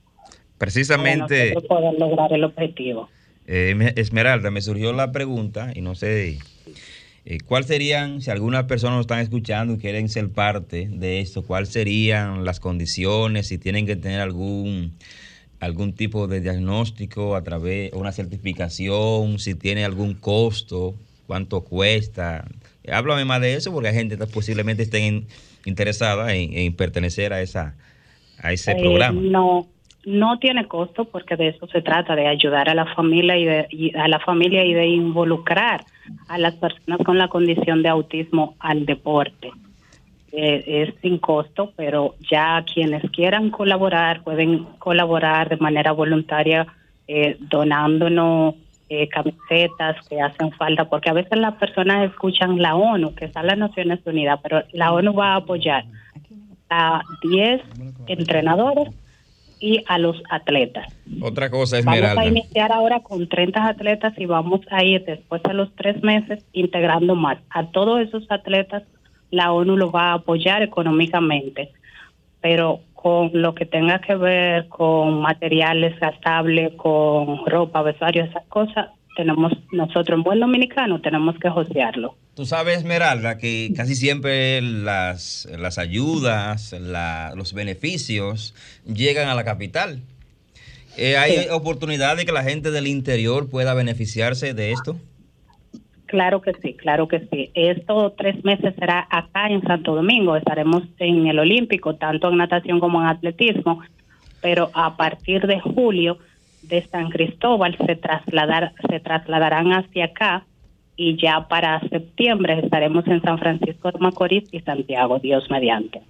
Precisamente, 0.57 1.53
para 1.53 1.67
poder 1.67 1.99
lograr 1.99 2.34
el 2.34 2.43
objetivo. 2.43 3.09
eh, 3.45 3.73
me- 3.76 3.93
Esmeralda, 3.95 4.49
me 4.51 4.61
surgió 4.61 4.91
la 4.93 5.11
pregunta 5.11 5.71
y 5.76 5.82
no 5.82 5.93
sé 5.95 6.39
eh, 7.26 7.39
cuál 7.45 7.65
serían, 7.65 8.21
si 8.21 8.30
algunas 8.32 8.65
personas 8.65 8.97
nos 8.97 9.03
están 9.05 9.19
escuchando 9.19 9.73
y 9.73 9.78
quieren 9.78 10.09
ser 10.09 10.30
parte 10.30 10.88
de 10.91 11.19
esto, 11.21 11.43
cuáles 11.43 11.69
serían 11.69 12.45
las 12.45 12.59
condiciones, 12.59 13.47
si 13.47 13.57
tienen 13.57 13.86
que 13.86 13.95
tener 13.95 14.19
algún 14.21 14.93
algún 15.59 15.93
tipo 15.93 16.28
de 16.28 16.41
diagnóstico 16.41 17.36
a 17.36 17.41
través 17.43 17.91
de 17.91 17.97
una 17.97 18.11
certificación, 18.11 19.39
si 19.39 19.55
tiene 19.55 19.86
algún 19.86 20.13
costo, 20.13 20.95
cuánto 21.28 21.61
cuesta. 21.61 22.45
Háblame 22.91 23.26
más 23.26 23.41
de 23.41 23.55
eso 23.55 23.71
porque 23.71 23.89
hay 23.89 23.95
gente 23.95 24.17
que 24.17 24.28
posiblemente 24.28 24.84
estén 24.84 25.26
interesada 25.65 26.36
en, 26.36 26.55
en 26.55 26.76
pertenecer 26.76 27.34
a 27.34 27.41
esa 27.41 27.76
a 28.38 28.51
ese 28.51 28.73
Eh, 28.73 28.76
programa. 28.80 29.19
No, 29.21 29.67
no 30.06 30.38
tiene 30.39 30.68
costo 30.68 31.06
porque 31.06 31.36
de 31.36 31.49
eso 31.49 31.68
se 31.68 31.82
trata, 31.82 32.16
de 32.16 32.28
ayudar 32.28 32.70
a 32.70 32.76
la 32.76 32.86
familia 32.93 33.38
y, 33.38 33.45
de, 33.45 33.91
a 33.99 34.08
la 34.08 34.20
familia 34.20 34.64
y 34.64 34.74
de 34.74 34.88
involucrar 34.88 35.84
a 36.28 36.38
las 36.38 36.56
personas 36.56 36.99
con 37.03 37.18
la 37.18 37.28
condición 37.28 37.82
de 37.82 37.89
autismo 37.89 38.56
al 38.60 38.86
deporte. 38.86 39.51
Eh, 40.32 40.64
es 40.68 41.01
sin 41.01 41.18
costo, 41.18 41.72
pero 41.76 42.16
ya 42.30 42.64
quienes 42.72 43.10
quieran 43.12 43.49
colaborar 43.49 44.22
pueden 44.24 44.66
colaborar 44.80 45.49
de 45.49 45.58
manera 45.58 45.91
voluntaria 45.93 46.68
eh, 47.08 47.38
donándonos 47.39 48.56
eh, 48.89 49.08
camisetas 49.08 49.95
que 50.08 50.22
hacen 50.22 50.51
falta, 50.51 50.89
porque 50.89 51.10
a 51.10 51.14
veces 51.14 51.39
las 51.39 51.56
personas 51.56 52.10
escuchan 52.10 52.62
la 52.62 52.76
ONU, 52.76 53.16
que 53.16 53.26
está 53.26 53.39
en 53.41 53.47
las 53.47 53.58
Naciones 53.58 53.99
Unidas, 54.06 54.39
pero 54.43 54.64
la 54.74 54.91
ONU 54.91 55.14
va 55.14 55.34
a 55.34 55.38
apoyar 55.38 55.86
a 56.70 57.01
10 57.24 57.62
entrenadores 58.08 58.89
y 59.60 59.84
a 59.88 59.97
los 59.97 60.22
atletas. 60.30 60.88
Otra 61.22 61.49
cosa, 61.49 61.78
Vamos 61.78 61.88
a 61.88 61.95
Esmeralda. 61.95 62.26
iniciar 62.26 62.72
ahora 62.72 63.01
con 63.01 63.28
30 63.28 63.68
atletas 63.68 64.14
y 64.18 64.26
vamos 64.26 64.62
a 64.70 64.84
ir 64.84 65.03
después 65.06 65.41
de 65.43 65.53
los 65.53 65.74
tres 65.76 66.01
meses 66.03 66.43
integrando 66.53 67.16
más. 67.16 67.38
A 67.49 67.68
todos 67.68 68.01
esos 68.01 68.26
atletas 68.30 68.84
la 69.32 69.51
ONU 69.51 69.78
los 69.78 69.93
va 69.93 70.12
a 70.12 70.14
apoyar 70.14 70.62
económicamente, 70.64 71.72
pero 72.41 72.80
con 72.93 73.32
lo 73.34 73.53
que 73.53 73.66
tenga 73.66 73.99
que 73.99 74.16
ver 74.16 74.68
con 74.68 75.22
materiales 75.22 75.99
gastables, 75.99 76.74
con 76.76 77.45
ropa, 77.45 77.82
vestuario, 77.82 78.24
esas 78.24 78.45
cosas, 78.47 78.89
tenemos 79.16 79.53
nosotros 79.72 80.18
en 80.18 80.24
buen 80.24 80.39
dominicano 80.39 80.99
tenemos 81.01 81.36
que 81.39 81.49
josearlo. 81.49 82.16
Tú 82.36 82.45
sabes, 82.45 82.80
Esmeralda, 82.80 83.38
que 83.38 83.72
casi 83.76 83.95
siempre 83.95 84.61
las, 84.61 85.47
las 85.57 85.78
ayudas, 85.78 86.74
la- 86.80 87.34
los 87.36 87.53
beneficios 87.53 88.53
llegan 88.86 89.30
a 89.30 89.36
la 89.36 89.43
capital. 89.45 90.01
Eh, 90.97 91.18
¿Hay 91.18 91.47
oportunidad 91.51 92.16
de 92.18 92.26
que 92.26 92.32
la 92.32 92.43
gente 92.43 92.72
del 92.72 92.88
interior 92.88 93.49
pueda 93.49 93.74
beneficiarse 93.74 94.53
de 94.53 94.72
esto? 94.72 94.97
Claro 96.05 96.41
que 96.41 96.53
sí, 96.61 96.74
claro 96.76 97.07
que 97.07 97.28
sí. 97.32 97.51
Estos 97.55 98.16
tres 98.16 98.43
meses 98.45 98.76
será 98.78 99.07
acá 99.09 99.47
en 99.49 99.61
Santo 99.63 99.95
Domingo. 99.95 100.36
Estaremos 100.38 100.84
en 100.99 101.28
el 101.28 101.39
Olímpico, 101.39 101.95
tanto 101.95 102.30
en 102.30 102.38
natación 102.38 102.80
como 102.80 103.01
en 103.01 103.07
atletismo. 103.07 103.82
Pero 104.41 104.70
a 104.74 104.95
partir 104.95 105.47
de 105.47 105.59
julio 105.59 106.20
de 106.68 106.86
San 106.91 107.09
Cristóbal 107.09 107.78
se 107.86 107.95
trasladar, 107.95 108.74
se 108.89 108.99
trasladarán 108.99 109.72
hacia 109.74 110.05
acá 110.05 110.45
y 110.97 111.18
ya 111.22 111.47
para 111.47 111.80
septiembre 111.89 112.59
estaremos 112.63 113.05
en 113.07 113.22
San 113.22 113.38
Francisco 113.38 113.91
de 113.91 113.99
Macorís 113.99 114.43
y 114.51 114.59
Santiago, 114.61 115.20
Dios 115.20 115.49
mediante. 115.49 116.01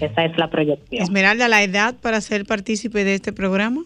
Esa 0.00 0.24
es 0.24 0.36
la 0.36 0.48
proyección. 0.50 1.02
Esmeralda, 1.02 1.48
la 1.48 1.62
edad 1.62 1.94
para 2.00 2.20
ser 2.20 2.44
partícipe 2.46 3.02
de 3.04 3.14
este 3.14 3.32
programa. 3.32 3.82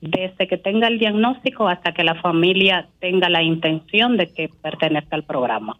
Desde 0.00 0.48
que 0.48 0.56
tenga 0.58 0.88
el 0.88 0.98
diagnóstico 0.98 1.68
hasta 1.68 1.92
que 1.92 2.02
la 2.02 2.14
familia 2.20 2.88
tenga 3.00 3.28
la 3.28 3.42
intención 3.42 4.16
de 4.16 4.28
que 4.28 4.48
pertenezca 4.62 5.14
al 5.16 5.24
programa. 5.24 5.76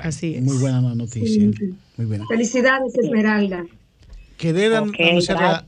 Así 0.00 0.34
es. 0.36 0.42
Muy 0.42 0.58
buena 0.58 0.80
la 0.80 0.94
noticia. 0.94 1.50
Muy 1.96 2.06
buena. 2.06 2.26
Felicidades, 2.26 2.96
Esmeralda. 2.98 3.64
Que 4.36 4.52
deben 4.52 4.88
Ok, 4.90 4.96
anunciar 5.00 5.40
la- 5.40 5.64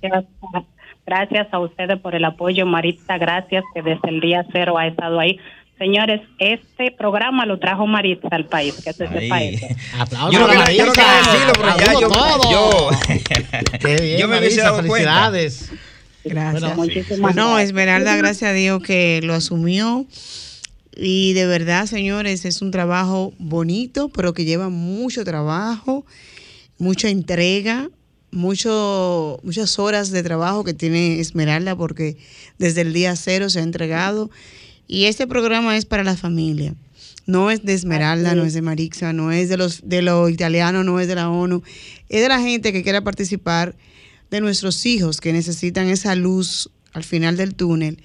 gracias, 1.07 1.47
a- 1.53 1.59
ustedes 1.61 1.99
por 2.01 2.15
el 2.15 2.25
apoyo, 2.25 2.67
Maritza, 2.67 3.19
gracias 3.19 3.65
que 3.75 3.83
desde 3.83 4.09
el 4.09 4.21
día 4.21 4.45
cero 4.53 4.77
ha 4.79 4.87
estado 4.87 5.19
ahí. 5.21 5.39
Señores, 5.79 6.23
este 6.39 6.91
programa 6.91 7.45
lo 7.45 7.59
trajo 7.59 7.87
Maritza 7.87 8.29
al 8.31 8.47
país, 8.47 8.75
que 8.83 8.93
se 8.95 9.07
sepa 9.09 9.43
eso. 9.43 9.67
Aplausos 9.99 10.33
Yo 10.33 10.41
no 10.41 10.47
quería, 10.49 10.73
yo 10.73 10.87
no 10.87 10.93
quería 10.93 11.17
decirlo, 11.19 11.53
pero 11.55 11.77
ya 11.79 11.93
yo, 12.01 12.09
todo. 12.09 12.51
yo, 12.51 12.91
Qué 13.81 13.97
bien, 14.03 14.19
yo 14.21 14.29
me 14.29 14.37
Maritza, 14.37 14.63
dado 14.63 14.77
cuenta. 14.87 14.93
felicidades. 14.93 15.73
Gracias. 16.25 16.61
Bueno, 16.63 16.77
Muchísimas 16.77 17.35
No, 17.37 17.47
gracias. 17.51 17.69
Esmeralda, 17.69 18.17
gracias 18.17 18.51
a 18.51 18.53
Dios 18.55 18.83
que 18.83 19.21
lo 19.23 19.35
asumió. 19.35 20.07
Y 20.97 21.35
de 21.35 21.47
verdad, 21.47 21.85
señores, 21.85 22.47
es 22.47 22.63
un 22.63 22.71
trabajo 22.71 23.35
bonito, 23.39 24.09
pero 24.09 24.33
que 24.33 24.47
lleva 24.47 24.71
mucho 24.71 25.25
trabajo, 25.25 26.07
mucha 26.79 27.11
entrega, 27.11 27.91
mucho, 28.37 29.41
muchas 29.43 29.79
horas 29.79 30.11
de 30.11 30.23
trabajo 30.23 30.63
que 30.63 30.75
tiene 30.75 31.19
Esmeralda, 31.19 31.75
porque 31.75 32.17
desde 32.59 32.83
el 32.83 32.93
día 32.93 33.17
cero 33.17 33.51
se 33.51 33.61
ha 33.61 33.63
entregado. 33.63 34.31
Y 34.87 35.07
este 35.07 35.27
programa 35.27 35.77
es 35.77 35.85
para 35.85 36.05
la 36.05 36.17
familia. 36.17 36.75
No 37.27 37.51
es 37.51 37.65
de 37.65 37.75
Esmeralda, 37.75 38.37
no 38.37 38.45
es 38.45 38.55
de 38.55 38.63
Marixa, 38.63 39.13
no 39.13 39.33
es 39.33 39.49
de 39.49 39.57
los 39.57 39.89
de 39.89 40.01
los 40.01 40.31
italianos, 40.31 40.85
no 40.85 41.01
es 41.01 41.09
de 41.09 41.17
la 41.17 41.29
ONU. 41.29 41.63
Es 42.09 42.23
de 42.23 42.29
la 42.29 42.41
gente 42.41 42.73
que 42.73 42.85
quiera 42.85 43.03
participar, 43.03 43.75
de 44.31 44.41
nuestros 44.41 44.87
hijos 44.87 45.21
que 45.21 45.33
necesitan 45.33 45.89
esa 45.89 46.15
luz 46.15 46.71
al 46.93 47.03
final 47.03 47.37
del 47.37 47.55
túnel 47.55 47.99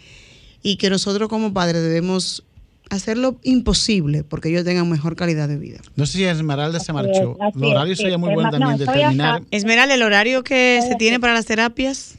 y 0.63 0.77
que 0.77 0.89
nosotros 0.89 1.29
como 1.29 1.53
padres 1.53 1.83
debemos 1.83 2.43
hacer 2.91 3.17
lo 3.17 3.37
imposible 3.43 4.23
porque 4.23 4.49
ellos 4.49 4.63
tengan 4.63 4.89
mejor 4.89 5.15
calidad 5.15 5.47
de 5.47 5.57
vida. 5.57 5.79
No 5.95 6.05
sé 6.05 6.19
si 6.19 6.23
Esmeralda 6.25 6.79
se 6.79 6.93
marchó. 6.93 7.37
es, 7.39 7.61
horarios 7.61 7.97
sí. 7.97 8.03
sería 8.03 8.17
muy 8.17 8.33
bueno 8.33 8.51
también 8.51 8.71
no, 8.73 8.77
determinar. 8.77 9.41
Esmeralda, 9.49 9.95
el 9.95 10.03
horario 10.03 10.43
que 10.43 10.79
se 10.81 10.95
tiene 10.95 11.19
para 11.19 11.33
las 11.33 11.45
terapias. 11.45 12.17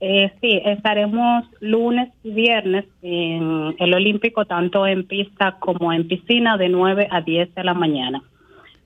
Eh, 0.00 0.32
sí, 0.40 0.60
estaremos 0.64 1.44
lunes 1.60 2.10
y 2.24 2.32
viernes 2.32 2.84
en 3.02 3.74
el 3.78 3.94
Olímpico, 3.94 4.44
tanto 4.44 4.86
en 4.86 5.06
pista 5.06 5.56
como 5.60 5.92
en 5.92 6.08
piscina, 6.08 6.56
de 6.56 6.68
9 6.68 7.08
a 7.10 7.20
10 7.20 7.54
de 7.54 7.64
la 7.64 7.74
mañana. 7.74 8.22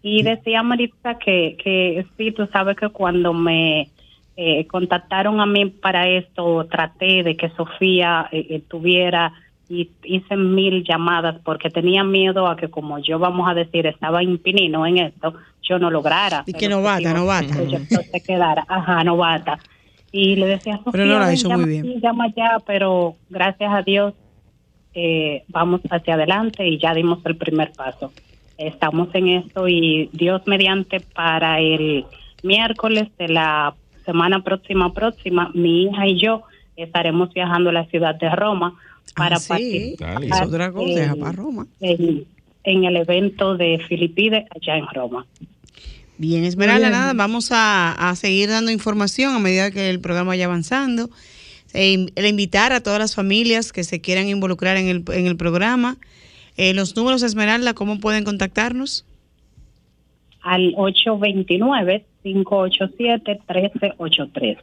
Y 0.03 0.23
decía 0.23 0.63
Maritza 0.63 1.19
que, 1.19 1.57
que 1.63 2.07
sí, 2.17 2.33
tú 2.33 2.47
sabes 2.53 2.77
que 2.77 2.91
cuando 2.91 3.33
me 3.33 3.89
eh, 4.37 4.67
contactaron 4.67 5.41
a 5.41 5.47
mí 5.47 5.67
para 5.67 6.07
esto, 6.09 6.67
traté 6.71 7.23
de 7.23 7.37
que 7.37 7.49
Sofía 7.51 8.29
eh, 8.31 8.47
eh, 8.51 8.63
tuviera 8.69 9.33
y 9.69 9.91
hice 10.05 10.37
mil 10.37 10.85
llamadas 10.85 11.37
porque 11.45 11.71
tenía 11.71 12.05
miedo 12.05 12.47
a 12.47 12.57
que, 12.57 12.69
como 12.69 12.99
yo 12.99 13.19
vamos 13.19 13.49
a 13.49 13.55
decir, 13.55 13.87
estaba 13.87 14.23
impinino 14.23 14.87
en 14.87 14.99
esto, 14.99 15.35
yo 15.63 15.79
no 15.79 15.91
lograra. 15.91 16.45
Y 16.47 16.53
que 16.53 16.69
novata, 16.69 17.13
novata. 17.13 17.57
que 17.57 17.69
yo 17.69 17.79
se 17.79 18.23
quedara, 18.23 18.65
ajá, 18.69 19.03
novata. 19.03 19.59
Y 20.13 20.37
le 20.37 20.47
decía, 20.47 20.77
Sofía, 20.79 20.93
Pero 20.93 21.05
no 21.07 21.19
ven, 21.19 21.31
hecho 21.31 21.49
llama 21.49 21.67
muy 21.67 21.81
bien. 21.81 22.01
llama 22.01 22.27
ya, 22.37 22.59
pero 22.65 23.17
gracias 23.29 23.73
a 23.73 23.83
Dios 23.83 24.15
eh, 24.95 25.45
vamos 25.49 25.81
hacia 25.91 26.15
adelante 26.15 26.67
y 26.67 26.79
ya 26.79 26.95
dimos 26.95 27.19
el 27.27 27.37
primer 27.37 27.73
paso. 27.73 28.13
Estamos 28.57 29.09
en 29.15 29.29
esto 29.29 29.69
y 29.69 30.09
Dios 30.13 30.43
mediante 30.47 31.01
para 31.01 31.61
el 31.61 32.07
miércoles 32.43 33.09
de 33.19 33.29
la 33.29 33.75
semana 34.07 34.43
próxima 34.43 34.95
próxima, 34.95 35.51
mi 35.53 35.83
hija 35.83 36.07
y 36.07 36.19
yo 36.19 36.45
estaremos 36.77 37.35
viajando 37.35 37.71
a 37.71 37.73
la 37.73 37.85
ciudad 37.87 38.15
de 38.15 38.31
Roma 38.31 38.75
para 39.15 39.37
Ah, 39.37 39.41
sí. 39.41 39.97
participar 39.99 40.73
cosa, 40.73 40.89
en- 40.89 40.95
deja 40.95 41.17
para 41.17 41.33
Roma. 41.33 41.67
en, 41.81 42.25
en 42.65 42.85
el 42.85 42.97
evento 42.97 43.57
de 43.57 43.79
Filipide 43.89 44.47
allá 44.55 44.77
en 44.77 44.87
Roma. 44.95 45.27
Bien, 46.19 46.45
Esmeralda, 46.45 46.89
nada, 46.91 47.13
vamos 47.13 47.51
a, 47.53 47.93
a 47.93 48.17
seguir 48.17 48.49
dando 48.49 48.71
información 48.71 49.35
a 49.35 49.39
medida 49.39 49.71
que 49.71 49.91
el 49.91 50.01
programa 50.01 50.29
vaya 50.29 50.47
avanzando. 50.47 51.11
Eh, 51.75 52.07
el 52.15 52.27
invitar 52.27 52.73
a 52.73 52.81
todas 52.81 52.99
las 52.99 53.15
familias 53.15 53.71
que 53.73 53.85
se 53.85 54.01
quieran 54.01 54.29
involucrar 54.29 54.79
en 54.79 54.87
el, 54.89 55.05
en 55.13 55.27
el 55.27 55.37
programa. 55.37 55.99
Eh, 56.57 56.73
los 56.73 56.97
números, 56.97 57.23
Esmeralda, 57.23 57.75
¿cómo 57.75 58.01
pueden 58.01 58.25
contactarnos? 58.25 59.05
Al 60.41 60.73
829-587-1383. 63.47 64.57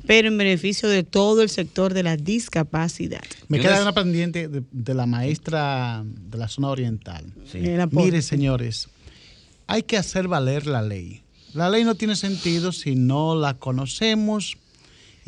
pero 0.06 0.28
en 0.28 0.38
beneficio 0.38 0.88
de 0.88 1.02
todo 1.02 1.42
el 1.42 1.50
sector 1.50 1.92
de 1.92 2.04
la 2.04 2.16
discapacidad. 2.16 3.20
Me 3.48 3.60
queda 3.60 3.82
una 3.82 3.92
pendiente 3.92 4.48
de, 4.48 4.62
de 4.70 4.94
la 4.94 5.04
maestra 5.04 6.02
de 6.06 6.38
la 6.38 6.48
zona 6.48 6.68
oriental. 6.68 7.24
Sí. 7.52 7.58
Mire, 7.90 8.22
señores, 8.22 8.88
hay 9.66 9.82
que 9.82 9.98
hacer 9.98 10.26
valer 10.28 10.66
la 10.66 10.80
ley. 10.80 11.20
La 11.52 11.68
ley 11.68 11.84
no 11.84 11.96
tiene 11.96 12.16
sentido 12.16 12.72
si 12.72 12.94
no 12.94 13.34
la 13.34 13.54
conocemos 13.54 14.56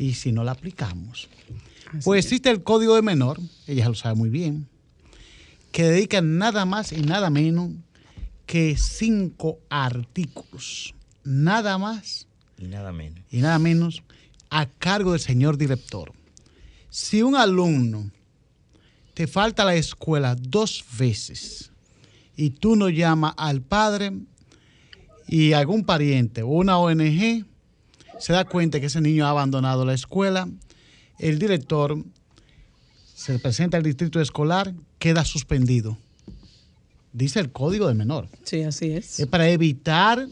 y 0.01 0.15
si 0.15 0.31
no 0.31 0.43
la 0.43 0.53
aplicamos. 0.53 1.29
pues 2.03 2.25
existe 2.25 2.49
el 2.49 2.63
código 2.63 2.95
de 2.95 3.03
menor, 3.03 3.39
ella 3.67 3.87
lo 3.87 3.93
sabe 3.93 4.15
muy 4.15 4.29
bien, 4.29 4.67
que 5.71 5.83
dedica 5.83 6.21
nada 6.21 6.65
más 6.65 6.91
y 6.91 7.01
nada 7.01 7.29
menos 7.29 7.69
que 8.47 8.75
cinco 8.77 9.59
artículos. 9.69 10.95
Nada 11.23 11.77
más 11.77 12.27
Y 12.57 12.65
nada 12.65 12.91
menos. 12.91 13.19
y 13.29 13.37
nada 13.41 13.59
menos 13.59 14.01
a 14.49 14.65
cargo 14.65 15.11
del 15.11 15.21
señor 15.21 15.55
director. 15.57 16.11
Si 16.89 17.21
un 17.21 17.35
alumno 17.35 18.09
te 19.13 19.27
falta 19.27 19.61
a 19.61 19.67
la 19.67 19.75
escuela 19.75 20.35
dos 20.35 20.83
veces 20.97 21.71
y 22.35 22.49
tú 22.49 22.75
no 22.75 22.89
llamas 22.89 23.35
al 23.37 23.61
padre 23.61 24.13
y 25.27 25.53
algún 25.53 25.83
pariente 25.85 26.41
o 26.41 26.47
una 26.47 26.79
ONG 26.79 27.45
se 28.21 28.33
da 28.33 28.45
cuenta 28.45 28.79
que 28.79 28.85
ese 28.85 29.01
niño 29.01 29.25
ha 29.25 29.29
abandonado 29.31 29.83
la 29.85 29.93
escuela, 29.93 30.47
el 31.19 31.39
director 31.39 31.97
se 33.15 33.37
presenta 33.39 33.77
al 33.77 33.83
distrito 33.83 34.19
escolar, 34.21 34.73
queda 34.99 35.25
suspendido. 35.25 35.97
Dice 37.13 37.39
el 37.39 37.51
código 37.51 37.87
de 37.87 37.93
menor. 37.93 38.29
Sí, 38.43 38.63
así 38.63 38.91
es. 38.91 39.19
Es 39.19 39.27
para 39.27 39.49
evitar 39.49 40.27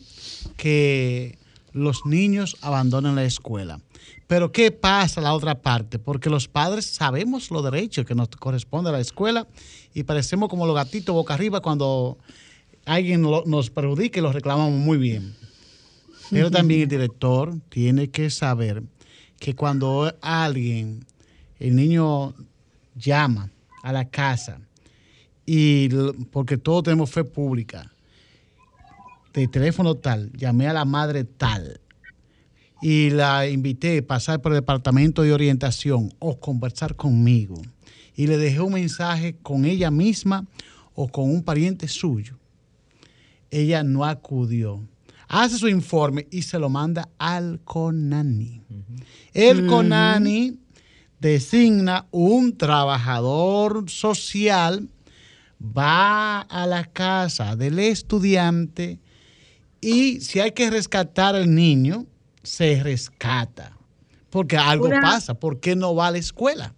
que 0.56 1.38
los 1.74 2.06
niños 2.06 2.56
abandonen 2.62 3.16
la 3.16 3.26
escuela. 3.26 3.80
Pero 4.28 4.52
¿qué 4.52 4.72
pasa 4.72 5.22
la 5.22 5.34
otra 5.34 5.56
parte? 5.62 6.00
Porque 6.00 6.30
los 6.30 6.48
padres 6.48 6.86
sabemos 6.86 7.52
los 7.52 7.64
derechos 7.64 8.06
que 8.06 8.16
nos 8.16 8.30
corresponde 8.30 8.90
a 8.90 8.94
la 8.94 9.00
escuela 9.02 9.48
y 9.94 10.04
parecemos 10.04 10.50
como 10.50 10.66
los 10.66 10.76
gatitos 10.76 11.14
boca 11.14 11.34
arriba 11.34 11.62
cuando 11.62 12.18
alguien 12.86 13.24
lo- 13.24 13.44
nos 13.46 13.70
perjudica 13.70 14.20
y 14.20 14.22
los 14.22 14.34
reclamamos 14.34 14.80
muy 14.80 14.98
bien. 14.98 15.36
Pero 16.30 16.52
también 16.52 16.82
el 16.82 16.88
director 16.88 17.60
tiene 17.70 18.10
que 18.10 18.30
saber 18.30 18.84
que 19.40 19.56
cuando 19.56 20.14
alguien, 20.22 21.06
el 21.60 21.76
niño 21.76 22.36
llama 22.96 23.52
a 23.84 23.92
la 23.92 24.06
casa 24.10 24.60
y 25.46 25.90
porque 26.32 26.58
todos 26.58 26.84
tenemos 26.84 27.10
fe 27.10 27.24
pública, 27.24 27.92
de 29.34 29.48
teléfono 29.48 29.96
tal, 29.96 30.32
llamé 30.34 30.68
a 30.68 30.74
la 30.74 30.86
madre 30.86 31.24
tal 31.24 31.80
y 32.82 33.10
la 33.10 33.48
invité 33.48 34.00
a 34.00 34.06
pasar 34.06 34.42
por 34.42 34.52
el 34.52 34.58
departamento 34.58 35.22
de 35.22 35.34
orientación 35.34 36.14
o 36.20 36.40
conversar 36.40 36.96
conmigo 36.96 37.62
y 38.16 38.28
le 38.28 38.38
dejé 38.38 38.60
un 38.62 38.74
mensaje 38.74 39.36
con 39.42 39.66
ella 39.66 39.92
misma 39.92 40.46
o 40.94 41.08
con 41.08 41.30
un 41.30 41.44
pariente 41.44 41.88
suyo. 41.88 42.38
Ella 43.50 43.84
no 43.84 44.06
acudió. 44.06 44.82
Hace 45.32 45.60
su 45.60 45.68
informe 45.68 46.28
y 46.32 46.42
se 46.42 46.58
lo 46.58 46.70
manda 46.70 47.08
al 47.20 47.62
CONANI. 47.64 48.64
El 49.32 49.68
CONANI 49.68 50.58
designa 51.20 52.08
un 52.10 52.58
trabajador 52.58 53.90
social, 53.92 54.90
va 55.62 56.42
a 56.42 56.66
la 56.66 56.84
casa 56.86 57.56
del 57.56 57.78
estudiante 57.78 59.00
y 59.80 60.20
si 60.22 60.40
hay 60.40 60.52
que 60.52 60.72
rescatar 60.72 61.36
al 61.36 61.54
niño, 61.54 62.08
se 62.42 62.82
rescata. 62.82 63.78
Porque 64.32 64.58
algo 64.58 64.88
Una- 64.88 65.00
pasa, 65.00 65.36
¿por 65.36 65.60
qué 65.60 65.76
no 65.76 65.94
va 65.94 66.08
a 66.08 66.12
la 66.12 66.18
escuela? 66.18 66.74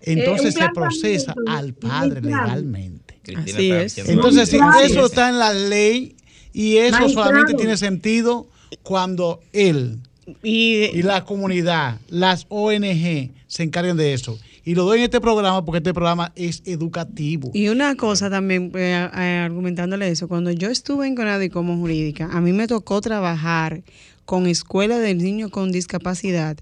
Entonces 0.00 0.54
un 0.56 0.62
se 0.62 0.68
procesa 0.70 1.34
al 1.46 1.74
padre 1.74 2.22
legalmente. 2.22 3.20
Así 3.36 3.70
es. 3.70 3.98
Entonces, 3.98 4.48
si 4.48 4.58
eso 4.82 5.04
está 5.04 5.28
en 5.28 5.38
la 5.38 5.52
ley 5.52 6.16
y 6.52 6.76
eso 6.76 6.98
Magistrado. 6.98 7.28
solamente 7.28 7.54
tiene 7.54 7.76
sentido 7.76 8.46
cuando 8.82 9.40
él 9.52 9.98
Y, 10.42 10.84
y 10.92 11.02
la 11.02 11.24
comunidad, 11.24 11.98
las 12.08 12.46
ONG 12.48 13.30
se 13.46 13.62
encarguen 13.62 13.96
de 13.96 14.14
eso. 14.14 14.38
Y 14.64 14.74
lo 14.74 14.84
doy 14.84 14.98
en 14.98 15.04
este 15.04 15.20
programa 15.20 15.64
porque 15.64 15.78
este 15.78 15.94
programa 15.94 16.32
es 16.36 16.62
educativo. 16.66 17.50
Y 17.54 17.68
una 17.68 17.96
cosa 17.96 18.30
también, 18.30 18.70
eh, 18.74 19.08
eh, 19.12 19.42
argumentándole 19.44 20.08
eso, 20.08 20.28
cuando 20.28 20.50
yo 20.50 20.68
estuve 20.68 21.06
en 21.06 21.14
Conadi 21.16 21.48
como 21.48 21.76
jurídica, 21.78 22.28
a 22.30 22.40
mí 22.40 22.52
me 22.52 22.66
tocó 22.68 23.00
trabajar 23.00 23.82
con 24.26 24.46
escuela 24.46 24.98
de 25.00 25.14
niños 25.14 25.50
con 25.50 25.72
discapacidad 25.72 26.56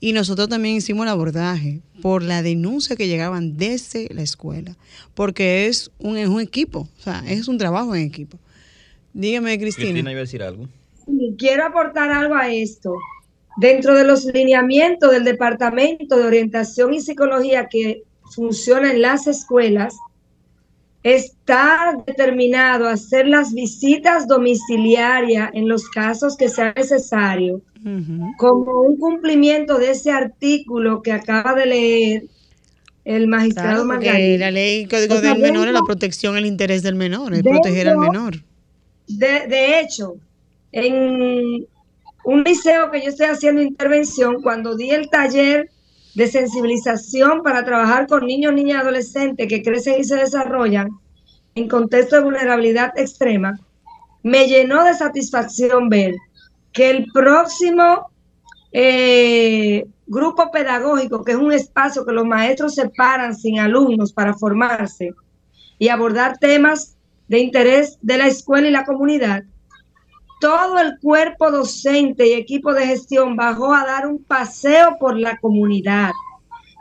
y 0.00 0.14
nosotros 0.14 0.48
también 0.48 0.76
hicimos 0.76 1.04
el 1.04 1.10
abordaje 1.10 1.80
por 2.00 2.22
la 2.22 2.40
denuncia 2.42 2.96
que 2.96 3.08
llegaban 3.08 3.58
desde 3.58 4.08
la 4.14 4.22
escuela, 4.22 4.74
porque 5.12 5.66
es 5.66 5.90
un, 5.98 6.16
es 6.16 6.28
un 6.28 6.40
equipo, 6.40 6.88
o 6.98 7.02
sea, 7.02 7.22
es 7.28 7.46
un 7.46 7.58
trabajo 7.58 7.94
en 7.94 8.06
equipo. 8.06 8.38
Dígame, 9.12 9.58
Cristina. 9.58 9.86
Cristina 9.90 10.10
iba 10.12 10.20
a 10.20 10.22
decir 10.22 10.42
algo. 10.42 10.66
Quiero 11.38 11.64
aportar 11.66 12.10
algo 12.10 12.34
a 12.34 12.48
esto. 12.52 12.94
Dentro 13.56 13.94
de 13.96 14.04
los 14.04 14.24
lineamientos 14.26 15.10
del 15.10 15.24
Departamento 15.24 16.16
de 16.16 16.24
Orientación 16.24 16.94
y 16.94 17.00
Psicología 17.00 17.66
que 17.68 18.02
funciona 18.34 18.92
en 18.92 19.02
las 19.02 19.26
escuelas, 19.26 19.96
está 21.02 21.96
determinado 22.06 22.86
hacer 22.88 23.26
las 23.26 23.52
visitas 23.54 24.26
domiciliarias 24.28 25.50
en 25.54 25.68
los 25.68 25.88
casos 25.88 26.36
que 26.36 26.48
sea 26.48 26.72
necesario, 26.76 27.62
como 28.36 28.82
un 28.82 28.96
cumplimiento 28.98 29.78
de 29.78 29.90
ese 29.92 30.10
artículo 30.12 31.00
que 31.02 31.12
acaba 31.12 31.54
de 31.54 31.66
leer 31.66 32.24
el 33.06 33.26
magistrado 33.28 33.84
Claro, 33.84 33.84
Margarita. 33.86 34.38
la 34.44 34.50
ley 34.50 34.84
Código 34.86 35.14
O 35.14 35.20
sea, 35.20 35.32
del 35.32 35.42
Menor 35.42 35.68
es 35.68 35.74
la 35.74 35.82
protección, 35.82 36.36
el 36.36 36.44
interés 36.44 36.82
del 36.82 36.94
menor, 36.96 37.32
es 37.32 37.42
Dentro- 37.42 37.62
proteger 37.62 37.88
al 37.88 37.96
menor. 37.98 38.34
De, 39.18 39.80
hecho, 39.80 40.14
en 40.72 41.66
un 42.24 42.44
liceo 42.44 42.90
que 42.90 43.02
yo 43.02 43.08
estoy 43.08 43.26
haciendo 43.26 43.62
intervención, 43.62 44.42
cuando 44.42 44.76
di 44.76 44.90
el 44.90 45.08
taller 45.10 45.70
de 46.14 46.26
sensibilización 46.26 47.42
para 47.42 47.64
trabajar 47.64 48.06
con 48.06 48.26
niños, 48.26 48.52
niñas 48.52 48.78
y 48.78 48.80
adolescentes 48.82 49.48
que 49.48 49.62
crecen 49.62 50.00
y 50.00 50.04
se 50.04 50.16
desarrollan 50.16 50.90
en 51.54 51.68
contexto 51.68 52.16
de 52.16 52.22
vulnerabilidad 52.22 52.92
extrema, 52.96 53.58
me 54.22 54.46
llenó 54.46 54.84
de 54.84 54.94
satisfacción 54.94 55.88
ver 55.88 56.14
que 56.72 56.90
el 56.90 57.06
próximo 57.12 58.10
eh, 58.72 59.86
grupo 60.06 60.50
pedagógico, 60.50 61.24
que 61.24 61.32
es 61.32 61.38
un 61.38 61.52
espacio 61.52 62.04
que 62.04 62.12
los 62.12 62.26
maestros 62.26 62.74
separan 62.74 63.34
sin 63.34 63.58
alumnos 63.58 64.12
para 64.12 64.34
formarse 64.34 65.12
y 65.78 65.88
abordar 65.88 66.38
temas 66.38 66.96
de 67.30 67.38
interés 67.38 67.96
de 68.02 68.18
la 68.18 68.26
escuela 68.26 68.66
y 68.66 68.72
la 68.72 68.84
comunidad, 68.84 69.44
todo 70.40 70.80
el 70.80 70.98
cuerpo 70.98 71.52
docente 71.52 72.26
y 72.26 72.32
equipo 72.32 72.74
de 72.74 72.88
gestión 72.88 73.36
bajó 73.36 73.72
a 73.72 73.86
dar 73.86 74.08
un 74.08 74.24
paseo 74.24 74.96
por 74.98 75.16
la 75.16 75.38
comunidad, 75.38 76.10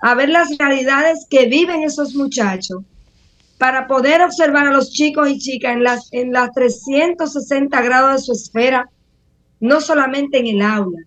a 0.01 0.15
ver 0.15 0.29
las 0.29 0.57
realidades 0.57 1.27
que 1.29 1.45
viven 1.45 1.83
esos 1.83 2.15
muchachos, 2.15 2.81
para 3.59 3.85
poder 3.85 4.23
observar 4.23 4.65
a 4.65 4.71
los 4.71 4.91
chicos 4.91 5.29
y 5.29 5.37
chicas 5.37 5.73
en 5.73 5.83
las, 5.83 6.09
en 6.13 6.33
las 6.33 6.51
360 6.53 7.81
grados 7.83 8.13
de 8.13 8.25
su 8.25 8.31
esfera, 8.31 8.89
no 9.59 9.81
solamente 9.81 10.39
en 10.39 10.47
el 10.47 10.61
aula. 10.63 11.01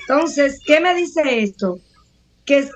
Entonces, 0.00 0.58
¿qué 0.66 0.80
me 0.80 0.96
dice 0.96 1.44
esto? 1.44 1.78
Que 2.44 2.68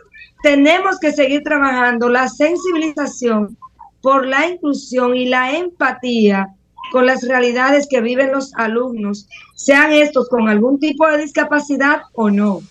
tenemos 0.45 1.01
que 1.01 1.11
seguir 1.11 1.43
trabajando 1.43 2.09
la 2.09 2.29
sensibilización 2.29 3.59
por 4.07 4.25
la 4.25 4.47
inclusión 4.47 5.17
y 5.17 5.27
la 5.27 5.59
empatía 5.59 6.55
con 6.93 7.07
las 7.07 7.27
realidades 7.27 7.89
que 7.91 8.01
viven 8.01 8.31
los 8.31 8.55
alumnos, 8.55 9.27
sean 9.57 9.93
estos 9.93 10.29
con 10.29 10.49
algún 10.49 10.79
tipo 10.79 11.09
de 11.09 11.19
discapacidad 11.19 12.03
o 12.13 12.31
no. 12.31 12.63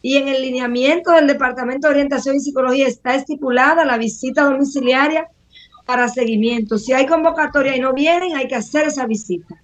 Y 0.00 0.16
en 0.16 0.28
el 0.28 0.40
lineamiento 0.40 1.10
del 1.10 1.26
Departamento 1.26 1.88
de 1.88 1.92
Orientación 1.92 2.36
y 2.36 2.40
Psicología 2.40 2.88
está 2.88 3.14
estipulada 3.16 3.84
la 3.84 3.98
visita 3.98 4.44
domiciliaria 4.44 5.28
para 5.84 6.08
seguimiento. 6.08 6.78
Si 6.78 6.94
hay 6.94 7.04
convocatoria 7.04 7.76
y 7.76 7.80
no 7.80 7.92
vienen, 7.92 8.34
hay 8.34 8.48
que 8.48 8.54
hacer 8.54 8.86
esa 8.86 9.04
visita. 9.04 9.62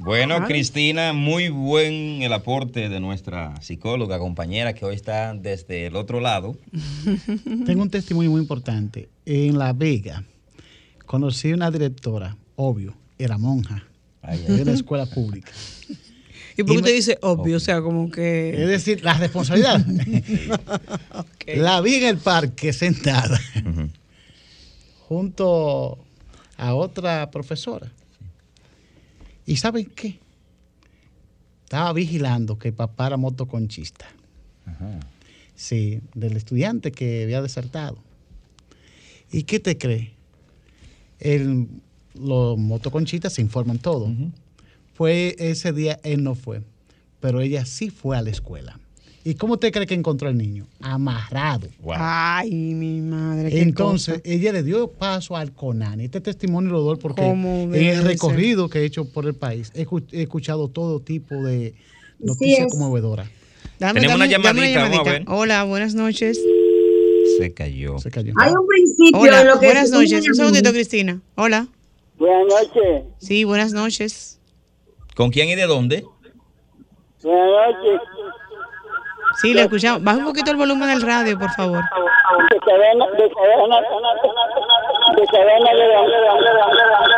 Bueno, 0.00 0.44
Cristina, 0.46 1.12
muy 1.12 1.48
buen 1.48 2.22
el 2.22 2.32
aporte 2.32 2.88
de 2.88 2.98
nuestra 2.98 3.54
psicóloga, 3.62 4.18
compañera, 4.18 4.74
que 4.74 4.84
hoy 4.84 4.96
está 4.96 5.32
desde 5.32 5.86
el 5.86 5.94
otro 5.94 6.18
lado. 6.18 6.56
Tengo 7.66 7.82
un 7.82 7.90
testimonio 7.90 8.32
muy 8.32 8.40
importante. 8.40 9.08
En 9.24 9.58
La 9.58 9.72
Vega 9.72 10.24
conocí 11.06 11.52
una 11.52 11.70
directora, 11.70 12.36
obvio, 12.56 12.94
era 13.18 13.38
monja, 13.38 13.84
de 14.46 14.62
una 14.62 14.72
escuela 14.72 15.06
pública. 15.06 15.50
¿Y 16.58 16.62
por 16.62 16.72
qué 16.72 16.76
usted 16.78 16.90
me- 16.90 16.96
dice 16.96 17.18
obvio? 17.22 17.56
O 17.58 17.60
sea, 17.60 17.80
como 17.82 18.10
que... 18.10 18.50
Es 18.62 18.68
decir, 18.68 19.04
la 19.04 19.14
responsabilidad. 19.14 19.84
La 21.56 21.80
vi 21.80 21.94
en 21.96 22.04
el 22.04 22.18
parque 22.18 22.72
sentada 22.72 23.38
junto 25.06 25.98
a 26.56 26.74
otra 26.74 27.30
profesora. 27.30 27.92
¿Y 29.44 29.56
saben 29.58 29.84
qué? 29.94 30.18
Estaba 31.64 31.92
vigilando 31.92 32.58
que 32.58 32.68
el 32.68 32.74
papá 32.74 33.06
era 33.08 33.16
motoconchista. 33.16 34.06
Sí, 35.54 36.00
del 36.14 36.36
estudiante 36.36 36.90
que 36.92 37.22
había 37.24 37.40
desertado. 37.42 37.98
¿Y 39.30 39.44
qué 39.44 39.60
te 39.60 39.78
cree? 39.78 40.15
El, 41.20 41.66
los 42.14 42.58
motoconchistas 42.58 43.32
se 43.34 43.42
informan 43.42 43.78
todo. 43.78 44.08
Fue 44.94 45.36
ese 45.38 45.72
día, 45.72 45.98
él 46.04 46.22
no 46.24 46.34
fue, 46.34 46.62
pero 47.20 47.40
ella 47.40 47.64
sí 47.66 47.90
fue 47.90 48.16
a 48.16 48.22
la 48.22 48.30
escuela. 48.30 48.78
¿Y 49.24 49.34
cómo 49.34 49.58
te 49.58 49.72
cree 49.72 49.86
que 49.86 49.94
encontró 49.94 50.28
al 50.28 50.38
niño? 50.38 50.66
Amarrado. 50.80 51.66
Ay, 51.96 52.52
mi 52.74 53.00
madre. 53.00 53.50
qué 53.50 53.60
Entonces, 53.60 54.18
cosa. 54.20 54.32
ella 54.32 54.52
le 54.52 54.62
dio 54.62 54.86
paso 54.88 55.36
al 55.36 55.52
CONAN. 55.52 56.00
Este 56.00 56.20
testimonio 56.20 56.70
lo 56.70 56.80
doy 56.82 56.96
porque 56.96 57.22
¿Cómo 57.22 57.64
en 57.64 57.74
el 57.74 58.04
recorrido 58.04 58.68
que 58.68 58.78
he 58.78 58.84
hecho 58.84 59.04
por 59.06 59.26
el 59.26 59.34
país 59.34 59.72
he, 59.74 59.84
escu- 59.84 60.06
he 60.12 60.22
escuchado 60.22 60.68
todo 60.68 61.00
tipo 61.00 61.42
de 61.42 61.74
noticias 62.20 62.66
es. 62.68 62.72
conmovedoras. 62.72 63.28
Dame, 63.80 64.00
Tenemos 64.00 64.16
una 64.16 64.26
dame- 64.26 64.44
dame 64.44 64.60
llamadita, 64.72 64.82
vamos 64.88 64.98
a 65.08 65.10
ver. 65.10 65.24
Hola, 65.26 65.64
buenas 65.64 65.94
noches. 65.96 66.40
Se 67.36 67.54
cayó. 67.54 67.98
Se 67.98 68.10
cayó. 68.10 68.32
Hay 68.38 68.52
un 68.52 68.66
principio 68.66 69.20
Hola, 69.20 69.40
en 69.40 69.46
lo 69.48 69.60
que 69.60 69.66
buenas 69.66 69.90
se 69.90 69.96
noches. 69.96 70.28
Un 70.28 70.34
segundito, 70.34 70.72
Cristina. 70.72 71.20
Hola. 71.34 71.66
Buenas 72.18 72.46
noches. 72.48 73.04
Sí, 73.18 73.44
buenas 73.44 73.72
noches. 73.72 74.40
¿Con 75.14 75.30
quién 75.30 75.48
y 75.48 75.54
de 75.54 75.66
dónde? 75.66 76.04
Buenas 77.22 77.74
noches. 77.74 78.00
Sí, 79.40 79.52
le 79.52 79.62
escuchamos. 79.62 80.02
Baja 80.02 80.18
un 80.18 80.24
poquito 80.24 80.50
el 80.50 80.56
volumen 80.56 80.88
del 80.88 81.02
radio, 81.02 81.38
por 81.38 81.50
favor. 81.52 81.82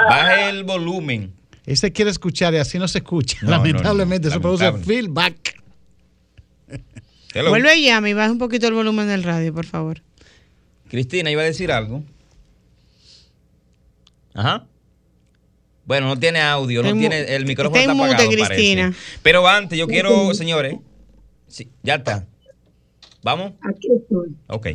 Baje 0.09 0.51
el 0.51 0.65
volumen. 0.65 1.35
Ese 1.65 1.93
quiere 1.93 2.11
escuchar 2.11 2.55
y 2.55 2.57
así 2.57 2.79
no 2.79 2.89
se 2.89 2.99
escucha. 2.99 3.39
No, 3.43 3.51
no, 3.51 3.57
no, 3.59 3.65
Lamentablemente, 3.65 4.29
eso 4.29 4.41
produce 4.41 4.73
feedback. 4.73 5.61
Hello. 7.35 7.51
Vuelve 7.51 7.77
y 7.77 7.85
llama 7.85 8.09
y 8.09 8.15
baja 8.15 8.33
un 8.33 8.39
poquito 8.39 8.67
el 8.67 8.75
volumen 8.75 9.07
del 9.07 9.23
radio, 9.23 9.53
por 9.53 9.67
favor. 9.67 10.03
Cristina 10.89 11.31
iba 11.31 11.43
a 11.43 11.47
decir 11.47 11.71
algo. 11.73 12.03
Ajá. 14.35 14.67
Bueno, 15.85 16.07
no 16.09 16.19
tiene 16.19 16.41
audio, 16.41 16.83
no 16.83 16.93
tiene 16.93 17.35
el 17.35 17.47
micrófono 17.47 17.77
está 17.81 17.93
está, 17.93 17.93
en 17.93 17.97
mute, 17.99 18.15
apagado, 18.23 18.47
Cristina. 18.47 18.83
parece. 18.91 19.19
Pero 19.23 19.49
antes 19.49 19.79
yo 19.79 19.87
quiero, 19.87 20.35
señores, 20.35 20.77
sí, 21.47 21.69
ya 21.83 21.95
está. 21.97 22.27
Vamos. 23.23 23.53
Aquí 23.63 23.89
estoy. 23.97 24.29
Ok. 24.49 24.67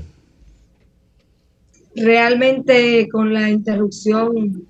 Realmente 1.96 3.08
con 3.12 3.34
la 3.34 3.50
interrupción 3.50 4.68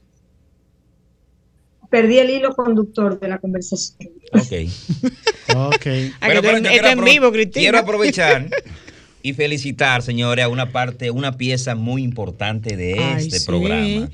perdí 1.90 2.18
el 2.20 2.30
hilo 2.32 2.54
conductor 2.56 3.20
de 3.20 3.28
la 3.28 3.38
conversación. 3.40 4.10
Ok. 4.34 5.12
Ok. 5.56 5.86
Ah, 6.20 6.26
Bueno, 6.28 6.42
pero 6.42 6.58
está 6.58 6.58
en- 6.58 6.64
yo 6.64 6.70
está 6.70 6.72
quiero 6.72 6.88
en 6.90 6.98
apro- 7.00 7.04
vivo, 7.06 7.32
Cristina. 7.32 7.62
Quiero 7.62 7.78
aprovechar 7.78 8.50
y 9.24 9.34
felicitar, 9.34 10.04
señores, 10.04 10.46
a 10.46 10.50
una 10.50 10.72
parte, 10.72 11.10
una 11.10 11.38
pieza 11.38 11.74
muy 11.74 12.04
importante 12.04 12.78
de 12.78 13.00
Ay, 13.00 13.26
este 13.26 13.40
sí. 13.40 13.46
programa. 13.48 14.10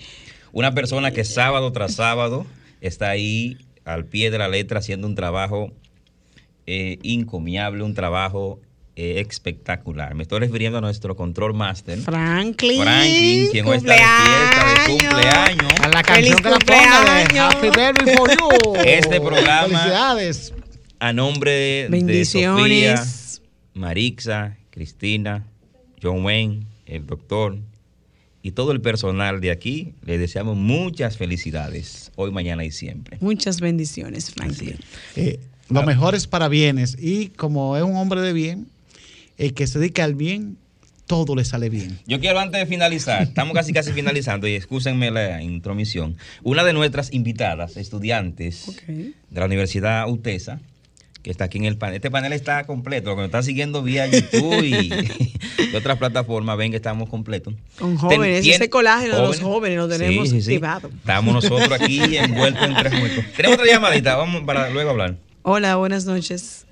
Una 0.53 0.74
persona 0.74 1.12
que 1.12 1.26
sábado 1.26 1.72
tras 1.74 1.95
sábado 1.95 2.45
está 2.80 3.10
ahí 3.10 3.57
al 3.86 4.05
pie 4.05 4.32
de 4.32 4.38
la 4.38 4.47
letra 4.47 4.80
haciendo 4.80 5.07
un 5.07 5.16
trabajo 5.16 5.74
eh, 6.68 6.99
encomiable, 7.03 7.84
un 7.84 7.95
trabajo 7.95 8.60
eh, 8.95 9.20
espectacular. 9.28 10.14
Me 10.14 10.24
estoy 10.24 10.39
refiriendo 10.41 10.78
a 10.78 10.82
nuestro 10.82 11.16
control 11.16 11.53
master. 11.55 11.97
Franklin. 11.99 12.82
Franklin, 12.84 13.47
quien 13.51 13.66
hoy 13.66 13.78
está 13.78 13.93
de 13.93 13.99
fiesta 13.99 14.66
de 14.68 14.89
cumpleaños. 14.91 15.74
A 15.82 15.88
la 15.88 16.03
Feliz 16.03 16.36
canción 16.36 16.43
la 16.43 16.49
de 16.49 16.55
cumpleaños. 16.57 17.55
Happy 17.55 17.68
Birthday 17.70 18.16
for 18.16 18.30
you. 18.30 18.76
Este 18.86 19.20
programa- 19.22 19.68
Felicidades. 19.80 20.53
A 20.99 21.14
nombre 21.14 21.51
de 21.51 21.84
Sofía, 22.26 22.53
Bendiciones. 22.53 23.41
Marixa, 23.74 24.57
Cristina, 24.80 25.45
John 26.01 26.23
Wayne, 26.23 26.61
el 26.86 27.05
doctor 27.05 27.57
y 28.41 28.51
todo 28.51 28.71
el 28.71 28.80
personal 28.80 29.41
de 29.41 29.51
aquí, 29.51 29.93
le 30.05 30.17
deseamos 30.17 30.55
muchas 30.55 31.17
felicidades 31.17 32.13
hoy, 32.15 32.32
mañana 32.32 32.63
y 32.63 32.71
siempre. 32.71 33.17
Muchas 33.19 33.59
bendiciones, 33.59 34.32
Franklin. 34.32 34.77
Eh, 35.17 35.41
lo 35.67 35.84
mejor 35.84 36.15
es 36.15 36.27
para 36.27 36.47
bienes. 36.47 36.95
Y 36.97 37.27
como 37.27 37.75
es 37.75 37.84
un 37.84 37.97
hombre 37.97 38.21
de 38.21 38.32
bien, 38.32 38.67
el 39.38 39.53
que 39.53 39.67
se 39.67 39.80
dedica 39.80 40.05
al 40.05 40.15
bien 40.15 40.55
todo 41.07 41.36
le 41.36 41.43
sale 41.43 41.69
bien. 41.69 41.99
Yo 42.07 42.21
quiero 42.21 42.39
antes 42.39 42.61
de 42.61 42.65
finalizar, 42.65 43.23
estamos 43.23 43.53
casi 43.55 43.73
casi 43.73 43.91
finalizando 43.91 44.47
y 44.47 44.53
excúsenme 44.53 45.11
la 45.11 45.43
intromisión. 45.43 46.15
Una 46.41 46.63
de 46.63 46.71
nuestras 46.71 47.11
invitadas, 47.11 47.75
estudiantes 47.75 48.82
de 48.88 49.13
la 49.30 49.45
Universidad 49.45 50.09
UTESA, 50.09 50.61
que 51.24 51.32
está 51.32 51.45
aquí 51.45 51.57
en 51.57 51.65
el 51.65 51.78
panel. 51.78 51.95
Este 51.95 52.09
panel 52.09 52.32
está 52.34 52.65
completo, 52.65 53.09
lo 53.09 53.15
que 53.15 53.22
nos 53.24 53.28
está 53.28 53.43
siguiendo 53.43 53.84
vía 53.84 54.07
YouTube 54.07 54.63
y, 54.63 54.93
y 55.72 55.76
otras 55.76 55.97
plataformas, 55.97 56.57
ven 56.57 56.72
que 56.72 56.78
estamos 56.78 57.09
completos. 57.09 57.53
Con 57.78 57.97
jóvenes, 57.97 58.43
Ten- 58.43 58.53
ese 58.53 58.70
colágeno 58.70 59.15
de 59.17 59.22
los 59.24 59.41
jóvenes. 59.41 59.78
lo 59.78 59.88
tenemos 59.89 60.30
Sí, 60.30 60.36
sí, 60.38 60.41
sí. 60.41 60.53
activado. 60.55 60.89
Estamos 60.89 61.34
nosotros 61.34 61.72
aquí 61.72 61.99
envueltos 62.17 62.63
en 62.63 62.76
tres 62.76 62.93
muertos. 62.93 63.26
Tenemos 63.36 63.57
otra 63.59 63.72
llamadita, 63.72 64.15
vamos 64.15 64.43
para 64.43 64.70
luego 64.70 64.91
hablar. 64.91 65.15
Hola, 65.43 65.76
buenas 65.76 66.05
noches. 66.05 66.65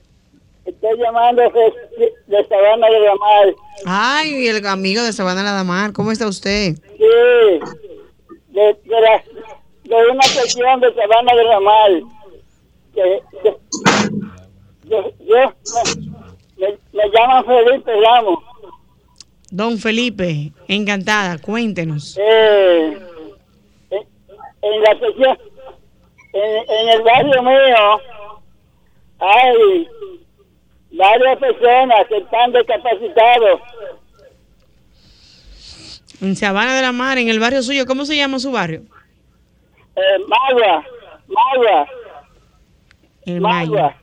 Estoy 0.65 0.97
llamando 0.99 1.41
de, 1.43 2.13
de 2.27 2.47
Sabana 2.49 2.87
de 2.89 2.99
la 2.99 3.15
Mar. 3.15 3.55
Ay, 3.85 4.47
el 4.47 4.65
amigo 4.67 5.01
de 5.03 5.13
Sabana 5.13 5.41
La 5.43 5.51
Damar, 5.53 5.93
¿cómo 5.93 6.11
está 6.11 6.27
usted? 6.27 6.75
Sí, 6.75 7.03
de, 8.49 8.61
de, 8.83 9.01
la, 9.01 9.23
de 9.83 10.11
una 10.11 10.23
sección 10.23 10.79
de 10.81 10.93
Sabana 10.93 11.33
de 11.35 11.43
la 11.45 11.59
Mar. 11.61 11.89
Que, 12.93 13.21
que- 13.43 14.17
yo, 14.89 15.11
yo 15.19 15.53
me, 16.57 16.67
me 16.93 17.09
llaman 17.13 17.45
Felipe 17.45 17.91
Ramos. 18.01 18.39
Don 19.49 19.77
Felipe, 19.77 20.51
encantada, 20.67 21.37
cuéntenos. 21.37 22.17
Eh, 22.19 22.97
en, 23.91 24.07
en 24.61 24.81
la 24.81 24.99
sección, 24.99 25.37
en, 26.33 26.69
en 26.69 26.89
el 26.89 27.01
barrio 27.03 27.43
mío, 27.43 28.01
hay 29.19 29.87
varias 30.91 31.37
personas 31.39 32.07
que 32.09 32.17
están 32.17 32.51
discapacitados. 32.51 33.61
En 36.19 36.35
Sabana 36.35 36.75
de 36.75 36.81
la 36.81 36.91
Mar, 36.91 37.17
en 37.19 37.29
el 37.29 37.39
barrio 37.39 37.61
suyo, 37.61 37.85
¿cómo 37.85 38.03
se 38.03 38.17
llama 38.17 38.39
su 38.39 38.51
barrio? 38.51 38.81
Eh, 39.95 40.01
Magua, 40.27 40.83
Magua, 41.27 41.87
El 43.25 43.39
Maya. 43.39 43.65
Magua. 43.65 43.95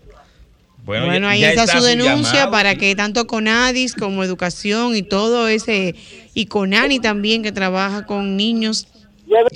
Bueno, 0.85 1.07
ya- 1.19 1.29
ahí 1.31 1.41
ya 1.41 1.51
está, 1.51 1.67
su 1.67 1.83
denuncia 1.85 2.33
llamado. 2.33 2.51
para 2.51 2.75
que 2.77 2.95
tanto 2.95 3.27
Conadis 3.27 3.95
como 3.95 4.23
educación 4.23 4.95
y 4.97 5.03
todo 5.03 5.49
ese, 5.49 5.95
y 6.35 6.47
Conani 6.47 7.01
también 7.01 7.43
que 7.43 7.53
trabaja 7.53 8.05
con 8.07 8.37
niños, 8.37 8.87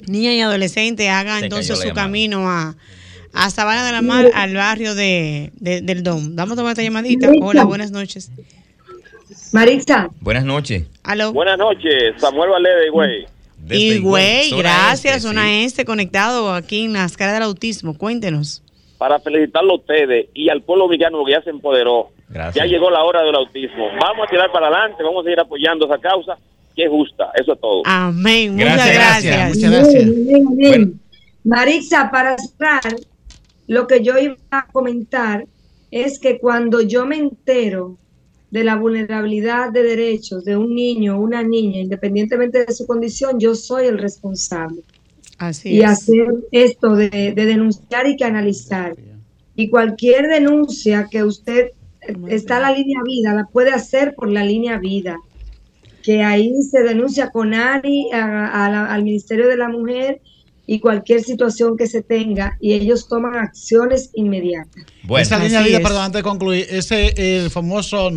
niñas 0.07 0.35
y 0.35 0.41
adolescentes, 0.41 1.09
haga 1.11 1.39
Se 1.39 1.45
entonces 1.45 1.76
su 1.76 1.83
llamada. 1.89 2.03
camino 2.07 2.49
a, 2.51 2.76
a 3.35 3.51
Sabana 3.51 3.85
de 3.85 3.93
la 3.93 4.01
Mar, 4.03 4.31
al 4.35 4.55
barrio 4.55 4.95
de, 4.95 5.53
de- 5.61 5.83
del 5.83 6.03
Dom. 6.03 6.35
Vamos 6.35 6.55
a 6.55 6.57
tomar 6.57 6.72
esta 6.72 6.83
llamadita. 6.83 7.31
Hola, 7.43 7.64
buenas 7.64 7.91
noches. 7.91 8.31
Maritza, 9.53 10.09
Buenas 10.20 10.45
noches. 10.45 10.85
Aló. 11.03 11.33
Buenas 11.33 11.59
noches, 11.59 12.14
Samuel 12.18 12.51
Valede, 12.51 12.91
güey. 12.91 13.26
Desde 13.59 13.76
Y 13.83 13.99
güey, 13.99 14.51
zona 14.51 14.62
gracias, 14.62 15.16
este, 15.16 15.29
zona 15.29 15.43
sí. 15.45 15.64
este, 15.64 15.85
conectado 15.85 16.55
aquí 16.55 16.85
en 16.85 16.95
las 16.95 17.16
caras 17.16 17.35
del 17.35 17.43
autismo. 17.43 17.95
Cuéntenos. 17.97 18.62
Para 18.99 19.20
felicitarlo 19.20 19.74
a 19.74 19.76
ustedes 19.76 20.26
y 20.34 20.49
al 20.49 20.62
pueblo 20.62 20.84
dominicano 20.84 21.24
que 21.24 21.32
ya 21.32 21.42
se 21.42 21.51
empoderó. 21.51 22.11
Gracias. 22.28 22.57
Ya 22.57 22.70
llegó 22.70 22.90
la 22.90 23.05
hora 23.05 23.22
del 23.22 23.34
autismo. 23.34 23.86
Vamos 24.01 24.26
a 24.26 24.30
tirar 24.30 24.53
para 24.53 24.66
adelante, 24.66 25.03
vamos 25.03 25.20
a 25.20 25.24
seguir 25.24 25.40
apoyando 25.40 25.86
esa 25.86 25.99
causa 25.99 26.36
que 26.74 26.84
es 26.84 26.90
justa. 26.90 27.30
Eso 27.34 27.55
es 27.55 27.61
todo. 27.61 27.82
Amén. 27.86 28.55
Muchas 28.55 28.94
Gracias. 28.94 29.55
Muchas 29.55 29.70
gracias. 29.70 30.05
Bien, 30.05 30.26
bien, 30.26 30.57
bien. 30.57 30.70
Bueno. 30.70 30.92
Marixa, 31.44 32.11
para 32.11 32.36
cerrar, 32.36 32.96
lo 33.68 33.86
que 33.86 34.03
yo 34.03 34.18
iba 34.18 34.36
a 34.51 34.66
comentar 34.66 35.46
es 35.90 36.18
que 36.18 36.38
cuando 36.38 36.80
yo 36.80 37.07
me 37.07 37.16
entero 37.16 37.96
de 38.51 38.64
la 38.64 38.76
vulnerabilidad 38.76 39.70
de 39.70 39.82
derechos 39.82 40.44
de 40.44 40.57
un 40.57 40.74
niño 40.74 41.16
o 41.16 41.20
una 41.20 41.42
niña, 41.42 41.80
independientemente 41.80 42.64
de 42.64 42.72
su 42.72 42.86
condición, 42.86 43.38
yo 43.38 43.55
soy 43.55 43.86
el 43.86 43.99
responsable. 43.99 44.82
Así 45.39 45.70
y 45.70 45.78
es. 45.80 45.86
hacer 45.91 46.26
esto 46.53 46.95
de, 46.97 47.09
de 47.34 47.45
denunciar 47.47 48.07
y 48.09 48.16
canalizar. 48.16 48.97
Y 49.55 49.70
cualquier 49.70 50.28
denuncia 50.28 51.09
que 51.11 51.24
usted 51.24 51.70
está 52.28 52.61
la 52.61 52.70
línea 52.72 53.01
vida, 53.05 53.34
la 53.34 53.45
puede 53.47 53.70
hacer 53.70 54.14
por 54.14 54.30
la 54.30 54.45
línea 54.45 54.78
vida. 54.78 55.16
Que 56.03 56.22
ahí 56.22 56.53
se 56.62 56.82
denuncia 56.82 57.30
con 57.30 57.55
ANI 57.55 58.11
a- 58.12 58.66
a 58.66 58.70
la- 58.70 58.86
al 58.86 59.03
Ministerio 59.05 59.49
de 59.49 59.57
la 59.57 59.68
Mujer 59.68 60.20
y 60.66 60.80
cualquier 60.80 61.22
situación 61.22 61.76
que 61.76 61.86
se 61.86 62.03
tenga 62.03 62.57
y 62.61 62.74
ellos 62.74 63.09
toman 63.09 63.36
acciones 63.36 64.11
inmediatas. 64.14 64.84
Bueno, 65.03 65.22
Esa 65.22 65.39
línea 65.39 65.62
vida, 65.62 65.78
es. 65.78 65.82
perdón, 65.82 66.03
antes 66.03 66.18
de 66.20 66.22
concluir, 66.22 66.66
ese 66.70 67.14
el 67.39 67.51
famoso 67.51 68.11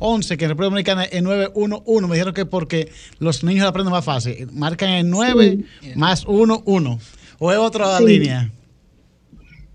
911 0.00 0.36
que 0.36 0.44
en 0.44 0.48
República 0.50 0.70
Dominicana 0.70 1.04
es 1.04 1.22
911, 1.22 2.06
me 2.08 2.14
dijeron 2.14 2.34
que 2.34 2.46
porque 2.46 2.90
los 3.18 3.44
niños 3.44 3.64
la 3.64 3.68
aprenden 3.70 3.92
más 3.92 4.04
fácil, 4.04 4.48
marcan 4.52 4.90
el 4.90 5.10
9 5.10 5.58
más 5.94 6.24
1, 6.26 6.62
1. 6.64 6.98
¿O 7.38 7.52
es 7.52 7.58
otra 7.58 7.98
Sí. 7.98 8.04
línea? 8.06 8.50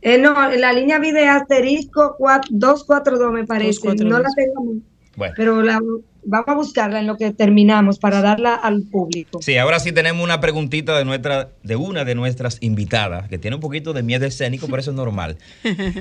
Eh, 0.02 0.18
no, 0.20 0.34
la 0.52 0.72
línea 0.74 0.98
es 0.98 1.30
asterisco 1.30 2.16
cuat- 2.20 2.48
242 2.50 3.32
me 3.32 3.46
parece, 3.46 3.80
242. 3.82 4.12
no 4.12 4.20
la 4.20 4.30
tengo, 4.36 4.82
bueno. 5.16 5.34
pero 5.36 5.62
la, 5.64 5.80
vamos 6.24 6.48
a 6.48 6.54
buscarla 6.54 7.00
en 7.00 7.08
lo 7.08 7.18
que 7.18 7.32
terminamos 7.32 7.98
para 7.98 8.22
darla 8.22 8.54
al 8.54 8.84
público. 8.84 9.42
Sí, 9.42 9.58
ahora 9.58 9.80
sí 9.80 9.92
tenemos 9.92 10.24
una 10.24 10.40
preguntita 10.42 10.96
de 10.96 11.06
nuestra, 11.06 11.50
de 11.64 11.76
una 11.76 12.06
de 12.06 12.14
nuestras 12.14 12.60
invitadas, 12.62 13.28
que 13.30 13.40
tiene 13.40 13.56
un 13.56 13.62
poquito 13.62 13.94
de 13.94 14.04
miedo 14.04 14.28
escénico, 14.28 14.68
pero 14.68 14.80
eso 14.80 14.92
es 14.92 14.96
normal. 14.98 15.38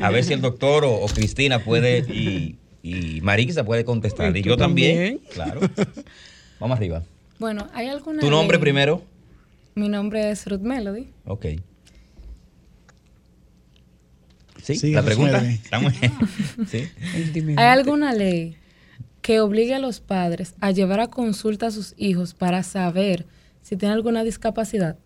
A 0.02 0.10
ver 0.10 0.22
si 0.24 0.34
el 0.34 0.42
doctor 0.42 0.84
o, 0.84 0.92
o 0.96 1.06
Cristina 1.06 1.60
puede 1.60 2.00
y, 2.00 2.56
y 2.84 3.22
Marisa 3.22 3.64
puede 3.64 3.82
contestar. 3.82 4.36
Y 4.36 4.42
yo 4.42 4.58
también. 4.58 5.18
también. 5.18 5.20
Claro. 5.32 5.60
Vamos 6.60 6.76
arriba. 6.76 7.02
Bueno, 7.38 7.66
¿hay 7.72 7.88
alguna 7.88 8.20
¿Tu 8.20 8.28
nombre 8.28 8.58
primero? 8.58 9.02
Mi 9.74 9.88
nombre 9.88 10.30
es 10.30 10.46
Ruth 10.46 10.60
Melody. 10.60 11.08
Ok. 11.24 11.46
Sí, 14.62 14.92
la 14.92 15.02
pregunta. 15.02 15.42
Estamos 15.42 15.94
sí. 16.68 16.86
¿Hay 17.56 17.66
alguna 17.66 18.12
ley 18.12 18.56
que 19.22 19.40
obligue 19.40 19.74
a 19.74 19.78
los 19.78 20.00
padres 20.00 20.54
a 20.60 20.70
llevar 20.70 21.00
a 21.00 21.06
consulta 21.06 21.68
a 21.68 21.70
sus 21.70 21.94
hijos 21.96 22.34
para 22.34 22.62
saber 22.62 23.24
si 23.62 23.76
tienen 23.76 23.96
alguna 23.96 24.24
discapacidad? 24.24 24.98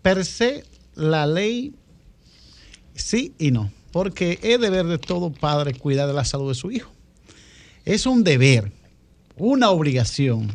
Per 0.00 0.24
se, 0.24 0.64
la 0.94 1.26
ley 1.26 1.74
sí 2.94 3.34
y 3.38 3.50
no, 3.50 3.70
porque 3.94 4.40
es 4.42 4.60
deber 4.60 4.86
de 4.86 4.98
todo 4.98 5.30
padre 5.30 5.72
cuidar 5.72 6.08
de 6.08 6.14
la 6.14 6.24
salud 6.24 6.48
de 6.48 6.56
su 6.56 6.72
hijo. 6.72 6.90
Es 7.84 8.06
un 8.06 8.24
deber, 8.24 8.72
una 9.36 9.70
obligación, 9.70 10.48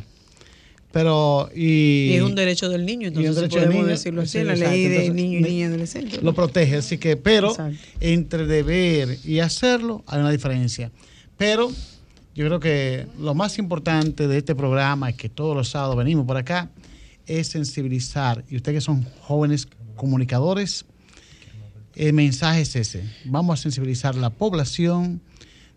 pero... 0.92 1.48
Y, 1.54 2.10
Y 2.10 2.12
es 2.16 2.22
un 2.22 2.34
derecho 2.34 2.68
del 2.68 2.84
niño, 2.84 3.08
entonces 3.08 3.48
podemos 3.48 3.74
niño, 3.76 3.86
decirlo 3.86 4.20
así, 4.20 4.40
sí, 4.40 4.44
la 4.44 4.52
exacto. 4.52 4.74
ley 4.74 4.82
de 4.88 4.96
Entonces, 5.06 5.14
niño 5.14 5.38
y 5.38 5.42
niña 5.42 5.66
adolescente. 5.68 6.20
lo 6.20 6.34
protege, 6.34 6.76
así 6.76 6.98
que, 6.98 7.16
pero 7.16 7.52
Exacto. 7.52 7.78
entre 8.00 8.44
deber 8.46 9.16
y 9.24 9.38
hacerlo 9.38 10.04
hay 10.06 10.20
una 10.20 10.32
diferencia. 10.32 10.92
Pero 11.38 11.72
yo 12.34 12.44
creo 12.44 12.60
que 12.60 13.06
lo 13.18 13.34
más 13.34 13.56
importante 13.56 14.28
de 14.28 14.36
este 14.36 14.54
programa 14.54 15.08
es 15.08 15.16
que 15.16 15.30
todos 15.30 15.56
los 15.56 15.70
sábados 15.70 15.96
venimos 15.96 16.26
por 16.26 16.36
acá, 16.36 16.68
es 17.24 17.48
sensibilizar. 17.48 18.44
Y 18.50 18.56
ustedes 18.56 18.76
que 18.76 18.80
son 18.82 19.06
jóvenes 19.22 19.66
comunicadores, 19.96 20.84
el 21.94 22.12
mensaje 22.12 22.62
es 22.62 22.76
ese. 22.76 23.04
Vamos 23.24 23.58
a 23.58 23.62
sensibilizar 23.62 24.14
a 24.14 24.18
la 24.18 24.30
población 24.30 25.20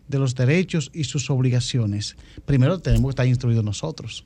de 0.08 0.18
los 0.18 0.34
derechos 0.34 0.90
y 0.92 1.04
sus 1.04 1.30
obligaciones. 1.30 2.16
Primero 2.44 2.78
tenemos 2.78 3.08
que 3.08 3.10
estar 3.10 3.26
instruidos 3.26 3.64
nosotros. 3.64 4.24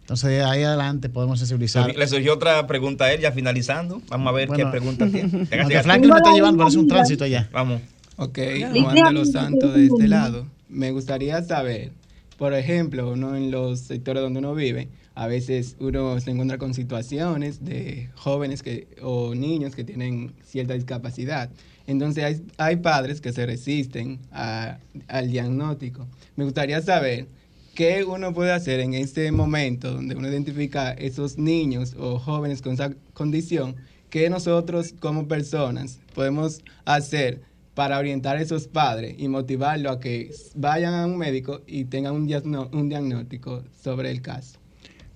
Entonces, 0.00 0.30
de 0.30 0.42
ahí 0.42 0.62
adelante 0.62 1.10
podemos 1.10 1.38
sensibilizar. 1.38 1.94
Le 1.94 2.06
surgió 2.08 2.32
otra 2.34 2.66
pregunta 2.66 3.04
a 3.04 3.12
él, 3.12 3.20
ya 3.20 3.30
finalizando. 3.30 4.00
Vamos 4.08 4.28
a 4.28 4.32
ver 4.32 4.48
Bueno. 4.48 4.64
qué 4.64 4.70
pregunta 4.70 5.06
tiene. 5.06 5.30
Aunque. 5.60 5.82
Franklin 5.82 6.10
me 6.10 6.16
está 6.16 6.32
llevando, 6.32 6.58
parece 6.58 6.78
un 6.78 6.88
tránsito 6.88 7.24
allá. 7.24 7.48
Vamos. 7.52 7.82
Ok, 8.16 8.38
Juan 8.80 8.94
de 8.94 9.12
los 9.12 9.32
Santos 9.32 9.74
de 9.74 9.86
este 9.86 10.08
lado. 10.08 10.46
Me 10.68 10.90
gustaría 10.92 11.42
saber, 11.42 11.92
por 12.38 12.54
ejemplo, 12.54 13.12
uno 13.12 13.36
en 13.36 13.50
los 13.50 13.80
sectores 13.80 14.22
donde 14.22 14.38
uno 14.38 14.54
vive, 14.54 14.88
a 15.18 15.26
veces 15.26 15.74
uno 15.80 16.20
se 16.20 16.30
encuentra 16.30 16.58
con 16.58 16.74
situaciones 16.74 17.64
de 17.64 18.08
jóvenes 18.14 18.62
que, 18.62 18.86
o 19.02 19.34
niños 19.34 19.74
que 19.74 19.82
tienen 19.82 20.32
cierta 20.44 20.74
discapacidad. 20.74 21.50
Entonces 21.88 22.22
hay, 22.22 22.46
hay 22.56 22.76
padres 22.76 23.20
que 23.20 23.32
se 23.32 23.44
resisten 23.44 24.20
al 24.30 25.28
diagnóstico. 25.28 26.06
Me 26.36 26.44
gustaría 26.44 26.80
saber 26.82 27.26
qué 27.74 28.04
uno 28.04 28.32
puede 28.32 28.52
hacer 28.52 28.78
en 28.78 28.94
este 28.94 29.32
momento 29.32 29.92
donde 29.92 30.14
uno 30.14 30.28
identifica 30.28 30.92
esos 30.92 31.36
niños 31.36 31.96
o 31.98 32.20
jóvenes 32.20 32.62
con 32.62 32.74
esa 32.74 32.92
condición, 33.12 33.74
que 34.10 34.30
nosotros 34.30 34.94
como 35.00 35.26
personas 35.26 35.98
podemos 36.14 36.62
hacer 36.84 37.42
para 37.74 37.98
orientar 37.98 38.36
a 38.36 38.40
esos 38.40 38.68
padres 38.68 39.16
y 39.18 39.26
motivarlos 39.26 39.96
a 39.96 39.98
que 39.98 40.32
vayan 40.54 40.94
a 40.94 41.06
un 41.06 41.18
médico 41.18 41.62
y 41.66 41.86
tengan 41.86 42.14
un 42.14 42.88
diagnóstico 42.88 43.64
sobre 43.82 44.12
el 44.12 44.22
caso. 44.22 44.57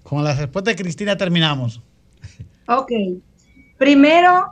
Con 0.03 0.25
la 0.25 0.35
respuesta 0.35 0.71
de 0.71 0.77
Cristina 0.77 1.17
terminamos. 1.17 1.81
Ok. 2.69 2.93
Primero, 3.79 4.47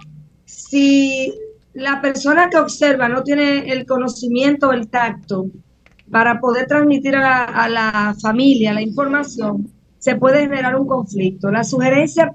si 0.45 1.33
la 1.75 2.01
persona 2.01 2.51
que 2.51 2.59
observa 2.59 3.09
no 3.09 3.23
tiene 3.23 3.73
el 3.73 3.87
conocimiento 3.87 4.73
el 4.73 4.89
tacto 4.89 5.47
para 6.11 6.41
poder 6.41 6.67
transmitir 6.67 7.15
a 7.17 7.21
la, 7.21 7.45
a 7.45 7.69
la 7.69 8.17
familia 8.21 8.73
la 8.73 8.83
información, 8.83 9.71
se 9.99 10.17
puede 10.17 10.41
generar 10.41 10.75
un 10.77 10.87
conflicto. 10.87 11.51
La 11.51 11.63
sugerencia, 11.63 12.35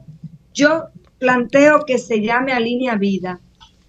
yo 0.53 0.85
planteo 1.19 1.83
que 1.85 1.97
se 1.97 2.21
llame 2.21 2.53
a 2.53 2.59
línea 2.59 2.95
vida 2.95 3.39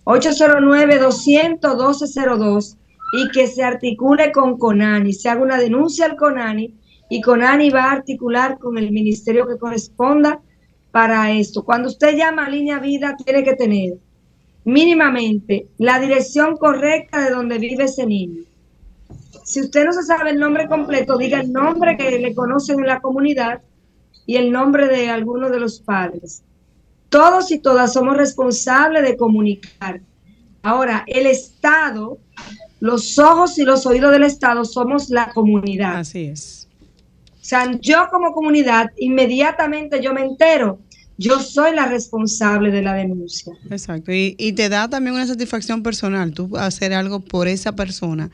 809-200-1202 0.07 2.77
y 3.13 3.29
que 3.31 3.47
se 3.47 3.63
articule 3.63 4.33
con 4.33 4.59
Conani, 4.59 5.13
se 5.13 5.29
haga 5.29 5.43
una 5.43 5.59
denuncia 5.59 6.07
al 6.07 6.17
Conani 6.17 6.75
y 7.09 7.21
Conani 7.21 7.71
va 7.71 7.85
a 7.85 7.93
articular 7.93 8.59
con 8.59 8.79
el 8.79 8.91
ministerio 8.91 9.47
que 9.47 9.59
corresponda 9.59 10.41
para 10.91 11.31
esto. 11.31 11.65
Cuando 11.65 11.89
usted 11.89 12.17
llama 12.17 12.47
a 12.47 12.51
línea 12.51 12.79
vida, 12.79 13.17
tiene 13.23 13.45
que 13.45 13.55
tener 13.55 13.99
mínimamente 14.65 15.69
la 15.79 16.01
dirección 16.01 16.57
correcta 16.57 17.25
de 17.25 17.31
donde 17.31 17.59
vive 17.59 17.85
ese 17.85 18.05
niño. 18.07 18.43
Si 19.45 19.61
usted 19.61 19.85
no 19.85 19.93
se 19.93 20.03
sabe 20.03 20.31
el 20.31 20.41
nombre 20.41 20.67
completo, 20.67 21.17
diga 21.17 21.41
el 21.41 21.53
nombre 21.53 21.97
que 21.97 22.19
le 22.19 22.35
conocen 22.35 22.81
en 22.81 22.87
la 22.87 23.01
comunidad 23.01 23.63
y 24.27 24.37
el 24.37 24.51
nombre 24.51 24.89
de 24.89 25.09
alguno 25.09 25.51
de 25.51 25.61
los 25.61 25.79
padres. 25.79 26.43
Todos 27.09 27.53
y 27.53 27.61
todas 27.61 27.93
somos 27.93 28.17
responsables 28.17 29.05
de 29.05 29.17
comunicar. 29.17 30.01
Ahora, 30.63 31.05
el 31.07 31.27
Estado, 31.27 32.19
los 32.81 33.21
ojos 33.21 33.57
y 33.59 33.63
los 33.63 33.87
oídos 33.87 34.11
del 34.11 34.25
Estado 34.25 34.65
somos 34.65 35.11
la 35.11 35.31
comunidad. 35.33 35.99
Así 35.99 36.25
es. 36.25 36.66
O 37.47 37.49
sea, 37.49 37.71
yo 37.81 38.09
como 38.11 38.33
comunidad, 38.33 38.91
inmediatamente 38.97 40.03
yo 40.03 40.13
me 40.13 40.23
entero 40.23 40.81
yo 41.19 41.41
soy 41.41 41.75
la 41.75 41.87
responsable 41.87 42.71
de 42.71 42.83
la 42.83 42.93
denuncia. 42.93 43.55
Exacto. 43.71 44.13
Y, 44.13 44.37
y, 44.39 44.53
te 44.53 44.69
da 44.69 44.89
también 44.89 45.15
una 45.15 45.27
satisfacción 45.27 45.83
personal, 45.83 46.33
tú 46.33 46.57
hacer 46.59 46.93
algo 46.93 47.21
por 47.21 47.49
esa 47.49 47.73
persona 47.73 48.31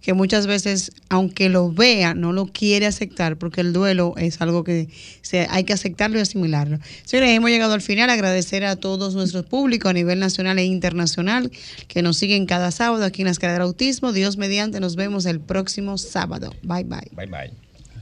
que 0.00 0.14
muchas 0.14 0.46
veces, 0.46 0.90
aunque 1.08 1.48
lo 1.48 1.72
vea, 1.72 2.12
no 2.12 2.32
lo 2.32 2.46
quiere 2.46 2.86
aceptar, 2.86 3.38
porque 3.38 3.60
el 3.60 3.72
duelo 3.72 4.14
es 4.16 4.40
algo 4.40 4.64
que 4.64 4.88
se, 5.22 5.46
hay 5.48 5.64
que 5.64 5.72
aceptarlo 5.72 6.18
y 6.18 6.20
asimilarlo. 6.22 6.78
Señores, 7.04 7.30
hemos 7.30 7.50
llegado 7.50 7.72
al 7.72 7.80
final. 7.80 8.10
Agradecer 8.10 8.64
a 8.64 8.76
todos 8.76 9.14
nuestros 9.14 9.46
públicos 9.46 9.88
a 9.88 9.94
nivel 9.94 10.18
nacional 10.18 10.58
e 10.58 10.64
internacional 10.64 11.50
que 11.88 12.02
nos 12.02 12.18
siguen 12.18 12.46
cada 12.46 12.70
sábado 12.70 13.04
aquí 13.04 13.22
en 13.22 13.26
la 13.26 13.32
escalera 13.32 13.60
del 13.60 13.68
autismo. 13.68 14.12
Dios 14.12 14.36
mediante, 14.36 14.80
nos 14.80 14.96
vemos 14.96 15.24
el 15.24 15.40
próximo 15.40 15.96
sábado. 15.98 16.50
Bye 16.62 16.84
bye. 16.84 17.10
Bye 17.12 17.26
bye. 17.26 17.63